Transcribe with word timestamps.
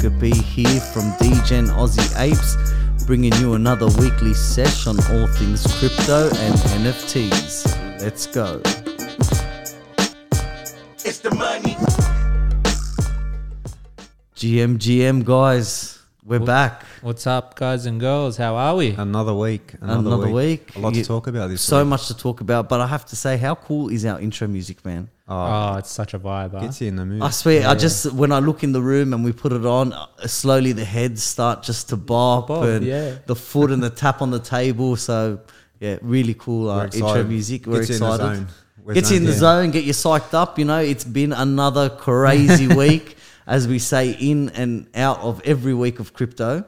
Wooba, 0.00 0.04
and 0.04 0.12
Luca 0.12 0.20
P 0.20 0.30
here 0.42 0.80
from 0.80 1.02
DGen 1.12 1.68
Aussie 1.70 2.18
Apes, 2.20 2.56
bringing 3.06 3.32
you 3.34 3.54
another 3.54 3.86
weekly 4.00 4.34
sesh 4.34 4.86
on 4.86 4.96
all 5.12 5.26
things 5.28 5.66
crypto 5.78 6.28
and 6.36 6.54
NFTs. 6.84 8.00
Let's 8.00 8.26
go. 8.26 8.60
It's 11.04 11.18
the 11.18 11.34
money. 11.34 11.76
GMGM 14.36 15.24
guys, 15.24 15.98
we're 16.24 16.38
back. 16.40 16.84
What's 17.02 17.26
up, 17.26 17.56
guys 17.56 17.84
and 17.86 18.00
girls? 18.00 18.36
How 18.38 18.54
are 18.56 18.74
we? 18.76 18.90
Another 18.92 19.34
week. 19.34 19.74
Another, 19.82 20.00
Another 20.08 20.28
week. 20.30 20.66
week. 20.68 20.76
A 20.76 20.78
lot 20.80 20.94
You- 20.94 21.02
to 21.02 21.08
talk 21.08 21.26
about 21.26 21.48
this 21.50 21.60
So 21.60 21.80
week. 21.80 21.88
much 21.88 22.06
to 22.08 22.14
talk 22.16 22.40
about, 22.40 22.68
but 22.68 22.80
I 22.80 22.86
have 22.86 23.04
to 23.06 23.16
say, 23.16 23.36
how 23.36 23.54
cool 23.54 23.88
is 23.90 24.04
our 24.06 24.18
intro 24.20 24.48
music, 24.48 24.82
man? 24.84 25.08
Oh, 25.30 25.36
Oh, 25.74 25.76
it's 25.78 25.90
such 25.92 26.12
a 26.12 26.18
vibe. 26.18 26.52
Huh? 26.52 26.60
gets 26.60 26.80
you 26.80 26.88
in 26.88 26.96
the 26.96 27.06
mood. 27.06 27.22
I 27.22 27.30
swear, 27.30 27.66
I 27.68 27.74
just 27.76 28.12
when 28.12 28.32
I 28.32 28.40
look 28.40 28.64
in 28.64 28.72
the 28.72 28.82
room 28.82 29.14
and 29.14 29.24
we 29.24 29.32
put 29.32 29.52
it 29.52 29.64
on, 29.64 29.92
uh, 29.92 30.06
slowly 30.26 30.72
the 30.72 30.84
heads 30.84 31.22
start 31.22 31.62
just 31.62 31.88
to 31.90 31.96
bop, 31.96 32.48
Bob, 32.48 32.64
and 32.64 32.84
yeah. 32.84 33.16
the 33.26 33.36
foot 33.36 33.70
and 33.70 33.80
the 33.82 33.90
tap 33.90 34.22
on 34.22 34.30
the 34.32 34.40
table. 34.40 34.96
So 34.96 35.40
yeah, 35.78 35.98
really 36.02 36.34
cool 36.34 36.68
uh, 36.68 36.84
intro 36.84 36.98
excited. 37.08 37.28
music. 37.28 37.66
We're 37.66 37.78
Gets 37.84 37.90
you 37.90 37.94
in 37.94 38.00
the 38.00 38.06
excited. 38.14 38.36
zone. 38.36 38.46
We're 38.82 38.94
Gets 38.94 39.10
you 39.10 39.16
in 39.18 39.24
the 39.24 39.32
zoned 39.32 39.66
zone, 39.66 39.70
get 39.70 39.84
you 39.84 39.92
psyched 39.92 40.34
up. 40.34 40.58
You 40.58 40.64
know, 40.64 40.78
it's 40.80 41.04
been 41.04 41.32
another 41.32 41.88
crazy 41.90 42.66
week, 42.84 43.16
as 43.46 43.68
we 43.68 43.78
say, 43.78 44.10
in 44.18 44.48
and 44.50 44.88
out 44.96 45.20
of 45.20 45.40
every 45.44 45.74
week 45.74 46.00
of 46.00 46.12
crypto. 46.12 46.64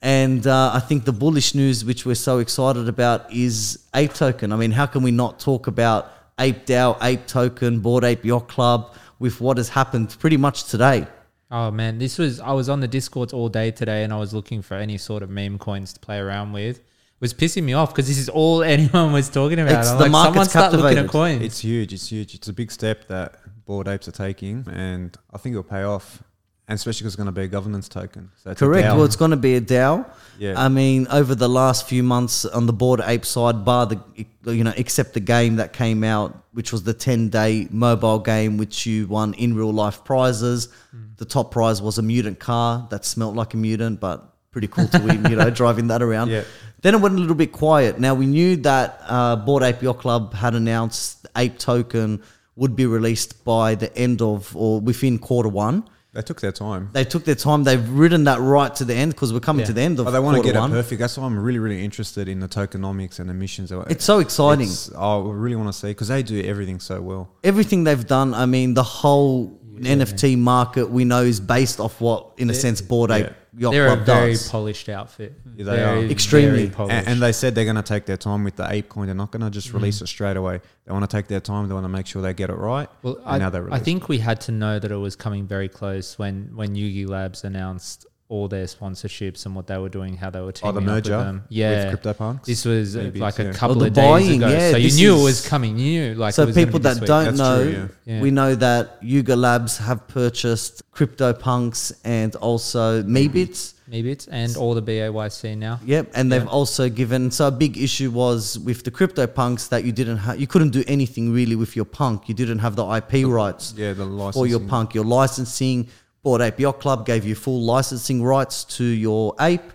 And 0.00 0.44
uh, 0.46 0.72
I 0.74 0.80
think 0.80 1.04
the 1.04 1.12
bullish 1.12 1.54
news, 1.54 1.84
which 1.84 2.04
we're 2.04 2.16
so 2.16 2.38
excited 2.40 2.88
about, 2.88 3.32
is 3.32 3.84
Ape 3.94 4.12
Token. 4.12 4.50
I 4.52 4.56
mean, 4.56 4.72
how 4.72 4.86
can 4.86 5.02
we 5.04 5.12
not 5.12 5.38
talk 5.38 5.68
about 5.68 6.10
Ape 6.38 6.66
DAO, 6.66 6.96
Ape 7.02 7.26
Token, 7.26 7.80
Bored 7.80 8.04
Ape 8.04 8.24
Yacht 8.24 8.48
Club 8.48 8.94
with 9.18 9.40
what 9.40 9.56
has 9.56 9.68
happened 9.70 10.16
pretty 10.18 10.36
much 10.36 10.64
today? 10.64 11.06
Oh 11.50 11.70
man, 11.70 11.98
this 11.98 12.18
was 12.18 12.40
I 12.40 12.52
was 12.52 12.68
on 12.68 12.80
the 12.80 12.88
discords 12.88 13.32
all 13.32 13.48
day 13.48 13.70
today, 13.70 14.04
and 14.04 14.12
I 14.12 14.16
was 14.18 14.32
looking 14.32 14.62
for 14.62 14.74
any 14.74 14.96
sort 14.98 15.22
of 15.22 15.28
meme 15.30 15.58
coins 15.58 15.92
to 15.92 16.00
play 16.00 16.18
around 16.18 16.52
with. 16.52 16.78
It 16.78 16.84
was 17.20 17.34
pissing 17.34 17.62
me 17.64 17.74
off 17.74 17.94
because 17.94 18.08
this 18.08 18.18
is 18.18 18.28
all 18.28 18.62
anyone 18.64 19.12
was 19.12 19.28
talking 19.28 19.58
about. 19.60 19.80
It's 19.80 19.90
I'm 19.90 19.98
the 19.98 20.02
like, 20.04 20.12
market's 20.12 20.34
someone 20.34 20.48
start 20.48 20.72
looking 20.72 20.96
captivated. 20.96 21.04
at 21.04 21.10
coins. 21.10 21.42
It's 21.42 21.58
huge. 21.60 21.92
It's 21.92 22.08
huge. 22.08 22.34
It's 22.34 22.48
a 22.48 22.52
big 22.52 22.72
step 22.72 23.06
that 23.08 23.36
Bored 23.66 23.86
Apes 23.86 24.08
are 24.08 24.12
taking, 24.12 24.66
and 24.72 25.16
I 25.32 25.38
think 25.38 25.52
it'll 25.52 25.62
pay 25.62 25.82
off. 25.82 26.22
And 26.68 26.76
especially 26.76 27.00
because 27.00 27.14
it's 27.14 27.16
going 27.16 27.26
to 27.26 27.32
be 27.32 27.42
a 27.42 27.48
governance 27.48 27.88
token. 27.88 28.30
So 28.36 28.50
it's 28.52 28.60
Correct. 28.60 28.86
Well, 28.86 29.04
it's 29.04 29.16
going 29.16 29.32
to 29.32 29.36
be 29.36 29.56
a 29.56 29.60
DAO. 29.60 30.08
Yeah. 30.38 30.54
I 30.56 30.68
mean, 30.68 31.06
over 31.10 31.34
the 31.34 31.48
last 31.48 31.88
few 31.88 32.02
months 32.02 32.44
on 32.44 32.66
the 32.66 32.72
Bored 32.72 33.00
Ape 33.04 33.24
side, 33.24 33.64
bar 33.64 33.86
the 33.86 34.00
you 34.44 34.64
know, 34.64 34.72
except 34.76 35.14
the 35.14 35.20
game 35.20 35.56
that 35.56 35.72
came 35.72 36.02
out, 36.04 36.36
which 36.52 36.72
was 36.72 36.82
the 36.84 36.94
ten 36.94 37.28
day 37.28 37.68
mobile 37.70 38.18
game, 38.18 38.58
which 38.58 38.86
you 38.86 39.06
won 39.06 39.34
in 39.34 39.54
real 39.54 39.72
life 39.72 40.04
prizes. 40.04 40.68
The 41.16 41.24
top 41.24 41.50
prize 41.50 41.82
was 41.82 41.98
a 41.98 42.02
mutant 42.02 42.38
car 42.38 42.86
that 42.90 43.04
smelt 43.04 43.36
like 43.36 43.54
a 43.54 43.56
mutant, 43.56 44.00
but 44.00 44.34
pretty 44.50 44.68
cool 44.68 44.88
to 44.88 44.98
win. 45.00 45.24
You 45.30 45.36
know, 45.36 45.50
driving 45.62 45.88
that 45.88 46.02
around. 46.02 46.30
Yeah. 46.30 46.44
Then 46.82 46.94
it 46.94 47.00
went 47.00 47.14
a 47.14 47.18
little 47.18 47.36
bit 47.36 47.52
quiet. 47.52 48.00
Now 48.00 48.14
we 48.14 48.26
knew 48.26 48.56
that 48.56 49.00
uh, 49.02 49.36
Bored 49.36 49.62
Ape 49.62 49.82
Yacht 49.82 49.98
Club 49.98 50.34
had 50.34 50.54
announced 50.54 51.22
the 51.22 51.30
Ape 51.36 51.58
Token 51.58 52.22
would 52.56 52.76
be 52.76 52.86
released 52.86 53.44
by 53.44 53.74
the 53.74 53.96
end 53.96 54.20
of 54.20 54.54
or 54.56 54.80
within 54.80 55.18
quarter 55.18 55.48
one. 55.48 55.88
They 56.14 56.20
took 56.22 56.40
their 56.42 56.52
time. 56.52 56.90
They 56.92 57.04
took 57.04 57.24
their 57.24 57.34
time. 57.34 57.64
They've 57.64 57.88
ridden 57.88 58.24
that 58.24 58.38
right 58.40 58.74
to 58.76 58.84
the 58.84 58.94
end 58.94 59.12
because 59.12 59.32
we're 59.32 59.40
coming 59.40 59.60
Yeah. 59.60 59.66
to 59.68 59.72
the 59.72 59.80
end 59.80 59.98
of 59.98 60.04
But 60.04 60.10
they 60.10 60.20
want 60.20 60.36
to 60.36 60.42
get 60.42 60.54
one. 60.58 60.70
it 60.70 60.74
perfect. 60.74 61.00
That's 61.00 61.16
why 61.16 61.24
I'm 61.24 61.38
really, 61.38 61.58
really 61.58 61.82
interested 61.82 62.28
in 62.28 62.40
the 62.40 62.48
tokenomics 62.48 63.18
and 63.18 63.30
emissions. 63.30 63.72
It's 63.88 64.04
so 64.04 64.18
exciting. 64.18 64.66
It's- 64.66 64.90
I 64.96 65.18
really 65.24 65.56
want 65.56 65.68
to 65.68 65.72
see 65.72 65.88
because 65.88 66.08
they 66.08 66.22
do 66.22 66.42
everything 66.42 66.80
so 66.80 67.00
well. 67.00 67.30
Everything 67.42 67.84
they've 67.84 68.06
done. 68.06 68.34
I 68.34 68.44
mean, 68.44 68.74
the 68.74 68.82
whole 68.82 69.58
NFT 69.84 70.38
market 70.38 70.90
we 70.90 71.04
know 71.04 71.22
is 71.22 71.40
based 71.40 71.80
off 71.80 72.00
what, 72.00 72.32
in 72.38 72.50
a 72.50 72.54
sense, 72.54 72.80
Bored 72.80 73.10
Ape 73.10 73.32
Yacht 73.54 73.72
They're 73.72 73.92
a 73.92 73.96
very 73.96 74.32
does. 74.32 74.48
polished 74.48 74.88
outfit. 74.88 75.34
Yeah, 75.44 75.64
they 75.64 75.76
Very, 75.76 76.06
are. 76.06 76.10
Extremely. 76.10 76.70
polished. 76.70 76.94
And, 76.94 77.08
and 77.08 77.22
they 77.22 77.32
said 77.32 77.54
they're 77.54 77.66
going 77.66 77.76
to 77.76 77.82
take 77.82 78.06
their 78.06 78.16
time 78.16 78.44
with 78.44 78.56
the 78.56 78.70
ape 78.70 78.88
coin. 78.88 79.06
They're 79.06 79.14
not 79.14 79.30
going 79.30 79.42
to 79.42 79.50
just 79.50 79.68
mm. 79.68 79.74
release 79.74 80.00
it 80.00 80.06
straight 80.06 80.38
away. 80.38 80.60
They 80.86 80.92
want 80.92 81.08
to 81.08 81.14
take 81.16 81.26
their 81.26 81.40
time. 81.40 81.68
They 81.68 81.74
want 81.74 81.84
to 81.84 81.90
make 81.90 82.06
sure 82.06 82.22
they 82.22 82.32
get 82.32 82.48
it 82.48 82.54
right. 82.54 82.88
Well, 83.02 83.16
and 83.16 83.26
I, 83.26 83.38
now 83.38 83.54
I 83.54 83.58
release. 83.58 83.82
think 83.82 84.08
we 84.08 84.18
had 84.18 84.40
to 84.42 84.52
know 84.52 84.78
that 84.78 84.90
it 84.90 84.96
was 84.96 85.16
coming 85.16 85.46
very 85.46 85.68
close 85.68 86.18
when 86.18 86.50
when 86.54 86.74
Yuga 86.74 87.12
Labs 87.12 87.44
announced 87.44 88.06
all 88.32 88.48
their 88.48 88.64
sponsorships 88.64 89.44
and 89.46 89.54
what 89.54 89.66
they 89.66 89.76
were 89.76 89.90
doing, 89.98 90.16
how 90.16 90.30
they 90.30 90.40
were 90.40 90.46
Oh, 90.48 90.50
teaming 90.50 90.74
the 90.74 90.80
up 90.80 90.86
merger 90.94 91.16
with 91.18 91.26
them. 91.26 91.36
with 91.36 91.44
Yeah, 91.50 91.92
CryptoPunks? 91.92 92.44
This 92.46 92.64
was 92.64 92.96
uh, 92.96 93.00
Maybe, 93.02 93.20
like 93.20 93.38
a 93.38 93.44
yeah. 93.44 93.52
couple 93.52 93.76
Or 93.76 93.80
the 93.80 93.86
of 93.86 93.92
days 93.92 94.04
buying, 94.10 94.42
ago, 94.42 94.48
yeah, 94.52 94.70
so 94.70 94.76
you 94.78 94.92
knew 95.00 95.20
it 95.20 95.24
was 95.24 95.46
coming. 95.46 95.78
You 95.78 95.90
knew 95.92 96.14
like 96.14 96.32
so 96.34 96.44
it 96.44 96.46
was 96.46 96.54
people 96.56 96.78
be 96.80 96.84
that 96.84 97.00
this 97.00 97.08
don't 97.08 97.24
That's 97.26 97.38
know, 97.38 97.62
true, 97.62 97.88
yeah. 98.06 98.20
we 98.22 98.30
know 98.30 98.54
that 98.54 98.98
Yuga 99.02 99.36
Labs 99.36 99.76
have 99.78 100.08
purchased 100.08 100.82
CryptoPunks 101.26 101.92
and 102.04 102.34
also 102.36 103.02
Meebits. 103.02 103.74
maybe 103.86 104.10
it's 104.10 104.26
and 104.28 104.56
all 104.56 104.74
the 104.74 104.82
BAYC 104.82 105.56
now. 105.58 105.78
Yep, 105.84 106.12
and 106.14 106.30
they've 106.32 106.42
Yeah. 106.42 106.48
also 106.48 106.88
given. 106.88 107.30
So 107.30 107.46
a 107.48 107.50
big 107.50 107.76
issue 107.76 108.10
was 108.10 108.58
with 108.58 108.84
the 108.84 108.90
CryptoPunks 108.90 109.68
that 109.68 109.84
you 109.84 109.92
didn't 109.92 110.18
have, 110.18 110.40
you 110.40 110.46
couldn't 110.46 110.70
do 110.70 110.82
anything 110.86 111.32
really 111.32 111.56
with 111.56 111.76
your 111.76 111.84
punk. 111.84 112.28
You 112.28 112.34
didn't 112.34 112.60
have 112.60 112.76
the 112.76 112.86
IP 112.98 113.24
rights. 113.26 113.74
yeah, 113.76 113.92
the 113.92 114.04
licensing. 114.04 114.40
for 114.40 114.46
your 114.46 114.60
punk. 114.60 114.94
Your 114.94 115.04
licensing, 115.04 115.88
Bored 116.22 116.40
Ape 116.40 116.60
Yacht 116.60 116.78
Club 116.80 117.04
gave 117.04 117.24
you 117.24 117.34
full 117.34 117.60
licensing 117.62 118.22
rights 118.22 118.64
to 118.64 118.84
your 118.84 119.34
ape, 119.40 119.72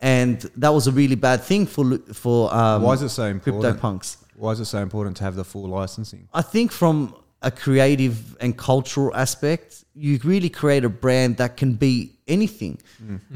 and 0.00 0.40
that 0.56 0.72
was 0.72 0.86
a 0.86 0.92
really 0.92 1.16
bad 1.16 1.42
thing 1.42 1.66
for 1.66 1.98
for 2.12 2.54
um, 2.54 2.82
Why 2.82 2.92
is 2.94 3.02
it 3.02 3.08
so 3.08 3.24
important? 3.24 3.62
crypto 3.64 3.80
punks. 3.80 4.18
Why 4.36 4.52
is 4.52 4.60
it 4.60 4.66
so 4.66 4.78
important 4.78 5.16
to 5.16 5.24
have 5.24 5.34
the 5.34 5.44
full 5.44 5.66
licensing? 5.68 6.28
I 6.32 6.42
think 6.42 6.70
from 6.70 7.14
a 7.42 7.50
creative 7.50 8.36
and 8.40 8.56
cultural 8.56 9.14
aspect, 9.14 9.84
you 9.94 10.20
really 10.22 10.48
create 10.48 10.84
a 10.84 10.88
brand 10.88 11.36
that 11.38 11.56
can 11.56 11.74
be 11.74 12.12
anything. 12.28 12.78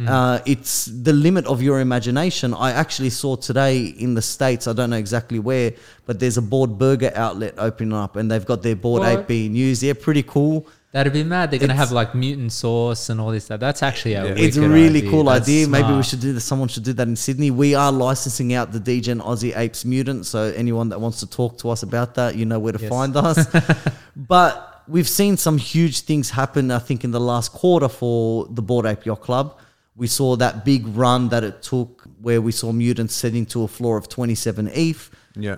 Uh, 0.06 0.38
it's 0.46 0.86
the 0.86 1.12
limit 1.12 1.46
of 1.46 1.60
your 1.62 1.80
imagination. 1.80 2.52
I 2.54 2.72
actually 2.72 3.10
saw 3.10 3.34
today 3.36 3.86
in 3.86 4.14
the 4.14 4.22
States, 4.22 4.66
I 4.68 4.72
don't 4.72 4.90
know 4.90 4.96
exactly 4.96 5.38
where, 5.40 5.72
but 6.06 6.20
there's 6.20 6.36
a 6.36 6.42
board 6.42 6.78
burger 6.78 7.10
outlet 7.14 7.54
opening 7.58 7.92
up 7.94 8.14
and 8.16 8.30
they've 8.30 8.44
got 8.46 8.62
their 8.62 8.76
board 8.76 9.00
What? 9.00 9.20
ape 9.20 9.26
being 9.28 9.54
used. 9.56 9.82
Yeah, 9.82 9.94
pretty 9.94 10.22
cool. 10.24 10.66
That'd 10.92 11.12
be 11.14 11.24
mad. 11.24 11.50
They're 11.50 11.58
gonna 11.58 11.74
have 11.74 11.90
like 11.90 12.14
mutant 12.14 12.52
sauce 12.52 13.08
and 13.08 13.18
all 13.18 13.30
this 13.30 13.46
stuff. 13.46 13.60
That's 13.60 13.82
actually 13.82 14.12
a 14.14 14.26
Yeah. 14.26 14.34
It's 14.44 14.58
a 14.58 14.68
really 14.68 14.98
idea. 14.98 15.10
cool 15.10 15.24
That's 15.24 15.44
idea. 15.48 15.66
Maybe 15.66 15.84
we 15.84 15.92
smart. 15.94 16.06
should 16.06 16.20
do 16.20 16.32
that. 16.34 16.40
Someone 16.42 16.68
should 16.68 16.84
do 16.84 16.92
that 16.92 17.08
in 17.08 17.16
Sydney. 17.16 17.50
We 17.50 17.74
are 17.74 17.90
licensing 17.90 18.52
out 18.52 18.72
the 18.72 18.78
DGen 18.80 19.20
Aussie 19.22 19.56
Apes 19.56 19.84
Mutant. 19.86 20.26
So 20.26 20.52
anyone 20.54 20.90
that 20.90 21.00
wants 21.00 21.20
to 21.20 21.26
talk 21.26 21.56
to 21.58 21.70
us 21.70 21.82
about 21.82 22.14
that, 22.16 22.36
you 22.36 22.44
know 22.44 22.58
where 22.58 22.74
to 22.74 22.78
Yes. 22.78 22.90
find 22.90 23.16
us. 23.16 23.46
but 24.16 24.82
we've 24.86 25.08
seen 25.08 25.36
some 25.38 25.56
huge 25.58 26.00
things 26.00 26.30
happen. 26.30 26.70
I 26.70 26.78
think 26.78 27.04
in 27.04 27.10
the 27.10 27.20
last 27.20 27.52
quarter 27.52 27.88
for 27.88 28.46
the 28.50 28.62
Bored 28.62 28.84
Ape 28.86 29.06
Yacht 29.06 29.22
Club, 29.22 29.58
we 29.96 30.06
saw 30.06 30.36
that 30.36 30.64
big 30.64 30.86
run 30.88 31.28
that 31.30 31.44
it 31.44 31.62
took, 31.62 32.02
where 32.20 32.40
we 32.40 32.52
saw 32.52 32.72
mutants 32.72 33.14
setting 33.14 33.46
to 33.46 33.62
a 33.64 33.68
floor 33.68 33.96
of 33.96 34.08
27 34.08 34.68
ETH. 34.74 35.10
Yeah. 35.36 35.56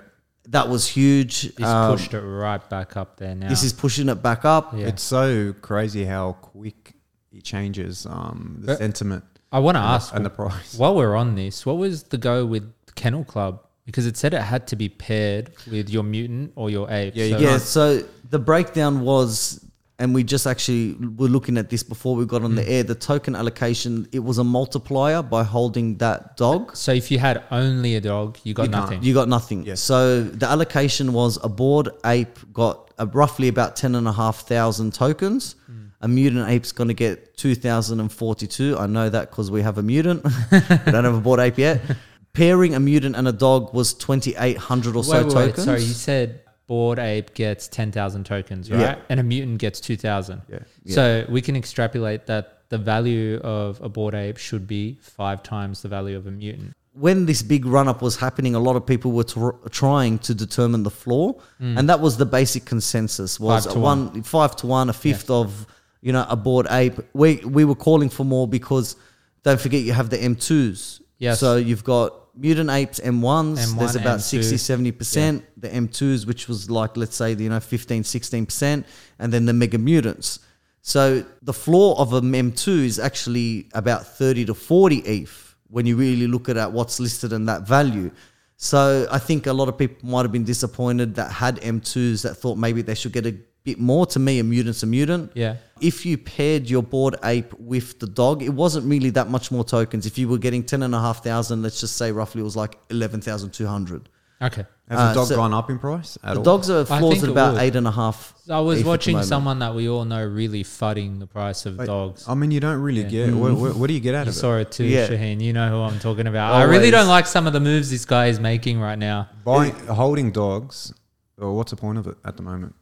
That 0.49 0.69
was 0.69 0.87
huge. 0.87 1.55
This 1.55 1.65
Um, 1.67 1.91
pushed 1.97 2.13
it 2.13 2.21
right 2.21 2.67
back 2.69 2.95
up 2.97 3.17
there 3.17 3.35
now. 3.35 3.49
this 3.49 3.63
is 3.63 3.73
pushing 3.73 4.09
it 4.09 4.21
back 4.21 4.45
up. 4.45 4.73
Yeah. 4.75 4.87
It's 4.87 5.03
so 5.03 5.53
crazy 5.61 6.05
how 6.05 6.33
quick 6.41 6.93
it 7.31 7.43
changes 7.43 8.05
um, 8.05 8.57
the 8.61 8.67
But- 8.67 8.77
sentiment 8.77 9.23
I 9.51 9.59
want 9.59 9.75
to 9.75 9.81
ask 9.81 10.13
and 10.13 10.25
the 10.25 10.29
price. 10.29 10.75
while 10.77 10.95
we're 10.95 11.15
on 11.15 11.35
this, 11.35 11.65
what 11.65 11.77
was 11.77 12.03
the 12.03 12.17
go 12.17 12.45
with 12.45 12.71
Kennel 12.95 13.23
Club? 13.23 13.61
Because 13.85 14.05
it 14.05 14.17
said 14.17 14.33
it 14.33 14.41
had 14.41 14.67
to 14.67 14.75
be 14.75 14.89
paired 14.89 15.51
with 15.71 15.89
your 15.89 16.03
mutant 16.03 16.51
or 16.55 16.69
your 16.69 16.89
ape. 16.91 17.13
Yeah, 17.15 17.29
so- 17.29 17.39
Yeah, 17.39 17.57
so 17.59 18.03
the 18.29 18.39
breakdown 18.39 19.01
was, 19.01 19.63
and 19.97 20.13
we 20.13 20.23
just 20.23 20.45
actually 20.45 20.93
were 21.15 21.29
looking 21.29 21.57
at 21.57 21.69
this 21.69 21.81
before 21.83 22.15
we 22.17 22.25
got 22.25 22.43
on 22.43 22.51
Mm. 22.51 22.55
the 22.57 22.69
air. 22.69 22.83
The 22.83 22.95
token 22.95 23.33
allocation, 23.35 24.07
it 24.11 24.19
was 24.19 24.37
a 24.37 24.43
multiplier 24.43 25.21
by 25.21 25.43
holding 25.43 25.97
that 25.99 26.35
dog. 26.37 26.75
So 26.75 26.91
if 26.91 27.09
you 27.11 27.19
had 27.19 27.43
only 27.49 27.95
a 27.95 28.01
dog, 28.01 28.37
you 28.43 28.53
got 28.53 28.63
You 28.65 28.71
nothing. 28.71 29.03
You 29.03 29.13
got 29.13 29.29
nothing. 29.29 29.65
Yes. 29.65 29.79
So 29.79 30.21
the 30.23 30.47
allocation 30.49 31.13
was 31.13 31.39
a 31.43 31.47
bored 31.49 31.89
ape 32.05 32.37
got 32.51 32.91
uh, 32.99 33.07
roughly 33.13 33.47
about 33.47 33.75
10,500 33.77 34.93
tokens. 34.93 35.55
Mm. 35.71 35.89
A 36.01 36.07
mutant 36.09 36.49
ape's 36.49 36.71
going 36.73 36.89
to 36.89 36.93
get 36.93 37.37
2,042. 37.37 38.77
I 38.77 38.87
know 38.87 39.09
that 39.09 39.29
because 39.29 39.49
we 39.51 39.61
have 39.61 39.77
a 39.77 39.83
mutant. 39.83 40.23
we 40.51 40.59
don't 40.91 41.03
have 41.05 41.15
a 41.15 41.21
bored 41.21 41.39
ape 41.39 41.57
yet. 41.57 41.81
Pairing 42.33 42.75
a 42.75 42.79
mutant 42.81 43.15
and 43.15 43.27
a 43.29 43.31
dog 43.31 43.73
was 43.73 43.93
2,800 43.93 44.95
or 44.97 45.03
so 45.05 45.11
wait, 45.11 45.25
wait, 45.27 45.35
wait, 45.35 45.45
tokens. 45.47 45.63
sorry, 45.65 45.81
you 45.81 45.93
said 45.93 46.41
bored 46.67 46.99
ape 46.99 47.33
gets 47.35 47.67
10,000 47.67 48.23
tokens, 48.25 48.71
right? 48.71 48.79
Yeah. 48.79 48.95
And 49.09 49.19
a 49.19 49.23
mutant 49.23 49.59
gets 49.59 49.79
2,000. 49.79 50.41
Yeah. 50.49 50.59
So 50.93 51.25
we 51.29 51.41
can 51.41 51.55
extrapolate 51.55 52.25
that 52.27 52.63
the 52.69 52.77
value 52.77 53.37
of 53.43 53.79
a 53.81 53.89
bored 53.89 54.15
ape 54.15 54.37
should 54.37 54.65
be 54.67 54.97
five 55.01 55.43
times 55.43 55.81
the 55.81 55.87
value 55.87 56.17
of 56.17 56.25
a 56.27 56.31
mutant. 56.31 56.73
when 56.93 57.25
this 57.25 57.41
big 57.43 57.65
run 57.65 57.87
up 57.89 58.01
was 58.01 58.15
happening, 58.15 58.55
a 58.55 58.59
lot 58.59 58.75
of 58.77 58.85
people 58.85 59.11
were 59.11 59.25
tr- 59.25 59.49
trying 59.69 60.17
to 60.19 60.33
determine 60.33 60.81
the 60.83 60.89
floor, 60.89 61.35
and 61.59 61.89
that 61.89 61.99
was 61.99 62.15
the 62.17 62.25
basic 62.25 62.63
consensus: 62.65 63.37
was 63.39 63.65
Mm. 63.65 63.65
Five 63.65 63.73
to 63.73 63.79
a 63.79 63.81
one, 63.81 64.23
five 64.23 64.55
to 64.57 64.67
one, 64.67 64.89
a 64.89 64.93
fifth 64.93 65.29
of 65.29 65.67
you 66.01 66.13
know 66.13 66.25
a 66.29 66.37
bored 66.37 66.67
ape. 66.71 66.97
We 67.13 67.35
we 67.57 67.65
were 67.65 67.75
calling 67.75 68.09
for 68.09 68.23
more 68.23 68.47
because 68.47 68.95
don't 69.43 69.59
forget 69.59 69.81
you 69.83 69.91
have 69.93 70.09
the 70.09 70.17
M 70.19 70.35
twos. 70.35 71.01
Yes. 71.19 71.39
So 71.39 71.57
you've 71.57 71.83
got 71.83 72.13
mutant 72.35 72.69
apes 72.69 72.99
M1s. 72.99 73.57
M1, 73.57 73.79
there's 73.79 73.95
about 73.95 74.19
M2. 74.19 74.43
60, 74.43 74.55
70%. 74.55 75.43
The 75.57 75.69
M2s, 75.69 76.27
which 76.27 76.47
was 76.47 76.69
like, 76.69 76.97
let's 76.97 77.15
say, 77.15 77.33
you 77.33 77.49
know, 77.49 77.59
15, 77.59 78.03
16%. 78.03 78.83
And 79.19 79.33
then 79.33 79.45
the 79.45 79.53
mega 79.53 79.77
mutants. 79.77 80.39
So 80.81 81.25
the 81.41 81.53
floor 81.53 81.97
of 81.97 82.13
a 82.13 82.21
M2 82.21 82.67
is 82.67 82.99
actually 82.99 83.69
about 83.73 84.05
30 84.05 84.45
to 84.45 84.53
40 84.53 84.97
ETH 84.97 85.55
when 85.69 85.85
you 85.85 85.95
really 85.95 86.27
look 86.27 86.47
at 86.47 86.71
what's 86.71 86.99
listed 86.99 87.33
in 87.33 87.45
that 87.45 87.63
value. 87.63 88.11
So 88.57 89.07
I 89.11 89.19
think 89.19 89.47
a 89.47 89.53
lot 89.53 89.67
of 89.67 89.77
people 89.77 90.07
might 90.07 90.21
have 90.21 90.31
been 90.31 90.43
disappointed 90.43 91.15
that 91.15 91.31
had 91.31 91.59
M2s 91.61 92.21
that 92.21 92.35
thought 92.35 92.57
maybe 92.57 92.81
they 92.81 92.95
should 92.95 93.11
get 93.13 93.25
a 93.25 93.35
bit 93.65 93.79
more. 93.79 94.05
To 94.07 94.19
me, 94.19 94.39
a 94.39 94.43
mutant's 94.43 94.83
a 94.83 94.85
mutant. 94.85 95.31
Yeah. 95.35 95.57
If 95.81 96.05
you 96.05 96.17
paired 96.17 96.69
your 96.69 96.83
bored 96.83 97.17
ape 97.23 97.53
with 97.59 97.99
the 97.99 98.07
dog, 98.07 98.41
it 98.41 98.49
wasn't 98.53 98.85
really 98.85 99.09
that 99.11 99.29
much 99.29 99.51
more 99.51 99.65
tokens. 99.65 100.05
If 100.05 100.17
you 100.17 100.29
were 100.29 100.37
getting 100.37 100.63
10,500, 100.63 101.55
let's 101.61 101.81
just 101.81 101.97
say 101.97 102.11
roughly 102.13 102.41
it 102.41 102.45
was 102.45 102.55
like 102.55 102.77
11,200. 102.89 104.09
Okay. 104.41 104.65
Has 104.89 104.99
Uh, 104.99 105.07
the 105.09 105.13
dog 105.15 105.27
so- 105.27 105.35
gone 105.37 105.53
up 105.53 105.69
in 105.69 105.79
price 105.79 106.17
at 106.23 106.33
The 106.33 106.37
all? 106.39 106.43
dogs 106.43 106.69
are 106.69 106.81
I 106.81 106.99
floors 106.99 107.13
think 107.15 107.23
at 107.23 107.29
it 107.29 107.31
about 107.31 107.53
would. 107.53 107.61
eight 107.63 107.75
and 107.75 107.87
a 107.87 107.91
half. 107.91 108.33
I 108.49 108.59
was 108.59 108.77
ETH 108.77 108.81
at 108.81 108.83
the 108.83 108.89
watching 108.89 109.23
someone 109.23 109.59
that 109.59 109.73
we 109.73 109.89
all 109.89 110.05
know 110.05 110.23
really 110.25 110.63
fudding 110.63 111.19
the 111.19 111.25
price 111.25 111.65
of 111.65 111.77
Wait, 111.77 111.85
dogs. 111.87 112.25
I 112.27 112.35
mean, 112.35 112.51
you 112.51 112.59
don't 112.59 112.79
really 112.81 113.01
Yeah. 113.03 113.27
get. 113.27 113.33
What, 113.35 113.53
what, 113.55 113.75
what 113.75 113.87
do 113.87 113.93
you 113.93 113.99
get 114.01 114.13
out 114.13 114.25
You 114.27 114.31
of 114.31 114.35
it? 114.35 114.39
saw 114.39 114.57
it 114.57 114.71
too, 114.71 114.83
Yeah. 114.83 115.07
Shaheen. 115.07 115.41
You 115.41 115.53
know 115.53 115.69
who 115.69 115.77
I'm 115.77 115.99
talking 115.99 116.27
about. 116.27 116.53
I 116.53 116.63
really 116.63 116.91
don't 116.91 117.07
like 117.07 117.25
some 117.27 117.47
of 117.47 117.53
the 117.53 117.59
moves 117.61 117.89
this 117.89 118.05
guy 118.05 118.27
is 118.27 118.39
making 118.39 118.79
right 118.79 118.99
now. 118.99 119.29
Buying, 119.43 119.73
holding 119.87 120.31
dogs. 120.31 120.93
Or 121.37 121.53
what's 121.53 121.71
the 121.71 121.77
point 121.77 121.97
of 121.97 122.05
it 122.07 122.15
at 122.23 122.37
the 122.37 122.43
moment? 122.43 122.75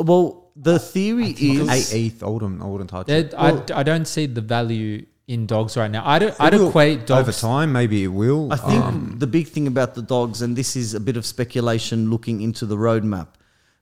Well, 0.00 0.50
the 0.56 0.78
theory 0.78 1.30
is 1.30 1.68
Eight 1.68 1.94
eighth. 1.94 2.22
I 2.22 2.26
wouldn't. 2.28 2.60
I 2.62 2.66
wouldn't 2.66 2.90
touch 2.90 3.06
There- 3.06 3.20
it. 3.20 3.34
Well- 3.36 3.64
I, 3.74 3.80
I 3.80 3.82
don't 3.82 4.06
see 4.06 4.26
the 4.26 4.40
value 4.40 5.06
in 5.26 5.46
dogs 5.46 5.76
right 5.76 5.90
now. 5.90 6.02
I'd, 6.06 6.22
It 6.22 6.34
I'd 6.40 6.54
equate 6.54 7.06
dogs. 7.06 7.20
over 7.28 7.32
time. 7.32 7.72
Maybe 7.72 8.02
it 8.04 8.08
will. 8.08 8.52
I 8.52 8.56
think 8.56 8.82
Um, 8.84 9.16
the 9.18 9.26
big 9.26 9.48
thing 9.48 9.66
about 9.66 9.94
the 9.94 10.02
dogs, 10.02 10.40
and 10.42 10.56
this 10.56 10.74
is 10.74 10.94
a 10.94 11.00
bit 11.00 11.16
of 11.16 11.26
speculation 11.26 12.08
looking 12.10 12.40
into 12.40 12.64
the 12.66 12.76
roadmap. 12.76 13.28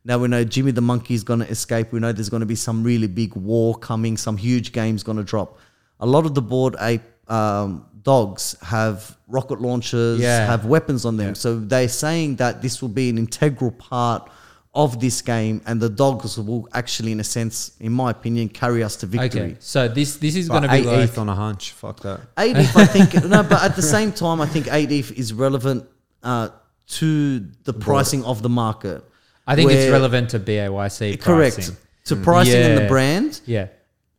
Now 0.04 0.18
we 0.18 0.28
know 0.28 0.44
Jimmy 0.44 0.70
the 0.72 0.80
Monkey 0.80 1.14
is 1.14 1.24
going 1.24 1.40
to 1.40 1.48
escape. 1.48 1.92
We 1.92 2.00
know 2.00 2.12
there's 2.12 2.28
going 2.28 2.40
to 2.40 2.46
be 2.46 2.54
some 2.56 2.82
really 2.84 3.06
big 3.08 3.34
war 3.34 3.74
coming, 3.76 4.16
some 4.16 4.36
huge 4.36 4.72
games 4.72 5.02
going 5.02 5.18
to 5.18 5.24
drop. 5.24 5.58
A 6.00 6.06
lot 6.06 6.26
of 6.26 6.34
the 6.34 6.42
bored 6.42 6.76
ape 6.80 7.02
um, 7.28 7.86
dogs 8.02 8.56
have 8.62 9.16
rocket 9.28 9.60
launchers, 9.60 10.20
Yeah. 10.20 10.46
have 10.46 10.64
weapons 10.64 11.04
on 11.04 11.16
them. 11.16 11.28
Yeah. 11.28 11.32
So 11.34 11.58
they're 11.58 11.88
saying 11.88 12.36
that 12.36 12.60
this 12.62 12.80
will 12.82 12.88
be 12.88 13.08
an 13.08 13.18
integral 13.18 13.70
part 13.72 14.30
of 14.76 15.00
this 15.00 15.22
game, 15.22 15.60
and 15.66 15.80
the 15.80 15.88
dogs 15.88 16.38
will 16.38 16.68
actually, 16.72 17.10
in 17.12 17.20
a 17.20 17.24
sense, 17.24 17.72
in 17.80 17.92
my 17.92 18.10
opinion, 18.10 18.48
carry 18.48 18.82
us 18.84 18.94
to 18.96 19.06
victory. 19.06 19.40
okay, 19.40 19.56
so 19.58 19.88
this 19.88 20.16
this 20.18 20.36
is 20.36 20.48
going 20.48 20.62
to 20.62 20.68
be 20.68 20.76
eight 20.76 20.84
like 20.86 20.98
eighth 20.98 21.18
on 21.18 21.28
a 21.28 21.34
hunch. 21.34 21.72
Fuck 21.72 22.00
that. 22.00 22.20
Eight 22.38 22.56
if 22.56 22.76
I 22.76 22.84
think 22.84 23.14
no, 23.34 23.42
but 23.42 23.62
at 23.64 23.74
the 23.74 23.82
same 23.96 24.12
time, 24.12 24.40
I 24.40 24.46
think 24.46 24.68
eight 24.70 24.92
if 24.92 25.10
is 25.12 25.32
relevant 25.32 25.84
uh, 26.22 26.50
to 26.98 27.40
the 27.64 27.72
pricing 27.72 28.22
of 28.24 28.42
the 28.42 28.48
market. 28.50 29.02
I 29.46 29.54
think 29.56 29.70
it's 29.72 29.90
relevant 29.90 30.30
to 30.30 30.38
BAYC 30.40 31.20
Correct 31.20 31.56
pricing. 31.56 31.76
to 32.06 32.16
pricing 32.16 32.62
and 32.62 32.76
the 32.78 32.88
brand. 32.88 33.40
Yeah, 33.46 33.68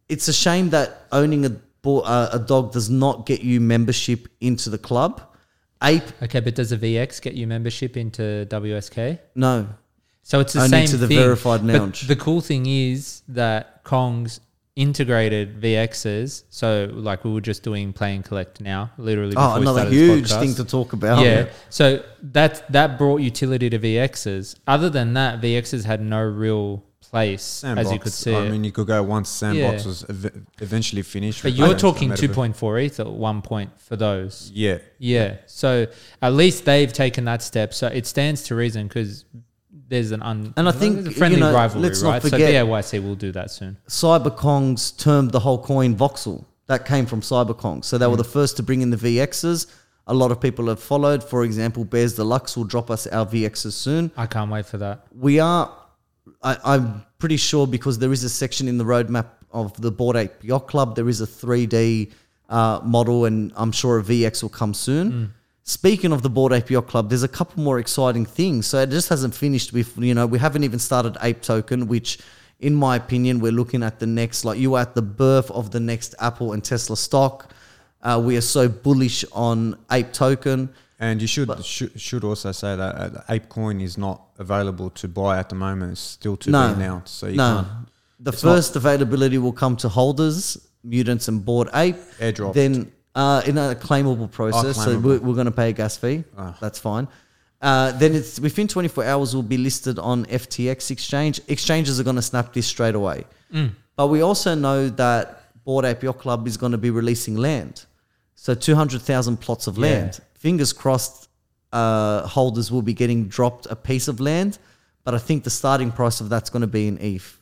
It's 0.10 0.28
a 0.28 0.34
shame 0.34 0.70
that 0.72 0.88
owning 1.12 1.46
a 1.46 1.50
bo- 1.84 2.00
uh, 2.16 2.30
a 2.32 2.40
dog 2.40 2.72
does 2.72 2.90
not 2.90 3.26
get 3.26 3.42
you 3.42 3.60
membership 3.60 4.28
into 4.40 4.70
the 4.70 4.78
club. 4.78 5.22
Ape, 5.84 6.10
okay, 6.24 6.40
but 6.40 6.56
does 6.56 6.72
a 6.72 6.78
VX 6.78 7.22
get 7.22 7.34
you 7.36 7.46
membership 7.46 7.98
into 7.98 8.48
WSK? 8.50 9.20
no. 9.36 9.68
So 10.30 10.42
it's 10.42 10.52
the 10.54 10.60
Only 10.60 10.70
same 10.70 10.88
to 10.88 10.98
the 10.98 11.08
thing. 11.08 11.18
verified 11.18 11.62
But 11.66 11.74
lounge. 11.80 12.02
the 12.08 12.16
cool 12.18 12.42
thing 12.42 12.66
is 12.66 13.22
that 13.30 13.84
Kongz 13.86 14.42
integrated 14.76 15.62
VXs. 15.62 16.44
So 16.50 16.90
like 16.94 17.24
we 17.24 17.32
were 17.32 17.42
just 17.52 17.64
doing 17.64 17.94
play 17.94 18.14
and 18.16 18.26
Kollect 18.26 18.60
now, 18.60 18.92
literally. 18.98 19.36
Oh, 19.38 19.40
before 19.42 19.56
we 19.56 19.62
another 19.62 19.80
started 19.82 19.94
this 19.94 20.00
huge 20.10 20.30
podcast. 20.32 20.40
thing 20.42 20.56
to 20.56 20.64
talk 20.66 20.94
about. 20.94 21.24
yeah. 21.26 21.46
So 21.70 22.04
that 22.38 22.70
that 22.74 22.98
brought 22.98 23.22
utility 23.22 23.70
to 23.70 23.80
VXs. 23.80 24.56
Other 24.68 24.90
than 24.90 25.14
that, 25.14 25.42
VXs 25.42 25.86
had 25.86 26.02
no 26.02 26.22
real 26.22 26.84
place, 27.10 27.42
Sandbox. 27.42 27.88
as 27.88 27.94
you 27.94 28.00
could 28.00 28.12
see. 28.14 28.36
I 28.36 28.42
it. 28.46 28.52
mean, 28.52 28.66
you 28.66 28.74
could 28.74 28.88
go 28.88 29.02
once 29.02 29.30
Sandbox 29.30 29.84
Yeah. 29.84 29.88
was 29.88 30.06
ev- 30.10 30.42
eventually 30.60 31.04
finished. 31.04 31.42
but 31.42 31.52
with 31.54 31.58
you're 31.60 31.70
Metaverse. 31.70 31.80
talking 31.80 32.10
Metaverse. 32.10 32.54
2.4 32.54 32.80
ETH 32.86 33.00
at 33.00 33.08
one 33.10 33.42
point 33.42 33.70
for 33.80 33.96
those. 33.96 34.52
Yeah. 34.54 34.80
Yeah. 35.00 35.38
So 35.46 35.88
at 36.22 36.34
least 36.34 36.66
they've 36.66 36.92
taken 36.92 37.24
that 37.26 37.42
step. 37.42 37.74
So 37.74 37.88
it 37.88 38.06
stands 38.06 38.44
to 38.44 38.56
reason 38.56 38.88
because 38.90 39.24
there's 39.88 40.12
an 40.12 40.22
un 40.22 40.54
And 40.58 40.68
I 40.68 40.72
think, 40.72 41.08
a 41.08 41.12
friendly 41.12 41.38
you 41.40 41.44
know, 41.44 41.54
rivalry, 41.54 41.88
let's 41.88 42.02
not 42.02 42.10
right? 42.10 42.22
forget- 42.22 42.40
so 42.40 42.46
BAYC 42.68 43.04
will 43.04 43.16
do 43.16 43.32
that 43.32 43.52
soon. 43.52 43.78
CyberKongz 43.88 44.98
termed 44.98 45.32
the 45.32 45.40
whole 45.40 45.62
coin 45.62 45.96
voxel. 45.96 46.46
That 46.68 46.86
came 46.86 47.06
from 47.06 47.22
CyberKong. 47.22 47.86
So 47.86 47.98
they 47.98 48.08
were 48.08 48.18
the 48.18 48.26
first 48.26 48.58
to 48.58 48.64
bring 48.64 48.82
in 48.82 48.90
the 48.90 48.98
VXs. 48.98 49.68
A 50.08 50.14
lot 50.14 50.32
of 50.32 50.42
people 50.42 50.68
have 50.68 50.82
followed. 50.82 51.24
For 51.24 51.44
example, 51.44 51.86
Bears 51.86 52.16
Deluxe 52.16 52.58
will 52.58 52.66
drop 52.66 52.92
us 52.92 53.08
our 53.08 53.26
VXs 53.26 53.72
soon. 53.74 54.12
I 54.18 54.26
can't 54.26 54.52
wait 54.52 54.66
for 54.66 54.78
that. 54.78 55.06
We 55.18 55.40
are, 55.40 55.72
I, 56.44 56.58
I'm 56.64 57.06
pretty 57.20 57.38
sure 57.38 57.68
because 57.68 58.00
there 58.00 58.12
is 58.12 58.24
a 58.26 58.30
section 58.30 58.68
in 58.68 58.78
the 58.78 58.84
roadmap 58.84 59.28
of 59.52 59.80
the 59.82 59.92
Bored 59.92 60.18
Ape 60.18 60.44
Yacht 60.44 60.68
Club, 60.68 60.96
there 60.96 61.08
is 61.08 61.22
a 61.22 61.26
3D 61.26 62.12
uh, 62.50 62.82
model, 62.84 63.26
and 63.26 63.52
I'm 63.56 63.72
sure 63.72 64.00
a 64.00 64.04
VX 64.04 64.44
will 64.44 64.50
come 64.50 64.74
soon. 64.74 65.34
Speaking 65.70 66.14
of 66.14 66.22
the 66.22 66.30
Bored 66.30 66.54
Ape 66.54 66.70
Yacht 66.70 66.88
Club, 66.88 67.10
there's 67.10 67.24
a 67.24 67.28
couple 67.28 67.62
more 67.62 67.78
exciting 67.78 68.26
things. 68.26 68.68
So 68.68 68.80
it 68.80 68.90
just 68.90 69.10
hasn't 69.10 69.36
finished 69.36 69.74
with, 69.74 69.98
you 69.98 70.14
know, 70.14 70.26
we 70.26 70.40
haven't 70.40 70.64
even 70.64 70.80
started 70.80 71.18
Ape 71.22 71.42
Token, 71.42 71.88
which, 71.88 72.20
in 72.62 72.74
my 72.74 72.96
opinion, 72.96 73.42
we're 73.42 73.52
looking 73.52 73.84
at 73.84 74.00
the 74.00 74.08
next, 74.08 74.46
like 74.46 74.58
you 74.58 74.76
are 74.76 74.82
at 74.84 74.96
the 74.96 75.02
birth 75.02 75.52
of 75.52 75.72
the 75.72 75.82
next 75.82 76.16
Apple 76.22 76.54
and 76.54 76.64
Tesla 76.64 76.96
stock. 76.96 77.52
Uh, 78.02 78.22
we 78.24 78.38
are 78.38 78.42
so 78.42 78.70
bullish 78.70 79.26
on 79.34 79.78
Ape 79.92 80.14
Token. 80.14 80.70
And 81.02 81.22
you 81.22 81.28
should 81.28 81.52
should, 81.66 82.00
should 82.00 82.24
also 82.24 82.54
say 82.54 82.78
that 82.78 82.96
uh, 82.96 83.10
ApeCoin 83.30 83.84
is 83.84 83.98
not 83.98 84.22
available 84.40 84.90
to 84.92 85.10
buy 85.10 85.38
at 85.38 85.50
the 85.50 85.56
moment. 85.56 85.92
It's 85.92 86.00
still 86.02 86.38
to 86.38 86.50
No. 86.50 86.70
be 86.70 86.76
announced. 86.76 87.18
So 87.18 87.28
you 87.28 87.36
no, 87.36 87.66
can't 87.68 87.90
the 88.22 88.32
first 88.32 88.78
availability 88.78 89.38
will 89.38 89.52
come 89.52 89.76
to 89.78 89.90
holders, 89.90 90.58
mutants, 90.84 91.28
and 91.28 91.44
bored 91.44 91.70
ape. 91.74 91.98
Airdropped. 92.20 92.54
Then 92.54 92.92
uh, 93.18 93.42
in 93.48 93.58
a 93.58 93.74
claimable 93.76 94.32
process, 94.32 94.76
so 94.78 94.96
claimable. 94.96 95.04
we're, 95.04 95.20
we're 95.20 95.34
going 95.34 95.46
to 95.46 95.52
pay 95.52 95.70
a 95.70 95.74
gas 95.74 95.98
fee. 95.98 96.24
Ah. 96.38 96.56
That's 96.62 96.78
fine. 96.78 97.08
Uh, 97.60 97.92
then 97.94 98.14
it's 98.14 98.40
within 98.40 98.68
24 98.68 99.04
hours 99.04 99.34
we'll 99.34 99.42
be 99.42 99.58
listed 99.58 99.98
on 99.98 100.26
FTX 100.26 100.92
exchange. 100.92 101.42
Exchanges 101.48 102.00
are 102.00 102.04
going 102.04 102.16
to 102.16 102.22
snap 102.22 102.54
this 102.54 102.68
straight 102.68 102.94
away. 102.94 103.26
But 103.96 104.08
we 104.08 104.22
also 104.22 104.54
know 104.54 104.90
that 104.90 105.42
Bored 105.66 105.84
Ape 105.86 106.04
Yacht 106.04 106.20
Club 106.20 106.46
is 106.48 106.56
going 106.58 106.74
to 106.74 106.78
be 106.78 106.92
releasing 106.92 107.36
land. 107.36 107.86
So 108.36 108.54
200,000 108.54 109.38
plots 109.38 109.66
of 109.66 109.78
Yeah. 109.78 109.88
land. 109.88 110.20
Fingers 110.36 110.72
crossed, 110.72 111.30
uh, 111.74 112.28
holders 112.28 112.72
will 112.72 112.84
be 112.84 112.94
getting 112.94 113.28
dropped 113.28 113.66
a 113.72 113.76
piece 113.76 114.08
of 114.08 114.20
land. 114.20 114.60
But 115.04 115.16
I 115.16 115.18
think 115.18 115.44
the 115.44 115.50
starting 115.50 115.92
price 115.92 116.22
of 116.22 116.30
that's 116.30 116.52
going 116.52 116.62
to 116.62 116.68
be 116.68 116.88
in 116.88 117.00
ETH. 117.00 117.40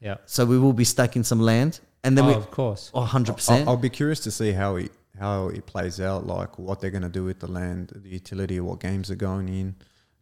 Yeah. 0.00 0.16
So 0.24 0.46
we 0.46 0.58
will 0.58 0.72
be 0.72 0.84
stacking 0.84 1.24
some 1.24 1.40
land. 1.40 1.80
And 2.02 2.16
then 2.16 2.24
oh, 2.24 2.28
we, 2.28 2.34
of 2.34 2.50
course. 2.50 2.90
oh, 2.94 3.04
100%. 3.04 3.50
I'll, 3.50 3.70
I'll 3.70 3.76
be 3.76 3.90
curious 3.90 4.20
to 4.20 4.30
see 4.30 4.52
how 4.52 4.76
it 4.76 4.92
how 5.18 5.48
it 5.48 5.66
plays 5.66 6.00
out. 6.00 6.26
Like 6.26 6.58
what 6.58 6.80
they're 6.80 6.90
going 6.90 7.02
to 7.02 7.08
do 7.08 7.24
with 7.24 7.40
the 7.40 7.50
land, 7.50 7.92
the 7.94 8.08
utility, 8.08 8.60
what 8.60 8.80
games 8.80 9.10
are 9.10 9.16
going 9.16 9.48
in 9.48 9.76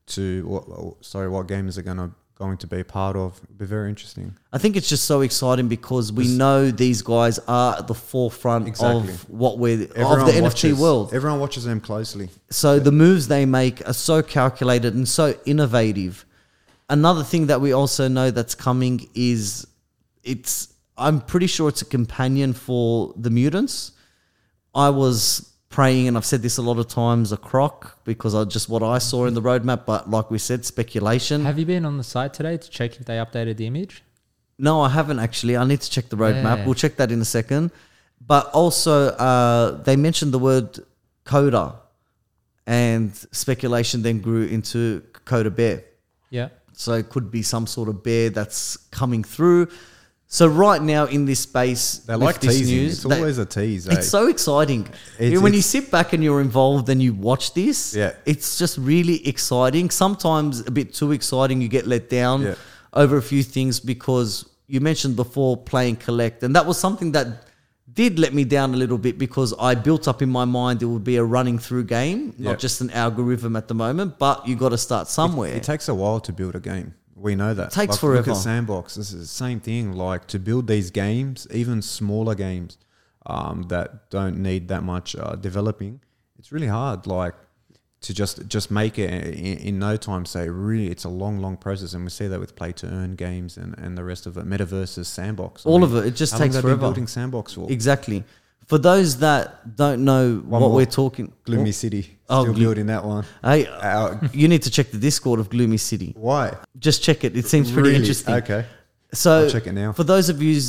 to 0.09 0.47
what 0.47 1.05
sorry, 1.05 1.29
what 1.29 1.49
games 1.49 1.79
are 1.79 1.83
going 1.83 1.97
to 1.99 2.11
going 2.39 2.59
to 2.59 2.67
be 2.67 2.85
part 2.85 3.17
of. 3.17 3.41
It'll 3.45 3.57
be 3.57 3.65
very 3.65 3.89
interesting. 3.89 4.37
I 4.53 4.59
think 4.59 4.77
it's 4.77 4.89
just 4.89 5.05
so 5.05 5.23
exciting 5.23 5.69
because 5.69 6.13
we 6.13 6.29
know 6.29 6.71
these 6.71 7.03
guys 7.03 7.39
are 7.49 7.79
at 7.79 7.87
the 7.87 7.95
forefront 7.95 8.69
Exactly. 8.69 9.11
of 9.13 9.29
what 9.31 9.59
we're 9.59 9.85
of 9.85 9.91
Everyone 9.97 10.27
the 10.27 10.33
NFT 10.33 10.75
world. 10.75 11.15
Everyone 11.15 11.41
watches 11.41 11.65
them 11.65 11.81
closely. 11.81 12.29
So 12.51 12.79
the 12.79 12.93
moves 12.93 13.29
they 13.29 13.47
make 13.47 13.87
are 13.89 13.95
so 13.95 14.23
calculated 14.23 14.95
and 14.95 15.09
so 15.09 15.35
innovative. 15.47 16.25
Another 16.89 17.25
thing 17.25 17.47
that 17.47 17.61
we 17.61 17.73
also 17.73 18.07
know 18.07 18.31
that's 18.31 18.55
coming 18.55 19.09
is 19.15 19.67
it's 20.23 20.75
I'm 20.99 21.21
pretty 21.21 21.47
sure 21.47 21.69
it's 21.69 21.83
a 21.83 21.87
companion 21.87 22.53
for 22.53 23.13
the 23.17 23.31
mutants. 23.31 23.93
I 24.77 24.91
was 24.91 25.51
praying, 25.71 26.07
and 26.07 26.17
I've 26.17 26.25
said 26.25 26.43
this 26.43 26.59
a 26.59 26.63
lot 26.63 26.79
of 26.79 26.87
times, 26.87 27.33
a 27.33 27.37
croc 27.37 27.99
because 28.05 28.35
I 28.35 28.45
just 28.45 28.69
what 28.69 28.83
I 28.83 28.99
saw 28.99 29.25
in 29.27 29.35
the 29.35 29.43
roadmap. 29.43 29.87
But 29.87 30.09
like 30.09 30.31
we 30.31 30.39
said, 30.39 30.65
speculation. 30.65 31.45
Have 31.45 31.59
you 31.59 31.67
been 31.67 31.85
on 31.85 31.97
the 31.97 32.05
site 32.05 32.35
today 32.35 32.57
to 32.59 32.71
check 32.71 33.01
if 33.01 33.07
they 33.07 33.17
updated 33.17 33.57
the 33.57 33.67
image? 33.67 34.03
No, 34.59 34.81
I 34.83 34.91
haven't 34.91 35.19
actually. 35.19 35.57
I 35.57 35.65
need 35.65 35.81
to 35.81 35.91
check 35.91 36.09
the 36.09 36.17
roadmap. 36.17 36.59
Yeah. 36.59 36.65
We'll 36.65 36.75
check 36.75 36.97
that 36.97 37.11
in 37.11 37.21
a 37.21 37.25
second. 37.25 37.73
But 38.25 38.51
also, 38.53 39.09
uh, 39.09 39.83
they 39.83 39.97
mentioned 39.97 40.33
the 40.33 40.39
word 40.39 40.79
coda, 41.25 41.77
and 42.67 43.15
speculation 43.33 44.03
then 44.03 44.21
grew 44.21 44.47
into 44.47 45.03
coda 45.25 45.51
bear. 45.51 45.85
Yeah. 46.31 46.49
So 46.73 46.93
it 46.93 47.09
could 47.09 47.31
be 47.31 47.43
some 47.43 47.67
sort 47.67 47.89
of 47.89 48.03
bear 48.03 48.29
that's 48.31 48.77
coming 48.91 49.25
through. 49.25 49.69
So 50.29 50.49
right 50.49 50.83
now 50.83 51.05
in 51.07 51.25
this 51.25 51.41
space, 51.41 51.99
They 52.07 52.17
like 52.17 52.41
this 52.41 52.59
teasing. 52.59 52.77
news, 52.77 52.93
it's 52.95 53.03
they- 53.05 53.17
always 53.17 53.39
a 53.39 53.45
tease. 53.47 53.89
eh? 53.89 53.93
it's 53.95 54.09
so 54.09 54.27
exciting. 54.27 54.89
It's- 55.21 55.41
when 55.41 55.55
you 55.55 55.63
sit 55.63 55.91
back 55.91 56.13
and 56.13 56.23
you're 56.23 56.41
involved 56.41 56.89
and 56.89 57.01
you 57.01 57.15
watch 57.15 57.55
this, 57.55 57.95
Yeah. 57.95 58.13
it's 58.27 58.59
just 58.59 58.77
really 58.77 59.27
exciting. 59.27 59.89
Sometimes 59.91 60.61
a 60.67 60.71
bit 60.71 60.93
too 60.93 61.13
exciting, 61.13 61.63
you 61.63 61.69
get 61.69 61.87
let 61.87 62.11
down 62.11 62.43
Yeah. 62.43 62.55
over 62.93 63.17
a 63.17 63.23
few 63.23 63.43
things 63.45 63.79
because 63.79 64.47
you 64.67 64.81
mentioned 64.81 65.15
before 65.15 65.57
playing 65.57 65.97
collect, 65.97 66.43
and 66.43 66.57
that 66.57 66.67
was 66.67 66.77
something 66.77 67.13
that 67.13 67.45
did 67.95 68.19
let 68.19 68.35
me 68.35 68.45
down 68.45 68.75
a 68.75 68.77
little 68.77 68.99
bit 68.99 69.17
because 69.19 69.55
I 69.61 69.75
built 69.77 70.09
up 70.09 70.21
in 70.23 70.29
my 70.29 70.45
mind 70.45 70.83
it 70.83 70.87
would 70.87 71.05
be 71.05 71.17
a 71.17 71.25
running 71.25 71.59
through 71.59 71.85
game, 71.85 72.35
not 72.37 72.59
just 72.59 72.81
an 72.81 72.91
algorithm 72.91 73.55
at 73.55 73.69
the 73.69 73.75
moment. 73.75 74.19
But 74.19 74.47
you 74.49 74.57
got 74.57 74.71
to 74.71 74.79
start 74.79 75.09
somewhere. 75.09 75.55
It 75.55 75.63
takes 75.63 75.89
a 75.89 75.95
while 75.95 76.19
to 76.21 76.33
build 76.33 76.57
a 76.57 76.61
game. 76.61 76.95
We 77.19 77.35
know 77.35 77.55
that. 77.55 77.71
takes 77.71 77.77
like, 77.77 77.89
Look 77.91 78.01
forever. 78.01 78.31
at 78.33 78.37
Sandbox. 78.37 78.95
This 78.95 79.13
is 79.13 79.21
the 79.21 79.27
same 79.27 79.59
thing. 79.59 79.93
Like 79.93 80.27
to 80.29 80.39
build 80.39 80.67
these 80.67 80.91
games, 80.91 81.47
even 81.51 81.81
smaller 81.81 82.35
games 82.35 82.77
um, 83.25 83.63
that 83.69 84.11
don't 84.11 84.37
need 84.39 84.69
that 84.69 84.83
much 84.83 85.17
uh, 85.17 85.35
developing, 85.35 86.01
it's 86.39 86.53
really 86.53 86.67
hard. 86.67 87.07
Like 87.07 87.35
to 88.03 88.13
just 88.15 88.47
just 88.49 88.71
make 88.71 88.99
it 88.99 89.11
in, 89.11 89.59
in 89.59 89.79
no 89.79 89.97
time. 89.97 90.27
So 90.27 90.45
really, 90.45 90.89
it's 90.91 91.05
a 91.05 91.09
long, 91.09 91.39
long 91.39 91.57
process, 91.57 91.95
and 91.95 92.05
we 92.05 92.11
see 92.11 92.27
that 92.29 92.39
with 92.39 92.55
play 92.55 92.73
to 92.73 92.87
earn 92.87 93.15
games 93.15 93.57
and, 93.57 93.75
and 93.79 93.97
the 93.97 94.05
rest 94.05 94.27
of 94.27 94.37
it. 94.37 94.47
Metaverses, 94.47 95.07
Sandbox, 95.07 95.65
I 95.65 95.71
All 95.71 95.79
mean, 95.79 95.91
of 95.91 95.97
it. 95.97 96.07
It 96.09 96.17
just 96.17 96.33
takes 96.37 96.55
have 96.55 96.63
they 96.65 96.69
been 96.69 96.79
forever. 96.79 96.81
building 96.81 97.07
Sandbox 97.07 97.55
for? 97.55 97.71
Exactly. 97.73 98.25
For 98.67 98.79
those 98.79 99.19
that 99.19 99.77
don't 99.77 100.05
know 100.05 100.37
One 100.39 100.49
what 100.49 100.69
more. 100.69 100.73
we're 100.75 100.87
talking, 100.87 101.33
Gloomy 101.45 101.73
City, 101.73 102.19
Oh, 102.29 102.43
still 102.43 102.55
Glo- 102.55 102.63
building 102.65 102.87
that 102.87 103.05
one. 103.05 103.25
hey, 103.45 103.67
Uh, 103.67 104.17
you 104.33 104.49
need 104.49 104.63
to 104.63 104.71
check 104.71 104.91
the 104.91 104.99
Discord 104.99 105.39
of 105.39 105.49
Gloomy 105.49 105.77
City. 105.77 106.15
why? 106.19 106.53
Just 106.79 107.03
check 107.03 107.23
it. 107.25 107.37
It 107.37 107.47
seems 107.47 107.71
pretty 107.71 107.91
Really? 107.91 108.01
interesting. 108.01 108.35
Okay. 108.35 108.65
So 109.13 109.45
I'll 109.45 109.51
check 109.51 109.67
it 109.69 109.73
now. 109.73 109.93
For 109.93 110.03
those 110.05 110.29
of 110.29 110.43
you 110.43 110.61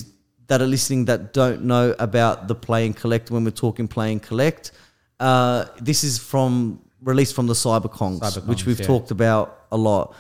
that 0.46 0.62
are 0.62 0.68
listening 0.68 1.06
that 1.06 1.34
don't 1.34 1.64
know 1.64 1.96
about 1.98 2.48
the 2.48 2.54
Play 2.56 2.86
and 2.86 2.96
Kollect, 2.96 3.32
when 3.32 3.44
we're 3.44 3.50
talking 3.52 3.88
Play 3.88 4.12
and 4.12 4.22
Kollect, 4.22 4.72
uh, 5.20 5.66
this 5.82 6.04
is 6.04 6.20
from 6.20 6.80
released 7.04 7.34
from 7.34 7.48
the 7.48 7.54
CyberKongz, 7.54 8.20
CyberKongz, 8.20 8.46
which 8.48 8.66
we've 8.68 8.80
yeah. 8.80 8.86
talked 8.86 9.10
about 9.12 9.66
a 9.72 9.78
lot. 9.78 10.16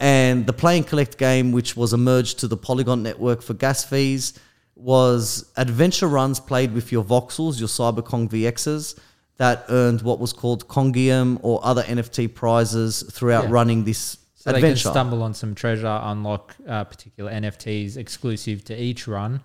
And 0.00 0.46
the 0.46 0.52
Play 0.52 0.76
and 0.76 0.86
Kollect 0.86 1.16
game, 1.16 1.52
which 1.52 1.74
was 1.76 1.92
a 1.94 1.96
merge 1.96 2.34
to 2.36 2.48
the 2.48 2.56
Polygon 2.56 3.02
network 3.02 3.40
for 3.42 3.54
gas 3.54 3.82
fees, 3.84 4.34
was 4.76 5.50
adventure 5.56 6.08
runs 6.08 6.40
played 6.40 6.72
with 6.72 6.90
your 6.92 7.04
voxels, 7.04 7.58
your 7.58 7.68
CyberKong 7.68 8.28
VXs, 8.28 8.98
that 9.36 9.64
earned 9.68 10.02
what 10.02 10.18
was 10.20 10.32
called 10.32 10.68
Congium 10.68 11.38
or 11.42 11.60
other 11.64 11.82
NFT 11.82 12.34
prizes 12.34 13.02
throughout 13.12 13.44
Yeah. 13.44 13.50
running 13.50 13.84
this 13.84 14.18
So 14.34 14.50
they 14.52 14.58
adventure. 14.58 14.82
can 14.84 14.92
stumble 14.92 15.22
on 15.22 15.34
some 15.34 15.54
treasure, 15.54 16.00
unlock 16.02 16.54
uh, 16.68 16.84
particular 16.84 17.30
NFTs 17.32 17.96
exclusive 17.96 18.64
to 18.64 18.80
each 18.80 19.06
run. 19.08 19.40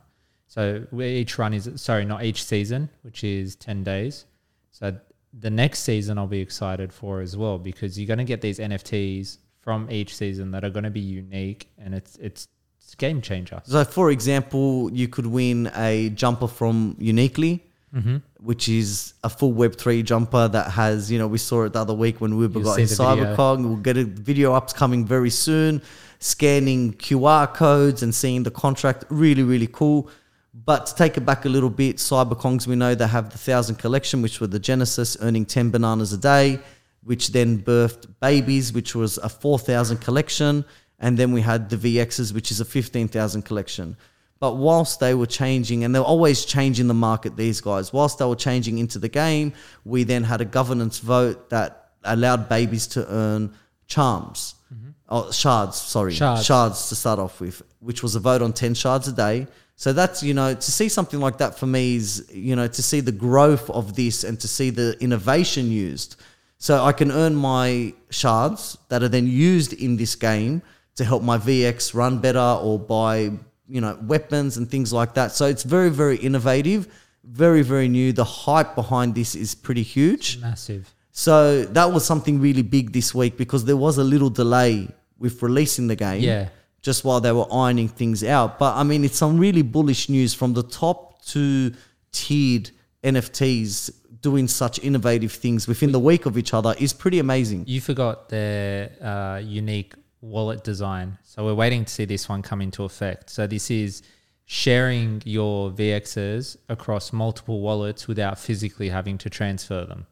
So 0.48 0.86
each 1.00 1.38
run 1.38 1.54
is 1.54 1.70
sorry, 1.76 2.06
not 2.06 2.24
each 2.24 2.44
season, 2.44 2.90
which 3.04 3.24
is 3.24 3.56
ten 3.56 3.84
days. 3.84 4.26
So 4.72 4.96
the 5.32 5.50
next 5.52 5.80
season 5.80 6.18
I'll 6.18 6.26
be 6.28 6.40
excited 6.42 6.92
for 6.92 7.22
as 7.22 7.38
well 7.38 7.60
because 7.60 8.00
you're 8.00 8.08
going 8.08 8.18
to 8.18 8.24
get 8.26 8.42
these 8.42 8.58
NFTs 8.60 9.38
from 9.62 9.90
each 9.92 10.16
season 10.16 10.52
that 10.52 10.64
are 10.64 10.70
going 10.72 10.86
to 10.86 10.90
be 10.90 11.00
unique 11.00 11.70
and 11.78 11.94
it's 11.94 12.16
it's 12.18 12.48
it's 12.90 12.96
a 12.96 12.98
game 12.98 13.22
changer. 13.22 13.62
So, 13.66 13.84
for 13.84 14.10
example, 14.10 14.92
you 14.92 15.08
could 15.08 15.28
win 15.28 15.72
a 15.76 16.10
jumper 16.10 16.48
from 16.48 16.96
Uniquely, 17.00 17.64
Mm-hmm. 17.96 18.18
which 18.44 18.70
is 18.70 19.16
a 19.24 19.30
full 19.32 19.52
Web3 19.52 20.04
jumper 20.06 20.48
that 20.48 20.70
has, 20.70 21.12
you 21.12 21.18
know, 21.18 21.26
we 21.28 21.40
saw 21.40 21.64
it 21.64 21.74
the 21.74 21.80
other 21.80 21.96
week 21.96 22.22
when 22.22 22.38
Uber 22.38 22.60
You'll 22.60 22.64
got 22.64 22.76
see 22.76 22.82
his 22.82 22.96
the 22.96 23.04
video. 23.04 23.36
Cybercog. 23.36 23.64
We'll 23.64 23.78
get 23.78 23.98
a 23.98 24.04
video 24.04 24.54
ups 24.54 24.74
coming 24.74 25.06
very 25.08 25.32
soon, 25.32 25.82
scanning 26.20 26.94
QR 26.94 27.52
codes 27.52 28.04
and 28.04 28.14
seeing 28.14 28.44
the 28.44 28.52
contract. 28.52 29.06
Really, 29.10 29.42
really 29.42 29.66
cool. 29.66 30.08
But 30.54 30.86
to 30.86 30.94
take 30.96 31.18
it 31.18 31.22
back 31.22 31.46
a 31.46 31.50
little 31.50 31.72
bit, 31.72 31.98
CyberKongz, 31.98 32.68
we 32.68 32.76
know 32.76 32.94
they 32.94 33.08
have 33.08 33.32
the 33.32 33.40
1000 33.40 33.78
collection, 33.78 34.22
which 34.22 34.40
were 34.40 34.46
the 34.46 34.60
Genesis, 34.60 35.18
earning 35.20 35.48
10 35.48 35.72
bananas 35.72 36.14
a 36.14 36.18
day, 36.18 36.60
which 37.04 37.30
then 37.32 37.58
birthed 37.58 38.06
Babies, 38.20 38.72
which 38.72 38.94
was 38.94 39.18
a 39.18 39.30
4000 39.30 39.98
collection. 39.98 40.64
And 41.00 41.18
then 41.18 41.32
we 41.32 41.42
had 41.42 41.70
the 41.70 41.78
VXs, 41.78 42.34
which 42.34 42.52
is 42.52 42.60
a 42.60 42.66
15,000 42.66 43.44
collection. 43.44 43.96
But 44.40 44.56
whilst 44.56 45.00
they 45.00 45.14
were 45.14 45.26
changing, 45.26 45.84
and 45.84 45.94
they're 45.94 46.02
always 46.02 46.46
changing 46.46 46.88
the 46.88 46.94
market, 46.94 47.36
these 47.36 47.60
guys, 47.62 47.92
whilst 47.92 48.20
they 48.20 48.26
were 48.26 48.36
changing 48.36 48.78
into 48.78 49.00
the 49.00 49.10
game, 49.10 49.54
we 49.84 50.04
then 50.04 50.24
had 50.24 50.40
a 50.40 50.46
governance 50.46 51.00
vote 51.00 51.50
that 51.50 51.92
allowed 52.04 52.48
babies 52.48 52.88
to 52.88 53.06
earn 53.12 53.54
charms. 53.88 54.56
Mm-hmm. 54.74 54.90
Oh, 55.10 55.32
shards, 55.32 55.78
sorry. 55.78 56.14
Shards. 56.14 56.46
shards 56.46 56.90
to 56.90 56.96
start 56.96 57.20
off 57.20 57.42
with, 57.42 57.62
which 57.80 58.02
was 58.02 58.16
a 58.16 58.20
vote 58.20 58.42
on 58.42 58.54
10 58.54 58.76
shards 58.76 59.08
a 59.08 59.14
day. 59.14 59.48
So 59.76 59.94
that's, 59.94 60.24
you 60.24 60.34
know, 60.34 60.54
to 60.54 60.72
see 60.72 60.90
something 60.90 61.20
like 61.20 61.38
that 61.38 61.58
for 61.58 61.66
me 61.66 61.96
is, 61.96 62.30
you 62.34 62.56
know, 62.56 62.68
to 62.68 62.84
see 62.84 63.00
the 63.00 63.12
growth 63.12 63.70
of 63.70 63.96
this 63.96 64.24
and 64.24 64.40
to 64.40 64.48
see 64.48 64.70
the 64.70 64.98
innovation 65.02 65.72
used. 65.72 66.18
So 66.58 66.84
I 66.84 66.92
can 66.92 67.12
earn 67.12 67.36
my 67.36 67.94
shards 68.10 68.78
that 68.90 69.04
are 69.04 69.08
then 69.08 69.28
used 69.28 69.74
in 69.74 69.96
this 69.98 70.16
game 70.16 70.62
to 71.00 71.06
help 71.06 71.24
my 71.24 71.38
VX 71.38 71.94
run 71.94 72.20
better 72.20 72.50
or 72.62 72.78
buy, 72.78 73.32
you 73.70 73.80
know, 73.80 73.98
weapons 74.02 74.58
and 74.58 74.70
things 74.70 74.92
like 74.92 75.14
that. 75.14 75.32
So 75.32 75.46
it's 75.46 75.64
very, 75.64 75.90
very 75.90 76.18
innovative, 76.18 76.94
very, 77.24 77.62
very 77.62 77.88
new. 77.88 78.12
The 78.12 78.26
hype 78.26 78.76
behind 78.76 79.16
this 79.16 79.34
is 79.34 79.56
pretty 79.56 79.82
huge. 79.82 80.40
Massive. 80.40 80.94
So 81.14 81.64
that 81.64 81.94
was 81.94 82.04
something 82.04 82.42
really 82.42 82.64
big 82.64 82.92
this 82.92 83.16
week 83.16 83.38
because 83.38 83.64
there 83.64 83.78
was 83.78 83.98
a 83.98 84.04
little 84.04 84.30
delay 84.30 84.90
with 85.18 85.42
releasing 85.42 85.88
the 85.88 85.96
game. 85.96 86.22
Yeah. 86.22 86.50
Just 86.82 87.06
while 87.06 87.22
they 87.22 87.32
were 87.32 87.48
ironing 87.50 87.88
things 87.88 88.22
out. 88.22 88.60
But 88.60 88.76
I 88.76 88.84
mean, 88.84 89.06
it's 89.06 89.18
some 89.18 89.38
really 89.38 89.62
bullish 89.62 90.10
news 90.10 90.34
from 90.34 90.54
the 90.54 90.64
top 90.64 91.24
two 91.24 91.74
tiered 92.12 92.72
NFTs 93.06 93.92
doing 94.22 94.50
such 94.50 94.80
innovative 94.80 95.32
things 95.32 95.66
within 95.66 95.94
the 95.94 96.00
week 96.00 96.26
of 96.26 96.38
each 96.38 96.54
other 96.54 96.76
is 96.78 96.92
pretty 96.92 97.20
amazing. 97.20 97.64
You 97.68 97.80
forgot 97.80 98.28
their 98.28 98.92
uh, 99.02 99.40
unique 99.40 99.94
wallet 100.22 100.64
design. 100.64 101.18
So 101.24 101.46
we're 101.46 101.54
waiting 101.54 101.86
to 101.86 101.92
see 101.94 102.06
this 102.06 102.28
one 102.28 102.42
come 102.42 102.62
into 102.62 102.84
effect. 102.84 103.30
So 103.30 103.48
this 103.48 103.72
is 103.72 104.02
sharing 104.46 105.22
your 105.26 105.70
VXs 105.72 106.58
across 106.70 107.14
multiple 107.14 107.62
wallets 107.62 108.08
without 108.08 108.40
physically 108.40 108.90
having 108.90 109.18
to 109.20 109.30
transfer 109.30 109.86
them. 109.86 110.08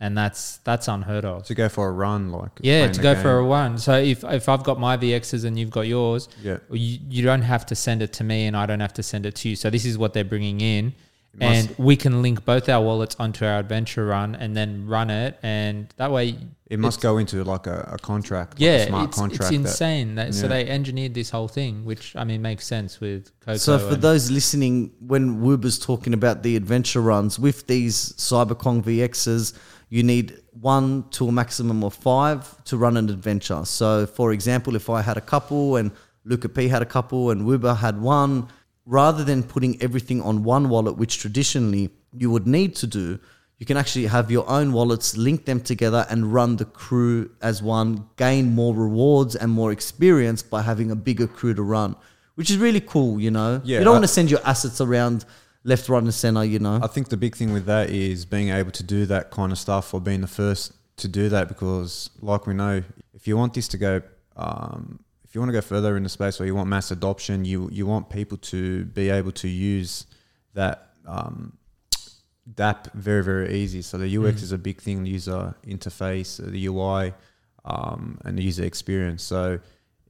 And 0.00 0.16
that's 0.16 0.58
that's 0.58 0.86
unheard 0.86 1.24
of. 1.24 1.44
To 1.46 1.54
go 1.56 1.68
for 1.68 1.88
a 1.88 1.90
run, 1.90 2.30
like 2.30 2.52
Yeah, 2.60 2.86
to 2.86 3.02
go 3.02 3.14
game. 3.14 3.22
for 3.22 3.38
a 3.38 3.42
run. 3.42 3.78
So 3.78 3.94
if 3.98 4.22
if 4.24 4.48
I've 4.48 4.62
got 4.62 4.78
my 4.78 4.96
VXs 4.96 5.44
and 5.44 5.58
you've 5.58 5.70
got 5.70 5.88
yours, 5.88 6.28
Yeah. 6.40 6.58
you, 6.70 7.00
you 7.08 7.22
don't 7.24 7.42
have 7.42 7.66
to 7.66 7.74
send 7.74 8.00
it 8.02 8.12
to 8.14 8.24
me 8.24 8.46
and 8.46 8.56
I 8.56 8.64
don't 8.66 8.78
have 8.78 8.92
to 8.94 9.02
send 9.02 9.26
it 9.26 9.34
to 9.36 9.48
you. 9.48 9.56
So 9.56 9.70
this 9.70 9.84
is 9.84 9.98
what 9.98 10.12
they're 10.12 10.22
bringing 10.22 10.60
in. 10.60 10.94
It 11.40 11.44
And 11.44 11.74
we 11.78 11.96
can 11.96 12.22
link 12.22 12.44
both 12.44 12.68
our 12.68 12.82
wallets 12.82 13.16
onto 13.18 13.44
our 13.44 13.58
adventure 13.58 14.06
run 14.06 14.34
and 14.34 14.56
then 14.56 14.86
run 14.86 15.10
it. 15.10 15.38
And 15.42 15.92
that 15.96 16.10
way, 16.10 16.36
It 16.66 16.78
must 16.78 17.00
go 17.00 17.18
into 17.18 17.42
like 17.44 17.66
a, 17.66 17.90
a 17.92 17.98
contract, 17.98 18.54
like 18.54 18.60
yeah, 18.60 18.76
a 18.76 18.86
smart 18.88 19.08
it's, 19.08 19.18
contract. 19.18 19.42
it's 19.42 19.52
insane. 19.52 20.14
That, 20.16 20.34
So 20.34 20.42
yeah. 20.42 20.48
they 20.48 20.68
engineered 20.68 21.14
this 21.14 21.30
whole 21.30 21.48
thing, 21.48 21.84
which 21.84 22.14
I 22.16 22.24
mean 22.24 22.42
makes 22.42 22.66
sense 22.66 23.00
with 23.00 23.30
Coco. 23.40 23.56
So 23.56 23.78
for 23.78 23.96
those 23.96 24.30
listening, 24.30 24.92
when 25.00 25.40
Wuber's 25.40 25.78
talking 25.78 26.12
about 26.14 26.42
the 26.42 26.56
adventure 26.56 27.00
runs 27.00 27.38
with 27.38 27.66
these 27.66 28.12
CyberKong 28.14 28.82
VXs, 28.82 29.56
you 29.90 30.02
need 30.02 30.42
one 30.52 31.08
to 31.10 31.28
a 31.28 31.32
maximum 31.32 31.82
of 31.84 31.94
five 31.94 32.62
to 32.64 32.76
run 32.76 32.96
an 32.96 33.08
adventure. 33.08 33.64
So 33.64 34.06
for 34.06 34.32
example, 34.32 34.76
if 34.76 34.90
I 34.90 35.02
had 35.02 35.16
a 35.16 35.22
couple 35.22 35.76
and 35.76 35.92
Luca 36.24 36.48
P 36.48 36.68
had 36.68 36.82
a 36.82 36.86
couple 36.86 37.30
and 37.30 37.42
Wuber 37.42 37.76
had 37.76 38.00
one, 38.00 38.48
rather 38.88 39.22
than 39.22 39.42
putting 39.42 39.80
everything 39.82 40.22
on 40.22 40.42
one 40.42 40.70
wallet, 40.70 40.96
which 40.96 41.18
traditionally 41.18 41.90
you 42.16 42.30
would 42.30 42.46
need 42.46 42.74
to 42.74 42.86
do, 42.86 43.20
you 43.58 43.66
can 43.66 43.76
actually 43.76 44.06
have 44.06 44.30
your 44.30 44.48
own 44.48 44.72
wallets, 44.72 45.14
link 45.14 45.44
them 45.44 45.60
together, 45.60 46.06
and 46.08 46.32
run 46.32 46.56
the 46.56 46.64
crew 46.64 47.30
as 47.42 47.62
one, 47.62 48.08
gain 48.16 48.54
more 48.54 48.74
rewards 48.74 49.36
and 49.36 49.52
more 49.52 49.72
experience 49.72 50.42
by 50.42 50.62
having 50.62 50.90
a 50.90 50.96
bigger 50.96 51.26
crew 51.26 51.52
to 51.52 51.62
run, 51.62 51.96
which 52.36 52.50
is 52.50 52.56
really 52.56 52.80
cool, 52.80 53.20
you 53.20 53.30
know? 53.30 53.60
Yeah, 53.62 53.80
you 53.80 53.84
don't 53.84 53.92
want 53.92 54.04
to 54.04 54.08
send 54.08 54.30
your 54.30 54.40
assets 54.46 54.80
around 54.80 55.26
left, 55.64 55.86
right, 55.90 56.02
and 56.02 56.14
center, 56.14 56.44
you 56.44 56.58
know? 56.58 56.80
I 56.82 56.86
think 56.86 57.10
the 57.10 57.18
big 57.18 57.36
thing 57.36 57.52
with 57.52 57.66
that 57.66 57.90
is 57.90 58.24
being 58.24 58.48
able 58.48 58.70
to 58.70 58.82
do 58.82 59.04
that 59.04 59.30
kind 59.30 59.52
of 59.52 59.58
stuff 59.58 59.92
or 59.92 60.00
being 60.00 60.22
the 60.22 60.28
first 60.28 60.72
to 60.96 61.08
do 61.08 61.28
that 61.28 61.48
because, 61.48 62.08
like 62.22 62.46
we 62.46 62.54
know, 62.54 62.82
if 63.12 63.28
you 63.28 63.36
want 63.36 63.52
this 63.52 63.68
to 63.68 63.76
go, 63.76 64.00
um, 64.34 65.00
if 65.28 65.34
you 65.34 65.40
want 65.40 65.50
to 65.50 65.52
go 65.52 65.60
further 65.60 65.96
in 65.96 66.02
the 66.02 66.08
space 66.08 66.40
or 66.40 66.46
you 66.46 66.54
want 66.54 66.68
mass 66.68 66.90
adoption, 66.90 67.44
you 67.44 67.68
you 67.70 67.86
want 67.86 68.08
people 68.08 68.38
to 68.38 68.84
be 68.86 69.10
able 69.10 69.32
to 69.32 69.48
use 69.48 70.06
that 70.54 70.92
um, 71.06 71.58
DApp 72.54 72.92
very 72.94 73.22
very 73.22 73.54
easy. 73.54 73.82
So 73.82 73.98
the 73.98 74.08
UX 74.16 74.40
Mm. 74.40 74.42
is 74.44 74.52
a 74.52 74.58
big 74.58 74.80
thing, 74.80 75.04
the 75.04 75.10
user 75.10 75.54
interface, 75.66 76.42
uh, 76.42 76.50
the 76.50 76.66
UI, 76.66 77.12
um, 77.64 78.18
and 78.24 78.38
the 78.38 78.42
user 78.42 78.64
experience. 78.64 79.22
So 79.22 79.60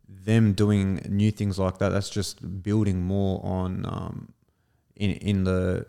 them 0.09 0.53
doing 0.53 1.05
new 1.09 1.31
things 1.33 1.59
like 1.59 1.79
that, 1.79 1.89
that's 1.91 2.11
just 2.11 2.63
building 2.63 3.03
more 3.03 3.45
on 3.45 3.85
um, 3.87 4.33
in 4.95 5.11
in 5.11 5.45
the 5.45 5.87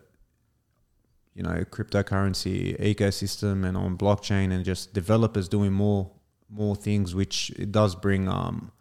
you 1.36 1.44
know 1.44 1.64
cryptocurrency 1.70 2.78
ecosystem 2.82 3.64
and 3.66 3.78
on 3.78 3.96
blockchain 3.98 4.52
and 4.52 4.66
just 4.66 4.94
developers 4.94 5.48
doing 5.48 5.72
more 5.72 6.10
more 6.50 6.76
things 6.76 7.14
which 7.14 7.52
it 7.52 7.72
does 7.72 7.96
bring 7.96 8.28
um 8.28 8.72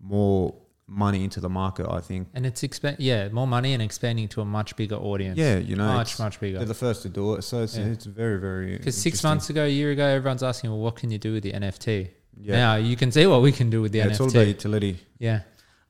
more 0.00 0.54
money 0.86 1.22
into 1.22 1.38
the 1.40 1.48
market 1.50 1.86
i 1.90 2.00
think 2.00 2.28
and 2.32 2.46
it's 2.46 2.62
expand, 2.62 2.96
yeah, 2.98 3.28
more 3.28 3.46
money 3.46 3.74
and 3.74 3.82
expanding 3.82 4.26
to 4.26 4.40
a 4.40 4.44
much 4.44 4.74
bigger 4.76 4.94
audience. 4.96 5.36
yeah 5.36 5.58
you 5.58 5.76
know 5.76 5.86
much 5.92 6.18
much 6.18 6.40
bigger. 6.40 6.56
they're 6.58 6.66
the 6.66 6.72
first 6.74 7.02
to 7.02 7.08
do 7.10 7.34
it 7.34 7.42
so 7.42 7.62
it's, 7.62 7.76
Yeah. 7.76 7.84
it's 7.86 8.06
very 8.06 8.38
very 8.40 8.76
Because 8.78 8.96
six 8.96 9.22
months 9.22 9.50
ago, 9.50 9.64
a 9.64 9.68
year 9.68 9.90
ago, 9.90 10.04
everyone's 10.06 10.42
asking, 10.42 10.70
well, 10.70 10.80
what 10.80 10.96
can 10.96 11.10
you 11.10 11.18
do 11.18 11.34
with 11.34 11.42
the 11.42 11.52
NFT? 11.52 12.08
yeah, 12.40 12.56
Now 12.56 12.76
you 12.76 12.96
can 12.96 13.12
see 13.12 13.26
what 13.26 13.42
we 13.42 13.52
can 13.52 13.68
do 13.68 13.82
with 13.82 13.92
the 13.92 13.98
yeah 13.98 14.06
NFT. 14.06 14.10
it's 14.10 14.20
all 14.20 14.30
about 14.30 14.46
utility 14.46 14.98
yeah. 15.18 15.40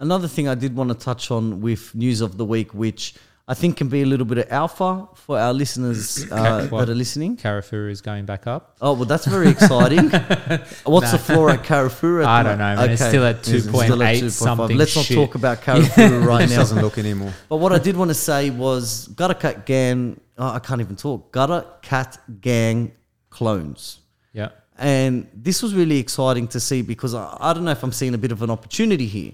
Another 0.01 0.29
thing 0.29 0.47
I 0.49 0.55
did 0.55 0.75
want 0.75 0.91
to 0.91 0.97
touch 0.97 1.31
on 1.31 1.61
with 1.61 1.93
news 1.95 2.21
of 2.21 2.37
the 2.37 2.45
week, 2.45 2.73
which 2.73 3.15
I 3.51 3.55
think 3.55 3.79
can 3.79 3.89
be 3.89 4.03
a 4.03 4.07
little 4.07 4.27
bit 4.27 4.37
of 4.37 4.53
alpha 4.53 5.09
for 5.15 5.39
our 5.39 5.55
listeners 5.55 6.27
uh, 6.31 6.67
that 6.67 6.91
are 6.91 6.95
listening. 6.95 7.39
Carrefour 7.39 7.89
is 7.89 8.03
going 8.03 8.27
back 8.27 8.47
up. 8.47 8.77
Oh 8.83 8.93
well, 8.93 9.07
that's 9.07 9.25
very 9.27 9.49
exciting. 9.49 10.11
What's 10.85 11.13
the 11.13 11.19
floor 11.19 11.49
at 11.51 11.65
Carrefour? 11.65 12.25
I 12.25 12.43
don't 12.43 12.59
know, 12.59 12.77
man. 12.77 12.91
It's 12.91 13.03
still 13.03 13.25
at 13.25 13.43
still 13.45 14.03
at 14.03 14.17
2.8 14.17 14.31
something 14.31 14.77
Let's 14.77 14.95
not 14.95 15.07
talk 15.07 15.35
about 15.35 15.63
Carrefour 15.63 16.21
right 16.21 16.43
It 16.45 16.51
now. 16.51 16.57
doesn't 16.57 16.83
look 16.83 16.99
anymore. 16.99 17.33
But 17.49 17.57
what 17.57 17.73
I 17.73 17.79
did 17.79 17.97
want 17.97 18.11
to 18.11 18.15
say 18.15 18.51
was 18.51 19.09
Gutter 19.09 19.35
Cat 19.35 19.65
Gang. 19.65 20.21
Oh, 20.37 20.51
I 20.51 20.59
can't 20.59 20.83
even 20.83 20.97
talk. 20.97 21.33
Gutter 21.33 21.65
Cat 21.81 22.19
Gang 22.43 22.93
clones. 23.31 24.01
Yeah. 24.35 24.51
And 24.79 25.29
this 25.35 25.61
was 25.61 25.75
really 25.75 25.99
exciting 25.99 26.47
to 26.49 26.61
see 26.61 26.83
because 26.83 27.13
I, 27.13 27.37
I 27.41 27.53
don't 27.53 27.65
know 27.65 27.73
if 27.73 27.83
I'm 27.83 27.93
seeing 27.93 28.15
a 28.15 28.19
bit 28.19 28.31
of 28.31 28.43
an 28.43 28.51
opportunity 28.51 29.07
here. 29.07 29.33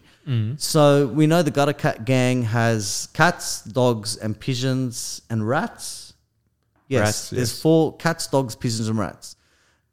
So 0.56 1.06
we 1.06 1.26
know 1.26 1.42
the 1.42 1.50
Gutter 1.50 1.74
Cat 1.74 2.06
Gang 2.06 2.42
has 2.44 3.08
cats, 3.12 3.62
dogs, 3.62 4.16
and 4.16 4.38
pigeons 4.38 5.20
and 5.28 5.46
rats. 5.46 6.14
Yes, 6.88 7.00
Rats, 7.00 7.30
there's 7.30 7.52
yes. 7.52 7.62
four 7.62 7.96
cats, 7.96 8.26
dogs, 8.26 8.54
pigeons, 8.54 8.88
and 8.88 8.98
rats. 8.98 9.36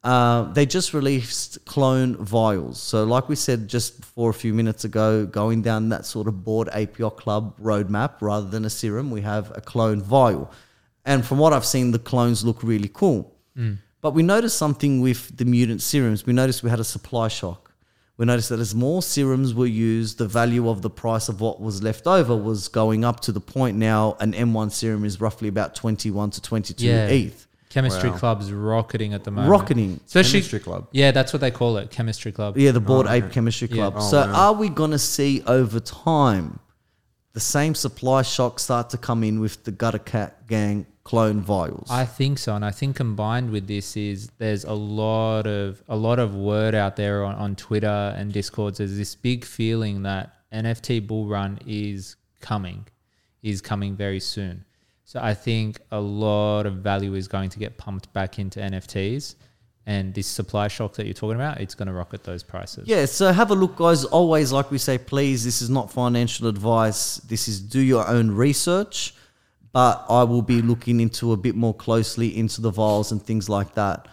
Uh, 0.04 0.52
they 0.54 0.66
just 0.66 0.94
released 0.94 1.64
clone 1.66 2.16
vials. 2.18 2.82
So, 2.82 3.04
like 3.04 3.30
we 3.30 3.36
said 3.36 3.68
just 3.68 4.00
before 4.02 4.30
a 4.30 4.34
few 4.34 4.54
minutes 4.54 4.84
ago, 4.84 5.26
going 5.26 5.62
down 5.62 5.90
that 5.90 6.06
sort 6.06 6.28
of 6.28 6.44
board 6.44 6.70
API 6.70 7.10
Club 7.12 7.58
roadmap 7.60 8.14
rather 8.22 8.48
than 8.48 8.66
a 8.66 8.70
serum, 8.70 9.12
we 9.12 9.22
have 9.22 9.52
a 9.56 9.62
clone 9.62 10.02
vial. 10.02 10.52
And 11.06 11.26
from 11.26 11.38
what 11.38 11.54
I've 11.54 11.66
seen, 11.66 11.92
the 11.92 12.00
clones 12.00 12.44
look 12.44 12.64
really 12.64 12.90
cool. 12.92 13.36
But 14.02 14.12
we 14.14 14.24
noticed 14.24 14.58
something 14.58 15.00
with 15.02 15.36
the 15.38 15.46
mutant 15.46 15.82
serums. 15.82 16.26
We 16.26 16.34
noticed 16.34 16.64
we 16.64 16.70
had 16.70 16.80
a 16.80 16.84
supply 16.84 17.28
shock. 17.28 17.72
We 18.18 18.26
noticed 18.26 18.50
that 18.50 18.60
as 18.60 18.76
more 18.76 19.02
serums 19.02 19.54
were 19.54 19.66
used, 19.68 20.18
the 20.18 20.28
value 20.28 20.70
of 20.70 20.82
the 20.82 20.90
price 20.90 21.30
of 21.30 21.40
what 21.42 21.60
was 21.62 21.82
left 21.82 22.06
over 22.08 22.36
was 22.36 22.68
going 22.68 23.04
up 23.06 23.20
to 23.22 23.32
the 23.32 23.40
point 23.40 23.78
now 23.78 24.16
an 24.20 24.34
M1 24.34 24.72
serum 24.72 25.06
is 25.06 25.20
roughly 25.22 25.48
about 25.48 25.74
21 25.76 26.32
to 26.32 26.42
22 26.42 26.86
Yeah. 26.86 27.06
ETH. 27.08 27.48
Chemistry 27.70 28.10
Wow. 28.10 28.18
club's 28.18 28.52
rocketing 28.52 29.14
at 29.14 29.24
the 29.24 29.32
moment. 29.32 29.50
Rocketing. 29.50 30.00
Especially, 30.06 30.40
Chemistry 30.42 30.60
club. 30.60 30.88
yeah, 30.92 31.12
that's 31.12 31.32
what 31.32 31.40
they 31.40 31.52
call 31.52 31.78
it, 31.78 31.90
chemistry 31.90 32.32
club. 32.34 32.58
Yeah, 32.58 32.72
the 32.72 32.82
Bored 32.82 33.08
Oh, 33.08 33.12
Ape 33.12 33.24
okay. 33.26 33.34
Chemistry 33.34 33.70
Yeah. 33.70 33.76
Club. 33.76 33.94
Oh, 33.98 34.10
so 34.10 34.18
wow. 34.28 34.34
are 34.34 34.54
we 34.54 34.68
going 34.68 34.92
to 34.92 35.00
see 35.00 35.42
over 35.48 35.80
time 35.80 36.60
the 37.34 37.40
same 37.40 37.74
supply 37.74 38.24
shock 38.24 38.60
start 38.60 38.90
to 38.90 38.98
come 38.98 39.24
in 39.24 39.40
with 39.40 39.64
the 39.64 39.72
Gutter 39.72 40.00
Cat 40.00 40.48
Gang 40.48 40.86
clone 41.04 41.42
vials? 41.42 41.90
I 41.90 42.06
think 42.06 42.38
so, 42.38 42.56
and 42.56 42.64
I 42.64 42.72
think 42.72 42.96
combined 42.96 43.52
with 43.52 43.68
this 43.68 43.98
is 43.98 44.30
there's 44.38 44.64
a 44.64 44.74
lot 44.74 45.48
of 45.48 45.84
a 45.88 45.96
lot 45.96 46.20
of 46.20 46.36
word 46.36 46.76
out 46.76 46.96
there 46.96 47.24
on, 47.24 47.36
on 47.36 47.56
Twitter 47.56 48.14
and 48.18 48.32
Discords. 48.32 48.78
There's 48.78 48.98
this 48.98 49.16
big 49.16 49.46
feeling 49.46 50.04
that 50.04 50.36
NFT 50.54 51.08
bull 51.08 51.28
run 51.28 51.60
is 51.66 52.16
coming, 52.40 52.88
is 53.42 53.62
coming 53.62 53.96
very 53.96 54.20
soon. 54.20 54.66
So 55.06 55.20
I 55.22 55.34
think 55.34 55.80
a 55.92 56.00
lot 56.00 56.66
of 56.66 56.76
value 56.76 57.16
is 57.16 57.28
going 57.28 57.50
to 57.50 57.60
get 57.60 57.78
pumped 57.78 58.14
back 58.14 58.40
into 58.40 58.60
NFTs, 58.60 59.36
and 59.86 60.14
this 60.14 60.28
supply 60.28 60.68
shock 60.68 60.94
that 60.94 61.06
you're 61.06 61.14
talking 61.14 61.36
about, 61.36 61.60
it's 61.60 61.76
going 61.76 61.88
to 61.88 61.94
rocket 61.94 62.24
those 62.24 62.44
prices. 62.44 62.88
Yeah, 62.88 63.06
so 63.06 63.32
have 63.34 63.52
a 63.52 63.56
look, 63.56 63.76
guys. 63.76 64.06
Always, 64.06 64.52
like 64.52 64.72
we 64.72 64.78
say, 64.78 64.98
please, 64.98 65.44
this 65.44 65.62
is 65.62 65.70
not 65.70 65.92
financial 65.92 66.48
advice. 66.48 67.18
This 67.18 67.48
is 67.48 67.60
do 67.60 67.82
your 67.82 68.08
own 68.08 68.32
research. 68.32 69.14
But 69.74 70.06
I 70.10 70.24
will 70.24 70.42
be 70.42 70.62
looking 70.62 71.00
into 71.00 71.32
a 71.32 71.38
bit 71.38 71.56
more 71.56 71.74
closely 71.74 72.38
into 72.38 72.60
the 72.62 72.72
vials 72.72 73.12
and 73.12 73.24
things 73.24 73.48
like 73.48 73.74
that. 73.76 74.08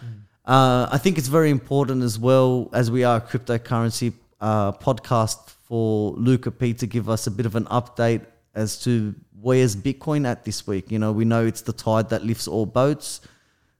Uh, 0.44 0.88
I 0.90 0.98
think 0.98 1.18
it's 1.18 1.28
very 1.28 1.50
important 1.50 2.02
as 2.02 2.18
well, 2.18 2.70
as 2.72 2.90
we 2.90 3.04
are 3.04 3.16
a 3.16 3.20
cryptocurrency 3.20 4.12
uh, 4.40 4.72
podcast, 4.72 5.50
for 5.68 6.12
Luca 6.12 6.50
P 6.50 6.72
to 6.72 6.86
give 6.86 7.10
us 7.10 7.26
a 7.26 7.30
bit 7.30 7.44
of 7.44 7.54
an 7.54 7.66
update 7.66 8.24
as 8.54 8.82
to 8.84 9.14
where's 9.38 9.76
Bitcoin 9.76 10.26
at 10.26 10.46
this 10.46 10.66
week. 10.66 10.90
You 10.90 10.98
know, 10.98 11.12
we 11.12 11.26
know 11.26 11.44
it's 11.44 11.60
the 11.60 11.74
tide 11.74 12.08
that 12.08 12.24
lifts 12.24 12.48
all 12.48 12.64
boats. 12.64 13.20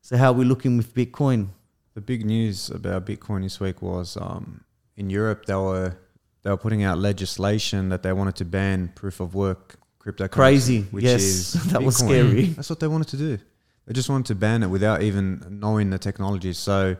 So, 0.03 0.19
how 0.19 0.31
are 0.31 0.35
we 0.35 0.45
looking 0.45 0.77
with 0.77 0.95
Bitcoin? 0.95 1.49
The 1.95 2.03
big 2.03 2.27
news 2.27 2.69
about 2.69 3.07
Bitcoin 3.07 3.43
this 3.43 3.59
week 3.59 3.81
was 3.81 4.19
um, 4.21 4.65
in 4.99 5.09
Europe 5.09 5.47
they 5.47 5.55
were 5.55 5.97
they 6.43 6.51
were 6.51 6.59
putting 6.59 6.85
out 6.85 6.99
legislation 6.99 7.89
that 7.89 8.03
they 8.03 8.13
wanted 8.13 8.37
to 8.37 8.45
ban 8.45 8.93
proof 8.95 9.19
of 9.19 9.35
work 9.35 9.78
cryptocurrency. 10.13 10.31
Crazy. 10.31 10.87
Yes, 10.93 11.53
that 11.67 11.83
was 11.83 11.97
scary. 11.97 12.47
That's 12.47 12.71
what 12.71 12.81
they 12.81 12.89
wanted 12.89 13.09
to 13.09 13.17
do. 13.17 13.39
They 13.87 13.95
just 13.95 14.09
wanted 14.09 14.27
to 14.27 14.35
ban 14.35 14.63
it 14.63 14.69
without 14.69 15.03
even 15.03 15.59
knowing 15.61 15.91
the 15.91 15.99
technology. 15.99 16.53
So, 16.53 16.97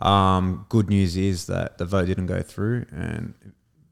um, 0.00 0.66
good 0.68 0.88
news 0.88 1.16
is 1.16 1.46
that 1.46 1.78
the 1.78 1.84
vote 1.84 2.06
didn't 2.06 2.26
go 2.26 2.42
through, 2.42 2.86
and 2.90 3.34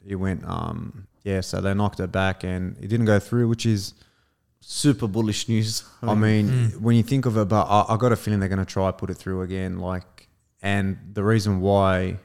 it 0.07 0.17
went. 0.17 0.45
Um, 0.45 1.07
yeah, 1.25 1.41
so 1.41 1.61
they 1.61 1.75
knocked 1.75 2.01
it 2.01 2.11
back, 2.11 2.45
and 2.45 2.77
it 2.79 2.89
didn't 2.89 3.07
go 3.07 3.19
through, 3.19 3.49
which 3.49 3.67
is 3.67 3.95
Super 4.61 5.07
bullish 5.07 5.49
news. 5.49 5.85
I 6.03 6.15
mean, 6.15 6.71
when 6.81 6.97
you 6.97 7.03
think 7.03 7.27
of 7.27 7.37
it, 7.37 7.49
but 7.49 7.65
I, 7.67 7.95
I 7.95 7.97
got 7.97 8.13
a 8.13 8.17
feeling 8.17 8.41
they're 8.41 8.49
going 8.49 8.59
to 8.59 8.65
try 8.65 8.91
put 8.91 9.09
it 9.09 9.15
through 9.15 9.43
again. 9.43 9.79
Like, 9.79 10.29
and 10.61 10.99
the 11.13 11.23
reason 11.23 11.61
why 11.61 12.19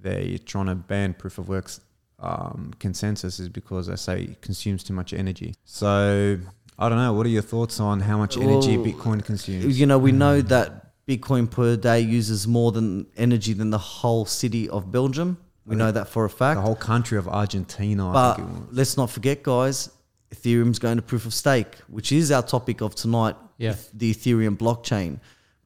they're 0.00 0.38
trying 0.38 0.66
to 0.66 0.74
ban 0.74 1.14
proof 1.14 1.38
of 1.38 1.48
works 1.48 1.80
um, 2.20 2.72
consensus 2.78 3.38
is 3.40 3.48
because 3.48 3.86
they 3.86 3.96
say 3.96 4.22
it 4.22 4.40
consumes 4.40 4.82
too 4.82 4.92
much 4.94 5.12
energy. 5.12 5.54
So 5.64 6.38
I 6.78 6.88
don't 6.88 6.98
know. 6.98 7.12
What 7.12 7.26
are 7.26 7.30
your 7.30 7.42
thoughts 7.42 7.80
on 7.80 8.00
how 8.00 8.18
much 8.18 8.36
energy 8.36 8.76
Well, 8.76 8.86
Bitcoin 8.86 9.24
consumes? 9.24 9.78
you 9.78 9.86
know, 9.86 9.98
we 9.98 10.12
know 10.12 10.40
that 10.42 10.84
Bitcoin 11.06 11.50
per 11.50 11.76
day 11.76 12.00
uses 12.00 12.46
more 12.46 12.72
than 12.72 13.06
energy 13.16 13.52
than 13.52 13.70
the 13.70 13.78
whole 13.78 14.24
city 14.26 14.68
of 14.68 14.90
Belgium. 14.92 15.38
We 15.64 15.76
know 15.76 15.92
that 15.92 16.08
for 16.08 16.24
a 16.24 16.30
fact. 16.30 16.56
The 16.56 16.62
whole 16.62 16.74
country 16.76 17.18
of 17.18 17.28
Argentina. 17.28 18.08
I 18.08 18.12
But 18.12 18.34
think 18.36 18.48
it 18.48 18.52
was. 18.52 18.62
let's 18.72 18.96
not 18.96 19.10
forget, 19.10 19.42
guys, 19.42 19.90
Ethereum's 20.34 20.78
going 20.78 20.96
to 20.96 21.02
proof 21.02 21.26
of 21.26 21.34
stake, 21.34 21.76
which 21.88 22.10
is 22.10 22.32
our 22.32 22.42
topic 22.42 22.80
of 22.80 22.94
tonight. 22.94 23.36
Yeah. 23.58 23.74
the 23.92 24.14
Ethereum 24.14 24.56
blockchain. 24.56 25.18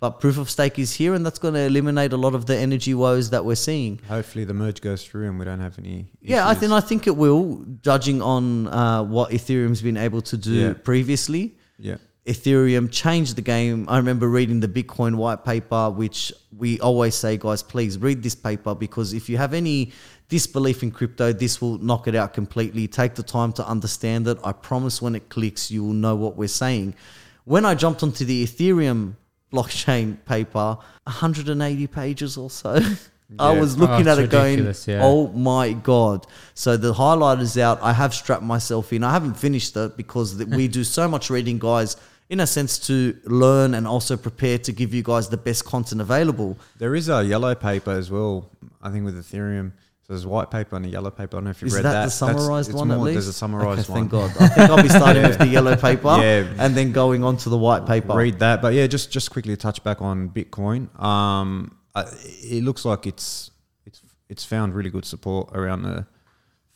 But 0.03 0.19
proof 0.19 0.37
of 0.37 0.51
stake 0.51 0.81
is 0.81 0.93
here, 0.93 1.15
and 1.15 1.25
that's 1.25 1.38
going 1.38 1.55
to 1.55 1.61
eliminate 1.61 2.12
a 2.12 2.17
lot 2.17 2.35
of 2.35 2.47
the 2.47 2.57
energy 2.57 2.93
woes 2.93 3.31
that 3.31 3.45
we're 3.45 3.55
seeing. 3.55 4.01
Hopefully 4.09 4.45
the 4.45 4.53
merge 4.53 4.81
goes 4.81 5.05
through 5.07 5.29
and 5.29 5.38
we 5.38 5.45
don't 5.45 5.61
have 5.61 5.79
any. 5.79 6.07
Yeah, 6.21 6.49
I 6.49 6.55
think 6.55 6.73
I 6.73 6.81
think 6.81 7.07
it 7.07 7.17
will, 7.17 7.65
judging 7.83 8.21
on 8.21 8.67
uh, 8.67 9.05
what 9.05 9.31
Ethereum's 9.31 9.81
been 9.81 9.97
able 9.97 10.21
to 10.23 10.37
do 10.37 10.51
Yeah. 10.55 10.73
previously. 10.73 11.55
Yeah. 11.79 11.99
Ethereum 12.27 12.91
changed 12.91 13.37
the 13.37 13.43
game. 13.43 13.85
I 13.88 13.97
remember 13.97 14.29
reading 14.29 14.59
the 14.59 14.67
Bitcoin 14.67 15.15
white 15.15 15.45
paper, 15.45 15.88
which 15.91 16.33
we 16.59 16.81
always 16.81 17.15
say, 17.15 17.37
guys, 17.37 17.62
please 17.62 17.97
read 17.97 18.25
this 18.25 18.35
paper 18.35 18.75
because 18.75 19.12
if 19.12 19.29
you 19.29 19.37
have 19.37 19.55
any 19.55 19.93
disbelief 20.29 20.83
in 20.83 20.91
crypto, 20.91 21.33
this 21.33 21.61
will 21.61 21.79
knock 21.79 22.09
it 22.09 22.17
out 22.17 22.35
completely. 22.35 22.88
Take 22.88 23.15
the 23.15 23.23
time 23.23 23.53
to 23.53 23.65
understand 23.69 24.27
it. 24.27 24.37
I 24.43 24.51
promise 24.51 25.01
when 25.01 25.15
it 25.15 25.29
clicks, 25.29 25.71
you 25.71 25.85
will 25.85 25.93
know 25.95 26.17
what 26.17 26.37
we're 26.37 26.49
saying. 26.49 26.97
When 27.45 27.65
I 27.65 27.77
jumped 27.77 28.03
onto 28.03 28.25
the 28.25 28.45
Ethereum 28.45 29.15
blockchain 29.53 30.17
paper, 30.25 30.79
180 31.05 31.87
pages 31.88 32.37
or 32.37 32.51
so. 32.51 32.81
I 33.38 33.59
was 33.59 33.79
looking 33.79 34.07
Oh, 34.09 34.12
at 34.12 34.19
it 34.19 34.29
going, 34.31 34.59
yeah. 34.87 35.01
oh 35.03 35.29
my 35.29 35.73
God. 35.73 36.27
So 36.55 36.77
the 36.77 36.93
highlighter's 36.93 37.57
out. 37.57 37.79
I 37.83 37.95
have 37.95 38.12
strapped 38.12 38.43
myself 38.43 38.93
in. 38.93 39.03
I 39.03 39.11
haven't 39.12 39.35
finished 39.35 39.75
it 39.77 39.97
because 39.97 40.37
we 40.45 40.69
do 40.69 40.85
so 40.85 41.09
much 41.09 41.31
reading, 41.31 41.59
guys, 41.59 41.97
in 42.29 42.41
a 42.41 42.47
sense 42.47 42.79
to 42.88 43.17
learn 43.25 43.73
and 43.75 43.87
also 43.87 44.19
prepare 44.19 44.59
to 44.59 44.73
give 44.73 44.93
you 44.93 45.03
guys 45.03 45.31
the 45.31 45.38
best 45.38 45.65
content 45.65 46.03
available. 46.03 46.59
There 46.79 46.95
is 46.95 47.09
a 47.09 47.23
yellow 47.25 47.55
paper 47.55 47.93
as 47.93 48.11
well. 48.11 48.51
I 48.83 48.91
think 48.91 49.05
with 49.07 49.17
Ethereum. 49.17 49.73
There's 50.12 50.27
white 50.27 50.51
paper 50.51 50.77
and 50.77 50.85
a 50.87 50.88
yellow 50.88 51.11
paper. 51.11 51.37
I 51.37 51.38
don't 51.38 51.44
know 51.44 51.51
if 51.51 51.62
you've 51.62 51.68
Is 51.68 51.75
read 51.77 51.85
that, 51.85 51.92
that. 51.92 52.05
the 52.05 52.11
summarized 52.11 52.68
it's 52.70 52.79
one 52.79 52.90
at 52.90 52.96
more- 52.96 53.07
least? 53.07 53.14
There's 53.14 53.29
a 53.29 53.33
summarized 53.33 53.88
okay, 53.90 53.92
one. 53.92 54.09
Thank 54.09 54.11
God. 54.11 54.31
I 54.42 54.48
think 54.48 54.70
I'll 54.70 54.83
be 54.83 54.88
starting 54.88 55.22
with 55.22 55.38
the 55.44 55.46
yellow 55.46 55.75
paper 55.77 56.16
Yeah. 56.20 56.46
and 56.59 56.75
then 56.75 56.92
going 56.92 57.25
on 57.25 57.37
to 57.38 57.48
the 57.48 57.59
white 57.59 57.87
paper. 57.87 58.14
read 58.14 58.38
that. 58.40 58.61
But 58.62 58.75
yeah, 58.75 58.87
just 58.87 59.11
just 59.11 59.31
quickly 59.31 59.57
touch 59.57 59.83
back 59.83 60.03
on 60.03 60.29
Bitcoin. 60.31 60.96
Um, 61.03 61.77
I, 61.94 62.05
it 62.42 62.62
looks 62.62 62.85
like 62.85 63.07
it's 63.07 63.51
it's 63.87 64.01
it's 64.29 64.44
found 64.44 64.75
really 64.75 64.90
good 64.90 65.05
support 65.05 65.51
around 65.57 65.83
the 65.83 66.07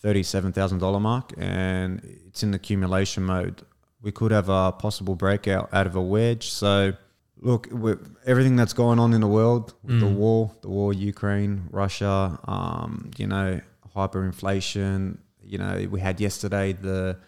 thirty-seven 0.01 0.53
thousand 0.53 0.79
dollar 0.79 1.01
mark, 1.01 1.33
and 1.37 2.01
it's 2.27 2.43
in 2.43 2.55
accumulation 2.55 3.23
mode. 3.23 3.63
We 4.03 4.13
could 4.13 4.31
have 4.31 4.49
a 4.49 4.73
possible 4.73 5.17
breakout 5.17 5.69
out 5.73 5.87
of 5.87 5.97
a 5.97 6.03
wedge. 6.03 6.49
So, 6.51 6.93
look, 7.41 7.69
with 7.71 8.17
everything 8.27 8.57
that's 8.57 8.73
going 8.73 8.99
on 8.99 9.13
in 9.13 9.21
the 9.21 9.27
world, 9.27 9.75
with 9.83 10.01
the 10.01 10.07
war, 10.07 10.53
the 10.63 10.69
war, 10.69 10.93
Ukraine, 10.93 11.69
Russia, 11.71 12.39
um, 12.45 13.11
you 13.17 13.27
know, 13.27 13.61
hyperinflation. 13.95 15.19
You 15.43 15.59
know, 15.59 15.87
we 15.91 16.01
had 16.01 16.21
yesterday 16.21 16.73
the 16.73 17.19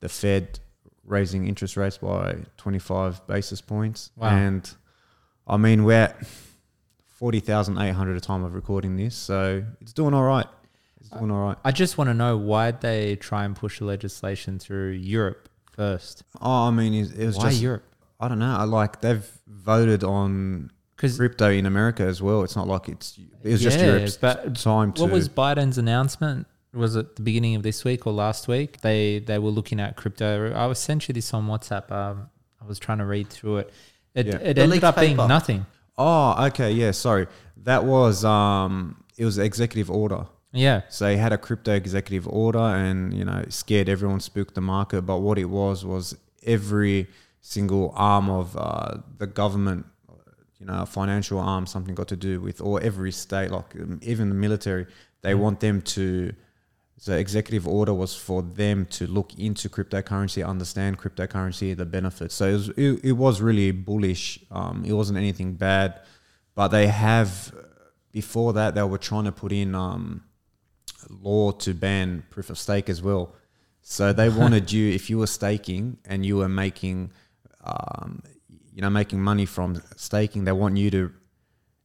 the 0.00 0.08
Fed 0.08 0.60
raising 1.04 1.46
interest 1.46 1.76
rates 1.76 1.98
by 1.98 2.36
25 2.56 3.26
basis 3.26 3.60
points. 3.60 4.10
Wow. 4.16 4.30
And 4.30 4.74
I 5.46 5.56
mean, 5.56 5.84
we're 5.84 6.02
at 6.02 6.26
40,800 7.06 8.16
a 8.16 8.20
time 8.20 8.44
of 8.44 8.54
recording 8.54 8.96
this. 8.96 9.14
So 9.14 9.64
it's 9.80 9.92
doing 9.92 10.14
all 10.14 10.24
right. 10.24 10.46
It's 11.00 11.10
doing 11.10 11.30
all 11.30 11.46
right. 11.46 11.56
I 11.64 11.70
just 11.70 11.96
want 11.96 12.08
to 12.08 12.14
know 12.14 12.36
why 12.36 12.72
they 12.72 13.16
try 13.16 13.44
and 13.44 13.54
push 13.54 13.78
the 13.78 13.84
legislation 13.84 14.58
through 14.58 14.90
Europe 14.90 15.48
first. 15.72 16.24
Oh, 16.40 16.68
I 16.68 16.70
mean, 16.70 16.94
it, 16.94 17.16
it 17.16 17.26
was 17.26 17.36
Why 17.36 17.50
just, 17.50 17.62
Europe? 17.62 17.84
I 18.20 18.28
don't 18.28 18.38
know. 18.38 18.56
I 18.56 18.64
like 18.64 19.00
they've 19.00 19.26
voted 19.46 20.02
on 20.04 20.70
crypto 20.96 21.50
in 21.50 21.66
America 21.66 22.02
as 22.02 22.22
well. 22.22 22.42
It's 22.42 22.56
not 22.56 22.66
like 22.66 22.88
it's, 22.88 23.18
it 23.42 23.50
was 23.52 23.62
just 23.62 23.78
Yeah, 23.78 23.86
Europe's 23.86 24.16
but 24.16 24.56
time 24.56 24.92
to. 24.94 25.02
what 25.02 25.10
was 25.10 25.28
Biden's 25.28 25.76
announcement 25.78 26.46
was 26.72 26.94
it 26.96 27.16
the 27.16 27.22
beginning 27.22 27.54
of 27.56 27.62
this 27.62 27.84
week 27.84 28.06
or 28.06 28.12
last 28.12 28.48
week? 28.48 28.80
They 28.82 29.18
they 29.20 29.38
were 29.38 29.50
looking 29.50 29.80
at 29.80 29.96
crypto. 29.96 30.52
I 30.52 30.66
was 30.66 30.78
sent 30.78 31.08
you 31.08 31.14
this 31.14 31.32
on 31.34 31.46
WhatsApp. 31.46 31.90
Um, 31.90 32.28
I 32.62 32.66
was 32.66 32.78
trying 32.78 32.98
to 32.98 33.06
read 33.06 33.28
through 33.28 33.58
it. 33.58 33.72
It, 34.14 34.26
Yeah. 34.26 34.34
it 34.36 34.58
ended 34.58 34.70
leaked 34.70 34.84
up 34.84 34.96
being 34.98 35.16
nothing. 35.16 35.64
Oh, 35.98 36.46
okay, 36.48 36.72
yeah. 36.72 36.90
Sorry, 36.90 37.26
that 37.64 37.84
was 37.84 38.24
um, 38.24 39.02
it 39.16 39.24
was 39.24 39.38
executive 39.38 39.90
order. 39.90 40.26
Yeah, 40.52 40.82
So 40.88 41.10
he 41.10 41.16
had 41.18 41.34
a 41.34 41.38
crypto 41.38 41.72
executive 41.74 42.26
order, 42.28 42.58
and 42.58 43.12
you 43.12 43.24
know, 43.26 43.44
scared 43.50 43.90
everyone, 43.90 44.20
spooked 44.20 44.54
the 44.54 44.62
market. 44.62 45.02
But 45.02 45.18
what 45.18 45.36
it 45.38 45.46
was 45.46 45.84
was 45.84 46.16
every 46.46 47.08
single 47.46 47.92
arm 47.94 48.28
of 48.28 48.56
uh, 48.56 48.98
the 49.18 49.26
government, 49.26 49.86
you 50.58 50.66
know, 50.66 50.82
a 50.82 50.86
financial 50.86 51.38
arm, 51.38 51.64
something 51.64 51.94
got 51.94 52.08
to 52.08 52.16
do 52.16 52.40
with, 52.40 52.60
or 52.60 52.82
every 52.82 53.12
state, 53.12 53.52
like 53.52 53.76
um, 53.76 54.00
even 54.02 54.28
the 54.28 54.34
military, 54.34 54.86
they 55.22 55.34
want 55.34 55.60
them 55.60 55.80
to. 55.82 56.32
The 57.04 57.18
executive 57.18 57.68
order 57.68 57.92
was 57.92 58.16
for 58.16 58.40
them 58.42 58.86
to 58.86 59.06
look 59.06 59.38
into 59.38 59.68
cryptocurrency, 59.68 60.44
understand 60.44 60.98
cryptocurrency, 60.98 61.76
the 61.76 61.84
benefits. 61.84 62.34
So 62.34 62.48
it 62.48 62.52
was, 62.52 62.68
it, 62.70 63.04
it 63.04 63.12
was 63.12 63.42
really 63.42 63.70
bullish. 63.70 64.40
Um, 64.50 64.82
it 64.86 64.94
wasn't 64.94 65.18
anything 65.18 65.52
bad, 65.56 66.00
but 66.54 66.68
they 66.68 66.86
have 66.86 67.54
before 68.12 68.54
that 68.54 68.74
they 68.74 68.82
were 68.82 68.96
trying 68.96 69.24
to 69.24 69.32
put 69.32 69.52
in 69.52 69.74
um, 69.74 70.24
law 71.10 71.50
to 71.50 71.74
ban 71.74 72.24
proof 72.30 72.48
of 72.48 72.58
stake 72.58 72.88
as 72.88 73.02
well. 73.02 73.34
So 73.82 74.14
they 74.14 74.28
wanted 74.40 74.72
you, 74.72 74.90
if 74.90 75.10
you 75.10 75.18
were 75.18 75.26
staking 75.26 75.98
and 76.06 76.24
you 76.24 76.38
were 76.38 76.48
making, 76.48 77.12
um, 77.66 78.22
you 78.74 78.82
know, 78.82 78.90
making 78.90 79.20
money 79.22 79.46
from 79.46 79.82
staking, 79.96 80.44
they 80.44 80.52
want 80.52 80.76
you 80.76 80.90
to, 80.90 81.12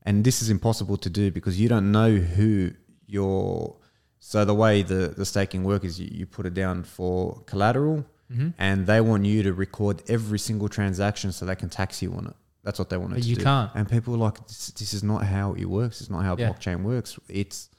and 0.03 0.23
this 0.23 0.41
is 0.41 0.49
impossible 0.49 0.97
to 0.97 1.09
do 1.09 1.31
because 1.31 1.59
you 1.59 1.67
don't 1.69 1.91
know 1.91 2.11
who 2.35 2.71
your. 3.07 3.77
So 4.23 4.45
the 4.45 4.53
way 4.53 4.83
the 4.83 5.13
the 5.17 5.25
staking 5.25 5.63
work 5.63 5.83
is, 5.83 5.99
you, 5.99 6.07
you 6.11 6.25
put 6.25 6.45
it 6.45 6.53
down 6.53 6.83
for 6.83 7.41
collateral, 7.45 8.05
Mm-hmm. 8.31 8.49
and 8.59 8.87
they 8.87 9.01
want 9.01 9.25
you 9.25 9.43
to 9.43 9.51
record 9.51 10.03
every 10.07 10.39
single 10.39 10.69
transaction 10.69 11.33
so 11.33 11.45
they 11.45 11.55
can 11.55 11.67
tax 11.69 12.01
you 12.01 12.13
on 12.13 12.27
it. 12.27 12.35
That's 12.63 12.79
what 12.79 12.89
they 12.89 12.95
want 12.95 13.13
to 13.15 13.19
you 13.19 13.35
do. 13.35 13.43
can't. 13.43 13.69
And 13.75 13.89
people 13.89 14.13
were 14.13 14.19
like, 14.19 14.37
this, 14.47 14.67
this 14.67 14.93
is 14.93 15.03
not 15.03 15.25
how 15.25 15.51
it 15.55 15.65
works. 15.65 15.99
It's 15.99 16.09
not 16.09 16.23
how 16.23 16.37
Yeah. 16.37 16.49
blockchain 16.53 16.83
works. 16.83 17.19
It's 17.27 17.69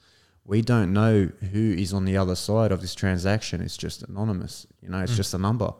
we 0.45 0.61
don't 0.61 0.93
know 0.93 1.29
who 1.53 1.73
is 1.73 1.91
on 1.91 2.05
the 2.05 2.17
other 2.17 2.35
side 2.35 2.71
of 2.71 2.81
this 2.81 2.93
transaction. 2.93 3.61
It's 3.61 3.77
just 3.77 4.03
anonymous. 4.03 4.67
You 4.81 4.89
know, 4.89 4.99
it's 4.99 5.13
Mm. 5.13 5.21
just 5.23 5.33
a 5.33 5.39
number. 5.39 5.73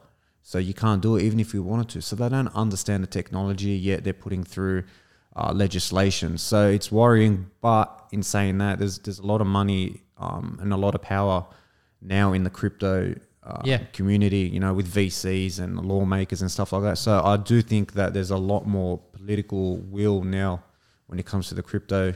So 0.46 0.58
you 0.58 0.74
can't 0.74 1.00
do 1.00 1.16
it 1.16 1.22
even 1.22 1.40
if 1.40 1.54
you 1.54 1.62
wanted 1.62 1.88
to. 1.94 2.02
So 2.02 2.14
they 2.16 2.28
don't 2.28 2.54
understand 2.54 3.02
the 3.02 3.06
technology 3.08 3.70
yet. 3.70 4.04
They're 4.04 4.12
putting 4.12 4.44
through 4.44 4.84
uh, 5.34 5.52
legislation. 5.54 6.36
So 6.38 6.68
it's 6.68 6.92
worrying. 6.92 7.50
But 7.62 7.86
in 8.12 8.22
saying 8.22 8.58
that, 8.58 8.78
there's 8.78 8.98
there's 8.98 9.18
a 9.20 9.26
lot 9.26 9.40
of 9.40 9.46
money 9.46 10.02
um, 10.18 10.58
and 10.60 10.70
a 10.72 10.76
lot 10.76 10.94
of 10.94 11.00
power 11.02 11.46
now 12.02 12.34
in 12.34 12.44
the 12.44 12.50
crypto 12.50 13.14
uh, 13.42 13.62
Yeah. 13.64 13.78
community. 13.94 14.44
You 14.54 14.60
know, 14.60 14.74
with 14.74 14.86
VCs 14.92 15.58
and 15.60 15.80
lawmakers 15.80 16.42
and 16.42 16.50
stuff 16.50 16.72
like 16.74 16.82
that. 16.82 16.98
So 16.98 17.22
I 17.24 17.36
do 17.38 17.62
think 17.62 17.94
that 17.94 18.12
there's 18.12 18.30
a 18.30 18.36
lot 18.52 18.66
more 18.66 18.98
political 19.12 19.78
will 19.78 20.22
now 20.24 20.62
when 21.06 21.18
it 21.18 21.24
comes 21.24 21.48
to 21.48 21.54
the 21.54 21.62
crypto 21.62 22.12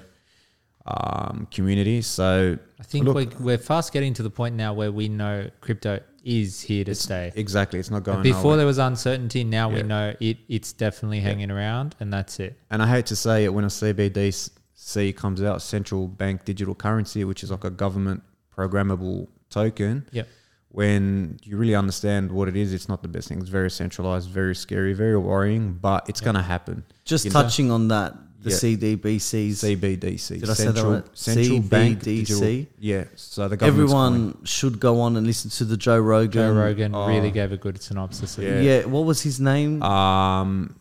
um, 0.87 1.47
community. 1.51 2.03
So 2.03 2.59
I 2.81 2.83
think 2.83 3.07
Look- 3.07 3.15
we're, 3.17 3.45
we're 3.45 3.59
fast 3.59 3.93
getting 3.93 4.13
to 4.15 4.23
the 4.23 4.31
point 4.31 4.55
now 4.55 4.73
where 4.75 4.93
we 4.93 5.09
know 5.09 5.49
crypto 5.61 6.01
is 6.29 6.61
here 6.61 6.85
to 6.85 6.95
stay. 6.95 7.33
exactly, 7.35 7.79
it's 7.81 7.91
not 7.91 8.03
going 8.05 8.23
Before 8.23 8.43
nowhere. 8.43 8.57
there 8.59 8.67
was 8.67 8.79
uncertainty, 8.79 9.43
now 9.45 9.69
we 9.71 9.83
know 9.83 10.15
it. 10.21 10.37
It's 10.49 10.73
definitely 10.73 11.21
hanging 11.21 11.51
around, 11.51 11.95
and 12.01 12.13
that's 12.13 12.39
it. 12.39 12.53
and 12.71 12.83
I 12.83 12.87
hate 12.89 13.07
to 13.07 13.17
say 13.17 13.45
it 13.45 13.53
when 13.55 13.65
a 13.65 13.69
CBDC 13.69 15.17
comes 15.17 15.43
out, 15.43 15.63
central 15.63 16.07
bank 16.09 16.45
digital 16.45 16.75
currency, 16.75 17.25
which 17.25 17.43
is 17.43 17.51
like 17.51 17.65
a 17.65 17.71
government 17.71 18.23
programmable 18.57 19.29
token. 19.51 20.07
Yep. 20.13 20.29
When 20.71 21.39
you 21.45 21.57
really 21.57 21.75
understand 21.75 22.31
what 22.31 22.47
it 22.49 22.55
is, 22.57 22.75
it's 22.75 22.89
not 22.89 23.01
the 23.03 23.09
best 23.09 23.29
thing. 23.29 23.39
It's 23.41 23.49
very 23.49 23.71
centralized, 23.71 24.29
very 24.29 24.55
scary, 24.55 24.93
very 24.93 25.17
worrying, 25.17 25.73
but 25.81 26.09
it's 26.11 26.21
going 26.21 26.37
to 26.37 26.43
happen. 26.43 26.85
Just 27.07 27.25
You 27.25 27.31
know? 27.31 27.43
touching 27.43 27.71
on 27.71 27.89
that, 27.89 28.15
the 28.41 28.51
Yeah. 28.51 28.57
CDBCs. 28.57 29.57
CBDC. 29.65 30.41
Did 30.41 30.51
I 30.51 30.53
say 30.53 30.65
that 30.67 30.75
central, 30.75 30.93
right? 30.93 31.05
Central 31.13 31.61
bank 31.61 32.03
digital. 32.03 32.67
Yeah. 32.79 33.05
So 33.17 33.49
the 33.49 33.57
government's 33.57 33.91
Everyone 33.93 34.33
going- 34.33 34.45
should 34.45 34.79
go 34.79 35.01
on 35.01 35.17
and 35.17 35.27
listen 35.27 35.51
to 35.51 35.65
the 35.65 35.77
Joe 35.77 35.99
Rogan. 35.99 36.31
Joe 36.33 36.53
Rogan 36.53 36.95
oh. 36.95 37.09
really 37.09 37.31
gave 37.31 37.51
a 37.53 37.57
good 37.57 37.83
synopsis. 37.83 38.39
Of 38.39 38.45
Yeah. 38.45 38.51
it. 38.51 38.65
Yeah. 38.65 38.85
what 38.87 39.05
was 39.05 39.23
his 39.23 39.41
name? 39.41 39.83
Um, 39.83 40.75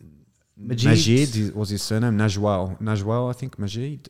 Majid? 0.56 0.88
Majid 0.88 1.54
was 1.54 1.70
his 1.70 1.82
surname. 1.82 2.16
Najwal. 2.18 2.80
Najwal, 2.80 3.30
I 3.30 3.32
think. 3.32 3.58
Majid. 3.58 4.08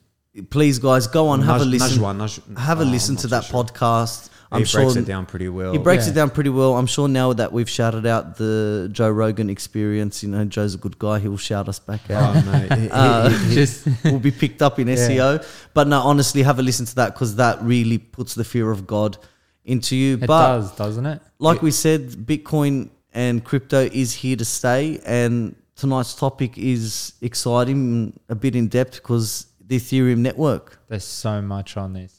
Please, 0.51 0.79
guys, 0.79 1.07
go 1.07 1.29
on, 1.29 1.43
have 1.43 1.61
a 1.63 1.65
listen. 1.65 1.99
Najwa, 1.99 2.17
Naj- 2.17 2.59
have 2.59 2.81
a 2.81 2.85
oh, 2.85 2.87
listen 2.87 3.17
to 3.17 3.27
that 3.29 3.45
sure. 3.45 3.65
podcast. 3.65 4.29
I'm 4.51 4.61
he 4.61 4.65
sure 4.65 4.83
breaks 4.83 4.97
it 4.97 5.05
down 5.05 5.27
pretty 5.27 5.49
well. 5.49 5.73
He 5.73 5.79
breaks 5.79 6.07
Yeah. 6.07 6.13
it 6.13 6.15
down 6.15 6.31
pretty 6.31 6.49
well. 6.51 6.77
I'm 6.77 6.87
sure 6.87 7.07
now 7.09 7.33
that 7.35 7.53
we've 7.53 7.69
shouted 7.69 8.07
out 8.07 8.37
the 8.37 8.89
Joe 8.91 9.11
Rogan 9.11 9.51
experience, 9.51 10.23
you 10.23 10.31
know, 10.31 10.45
Joe's 10.47 10.75
a 10.75 10.79
good 10.79 10.99
guy. 10.99 11.19
He'll 11.19 11.37
shout 11.37 11.69
us 11.69 11.79
back 11.79 12.11
out. 12.11 12.37
Oh, 12.37 12.43
mate. 12.53 12.73
He- 12.79 12.81
he- 12.85 12.91
Uh, 12.91 13.29
he- 13.29 13.55
Just 13.61 13.87
will 14.05 14.19
be 14.19 14.31
picked 14.31 14.63
up 14.63 14.79
in 14.79 14.89
SEO. 14.89 15.45
But 15.75 15.87
no, 15.89 16.01
honestly, 16.01 16.43
have 16.45 16.59
a 16.59 16.63
listen 16.63 16.87
to 16.87 16.95
that 16.97 17.15
because 17.15 17.37
that 17.37 17.63
really 17.63 17.99
puts 17.99 18.35
the 18.35 18.45
fear 18.45 18.71
of 18.71 18.87
God 18.87 19.19
into 19.65 19.95
you. 19.97 20.15
it 20.15 20.27
but 20.27 20.49
does, 20.57 20.73
doesn't 20.77 21.05
it? 21.07 21.21
like 21.39 21.61
we 21.61 21.71
said, 21.71 22.09
Bitcoin 22.11 22.89
and 23.13 23.45
crypto 23.45 23.81
is 23.93 24.15
here 24.15 24.37
to 24.37 24.45
stay. 24.47 24.99
And 25.05 25.55
tonight's 25.77 26.15
topic 26.15 26.57
is 26.57 27.13
exciting, 27.21 28.19
a 28.31 28.35
bit 28.35 28.57
in 28.57 28.69
depth 28.69 28.95
because 28.95 29.47
the 29.67 29.77
Ethereum 29.79 30.19
network. 30.19 30.79
There's 30.89 31.05
so 31.05 31.43
much 31.43 31.77
on 31.77 31.93
this. 31.93 32.15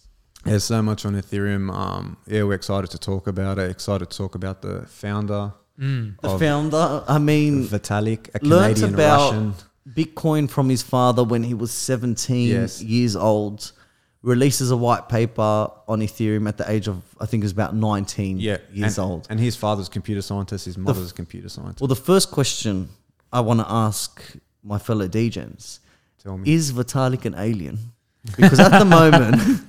There's 0.49 0.63
so 0.63 0.81
much 0.81 1.05
on 1.05 1.13
Ethereum. 1.15 1.71
Um, 1.73 2.17
yeah, 2.27 2.43
we're 2.43 2.53
excited 2.55 2.89
to 2.91 2.97
talk 2.97 3.27
about 3.27 3.59
it. 3.59 3.69
Excited 3.71 4.09
to 4.09 4.17
talk 4.17 4.35
about 4.35 4.61
the 4.61 4.85
founder, 4.87 5.53
Mm. 5.79 6.19
The 6.21 6.37
founder, 6.37 7.03
I 7.07 7.19
mean, 7.19 7.63
Vitalik, 7.65 8.35
a 8.35 8.39
Canadian 8.39 8.93
about 8.95 9.31
Russian. 9.31 9.53
Bitcoin 9.89 10.49
from 10.49 10.67
his 10.67 10.81
father 10.81 11.23
when 11.23 11.43
he 11.43 11.53
was 11.53 11.71
17 11.71 12.49
Yes. 12.49 12.81
years 12.81 13.15
old. 13.15 13.71
Releases 14.21 14.71
a 14.71 14.75
white 14.75 15.07
paper 15.07 15.69
on 15.87 16.01
Ethereum 16.01 16.49
at 16.49 16.57
the 16.57 16.69
age 16.69 16.89
of, 16.89 17.01
I 17.21 17.25
think 17.25 17.43
it 17.43 17.45
was 17.45 17.53
about 17.53 17.73
19 17.75 18.39
Yeah, 18.41 18.57
years 18.73 18.97
and, 18.97 19.07
old. 19.09 19.27
And 19.29 19.39
his 19.39 19.55
father's 19.55 19.87
computer 19.87 20.21
scientist. 20.21 20.65
His 20.65 20.77
mother's 20.77 21.11
a 21.11 21.13
computer 21.13 21.47
scientist. 21.47 21.79
Well, 21.79 21.87
the 21.87 21.95
first 21.95 22.29
question 22.29 22.89
I 23.31 23.39
want 23.39 23.61
to 23.61 23.71
ask 23.71 24.21
my 24.61 24.77
fellow 24.79 25.07
DJs 25.07 25.79
Tell 26.21 26.37
me. 26.37 26.51
is 26.53 26.73
Vitalik 26.73 27.23
an 27.23 27.35
alien? 27.37 27.79
Because 28.35 28.59
at 28.59 28.77
the 28.77 28.83
moment, 28.99 29.61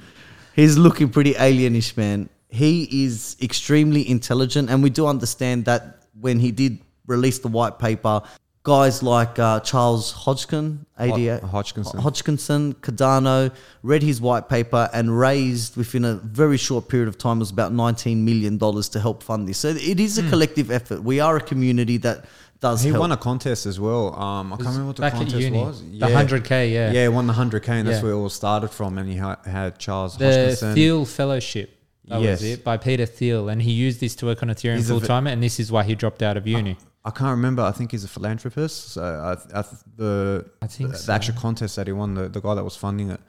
he's 0.54 0.76
looking 0.78 1.08
pretty 1.10 1.34
alienish, 1.34 1.96
man. 1.96 2.28
He 2.48 3.04
is 3.04 3.36
extremely 3.40 4.08
intelligent, 4.08 4.70
and 4.70 4.82
we 4.82 4.90
do 4.90 5.06
understand 5.06 5.64
that 5.66 6.02
when 6.20 6.38
he 6.40 6.50
did 6.50 6.80
release 7.06 7.38
the 7.38 7.48
white 7.48 7.78
paper, 7.78 8.22
guys 8.62 9.02
like 9.02 9.38
uh, 9.38 9.60
Charles 9.60 10.12
Hodgkin, 10.12 10.84
88, 10.98 11.40
Ho- 11.42 11.48
Hoskinson. 11.48 11.94
Hoskinson, 12.00 12.74
Cardano 12.74 13.52
read 13.82 14.02
his 14.02 14.20
white 14.20 14.48
paper 14.48 14.90
and 14.92 15.18
raised 15.18 15.76
within 15.76 16.04
a 16.04 16.14
very 16.16 16.56
short 16.56 16.88
period 16.88 17.08
of 17.08 17.16
time 17.16 17.38
was 17.38 17.50
about 17.50 17.72
19 17.72 18.24
million 18.24 18.58
dollars 18.58 18.88
to 18.90 19.00
help 19.00 19.22
fund 19.22 19.48
this. 19.48 19.58
So 19.58 19.68
it 19.68 19.98
is 20.00 20.18
a 20.18 20.28
collective 20.28 20.70
effort. 20.70 21.02
We 21.02 21.20
are 21.20 21.36
a 21.36 21.40
community 21.40 21.96
that 21.98 22.24
does 22.60 22.82
He 22.82 22.90
help. 22.90 23.00
won 23.00 23.12
a 23.12 23.16
contest 23.16 23.66
as 23.66 23.80
well. 23.80 24.14
Um, 24.14 24.52
I 24.52 24.56
can't 24.56 24.68
remember 24.68 24.86
what 24.88 24.96
the 24.96 25.02
Back 25.02 25.14
at 25.14 25.18
contest 25.20 25.42
uni, 25.42 25.58
was. 25.58 25.82
the 25.82 26.06
100k, 26.06 26.72
yeah. 26.72 26.92
Yeah, 26.92 27.02
he 27.04 27.08
won 27.08 27.26
the 27.26 27.32
100k, 27.32 27.68
and 27.68 27.88
that's 27.88 27.98
Yeah. 27.98 28.02
where 28.04 28.12
it 28.12 28.16
all 28.16 28.28
started 28.28 28.68
from. 28.70 28.98
And 28.98 29.08
he 29.10 29.16
ha- 29.16 29.38
had 29.44 29.78
Charles 29.78 30.16
The 30.18 30.24
Hoskinson. 30.26 30.74
Thiel 30.74 31.04
Fellowship. 31.06 31.76
That 32.06 32.20
Yes. 32.22 32.40
was 32.40 32.50
it 32.50 32.64
by 32.64 32.76
Peter 32.76 33.06
Thiel, 33.06 33.48
and 33.48 33.62
he 33.62 33.70
used 33.72 34.00
this 34.00 34.14
to 34.16 34.26
work 34.26 34.42
on 34.42 34.48
Ethereum 34.48 34.76
He's 34.76 34.90
a 34.90 34.94
full 34.94 35.00
time, 35.00 35.26
and 35.26 35.42
this 35.42 35.60
is 35.60 35.70
why 35.72 35.84
he 35.84 35.94
dropped 35.94 36.22
out 36.22 36.36
of 36.36 36.46
uni. 36.46 36.76
I 37.04 37.10
can't 37.10 37.30
remember. 37.30 37.62
I 37.62 37.70
think 37.70 37.92
he's 37.92 38.04
a 38.04 38.08
philanthropist. 38.08 38.90
So 38.92 39.02
I, 39.02 39.58
I, 39.60 39.64
the 39.96 40.44
I 40.60 40.66
think 40.66 40.90
the, 40.90 40.98
so. 40.98 41.06
the 41.06 41.12
actual 41.12 41.34
contest 41.36 41.76
that 41.76 41.86
he 41.86 41.92
won, 41.94 42.14
the, 42.14 42.28
the 42.28 42.40
guy 42.40 42.54
that 42.54 42.64
was 42.64 42.76
funding 42.76 43.10
it. 43.10 43.20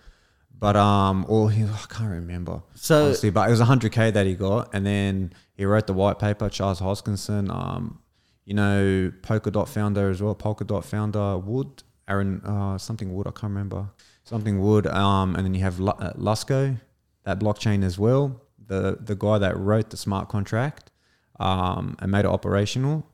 But 0.60 0.76
um, 0.76 1.26
or 1.30 1.50
he, 1.52 1.64
I 1.64 1.86
can't 1.90 2.10
remember. 2.10 2.64
So- 2.76 3.06
honestly, 3.06 3.30
but 3.30 3.48
it 3.48 3.52
was 3.52 3.62
100k 3.62 4.12
that 4.14 4.26
he 4.26 4.34
got, 4.36 4.74
and 4.74 4.86
then 4.86 5.34
he 5.56 5.64
wrote 5.66 5.88
the 5.88 5.94
white 5.94 6.20
paper. 6.20 6.50
Charles 6.50 6.82
Hoskinson, 6.82 7.50
um, 7.50 8.00
you 8.46 8.54
know, 8.54 9.12
Polkadot 9.22 9.68
founder 9.68 10.10
as 10.10 10.22
well. 10.22 10.36
Polkadot 10.36 10.84
founder 10.84 11.38
Wood, 11.38 11.84
Aaron, 12.08 12.42
uh, 12.46 12.78
something 12.78 13.14
Wood. 13.14 13.28
I 13.28 13.32
can't 13.32 13.52
remember 13.54 13.90
something 14.24 14.60
Wood. 14.62 14.88
Um, 14.88 15.36
and 15.36 15.46
then 15.46 15.54
you 15.54 15.62
have 15.62 15.80
Lu- 15.80 15.90
uh, 15.92 16.14
Lusco, 16.14 16.80
that 17.24 17.40
blockchain 17.40 17.84
as 17.84 17.98
well. 18.00 18.42
The 18.68 18.98
the 19.00 19.16
guy 19.16 19.38
that 19.38 19.58
wrote 19.58 19.90
the 19.90 19.98
smart 19.98 20.30
contract, 20.30 20.92
um, 21.40 21.96
and 22.00 22.12
made 22.12 22.20
it 22.26 22.26
operational. 22.26 23.06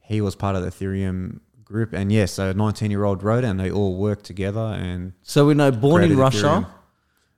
He 0.00 0.20
was 0.20 0.34
part 0.34 0.54
of 0.56 0.62
the 0.62 0.70
Ethereum 0.70 1.40
group, 1.64 1.92
and 1.94 2.12
yes, 2.12 2.32
so 2.32 2.50
a 2.50 2.54
19 2.54 2.90
year 2.90 3.04
old 3.04 3.22
wrote 3.22 3.42
it, 3.44 3.46
and 3.46 3.58
they 3.58 3.70
all 3.70 3.96
worked 3.96 4.24
together 4.24 4.60
and 4.78 5.12
So 5.22 5.46
we 5.46 5.54
know 5.54 5.70
born 5.72 6.02
in 6.04 6.16
Russia, 6.16 6.46
Ethereum. 6.46 6.66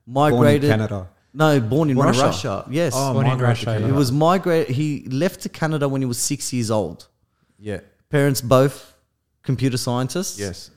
migrated. 0.06 0.62
born 0.62 0.72
in 0.72 0.78
Canada. 0.88 1.08
No, 1.32 1.60
born 1.60 1.90
in 1.90 1.96
Born 1.96 2.08
Russia. 2.08 2.22
Russia. 2.24 2.64
Yes, 2.70 2.94
Oh, 2.96 3.12
Born 3.12 3.26
in 3.26 3.32
migrated 3.32 3.38
to 3.38 3.46
Russia, 3.46 3.64
Canada. 3.66 3.86
he 3.86 3.92
was 3.92 4.10
migrated. 4.10 4.74
He 4.74 5.06
left 5.10 5.40
to 5.42 5.48
Canada 5.50 5.86
when 5.88 6.00
he 6.00 6.06
was 6.06 6.18
six 6.18 6.52
years 6.52 6.70
old. 6.70 7.08
Yeah. 7.58 7.80
Parents 8.10 8.40
both 8.40 8.94
computer 9.42 9.76
scientists. 9.76 10.38
Yes. 10.38 10.70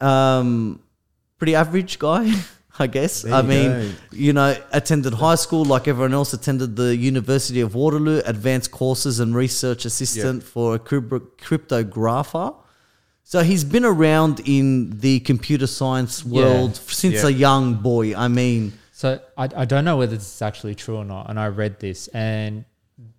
Um, 0.00 0.80
pretty 1.38 1.54
average 1.54 1.98
guy. 1.98 2.32
I 2.78 2.86
guess. 2.86 3.22
There 3.22 3.34
I 3.34 3.40
you 3.42 3.46
mean, 3.48 3.70
go. 3.70 3.92
you 4.12 4.32
know, 4.32 4.56
attended 4.72 5.12
high 5.14 5.34
school 5.34 5.64
like 5.66 5.86
everyone 5.86 6.14
else, 6.14 6.32
attended 6.32 6.76
the 6.76 6.96
University 6.96 7.60
of 7.60 7.74
Waterloo, 7.74 8.22
advanced 8.24 8.70
courses 8.70 9.20
and 9.20 9.34
research 9.34 9.84
assistant 9.84 10.42
for 10.42 10.76
a 10.76 10.78
crypto- 10.78 11.18
cryptographer. 11.38 12.54
So 13.22 13.42
he's 13.42 13.64
been 13.64 13.84
around 13.84 14.40
in 14.46 14.98
the 15.00 15.20
computer 15.20 15.66
science 15.66 16.24
world 16.24 16.76
since 16.76 17.16
Yeah. 17.16 17.26
a 17.26 17.30
young 17.30 17.74
boy. 17.74 18.14
I 18.16 18.28
mean, 18.28 18.72
So 18.92 19.20
I, 19.36 19.48
I 19.54 19.64
don't 19.66 19.84
know 19.84 19.98
whether 19.98 20.16
this 20.16 20.34
is 20.36 20.42
actually 20.42 20.74
true 20.74 20.96
or 20.96 21.04
not. 21.04 21.28
And 21.28 21.38
I 21.38 21.48
read 21.48 21.80
this, 21.80 22.08
and 22.08 22.64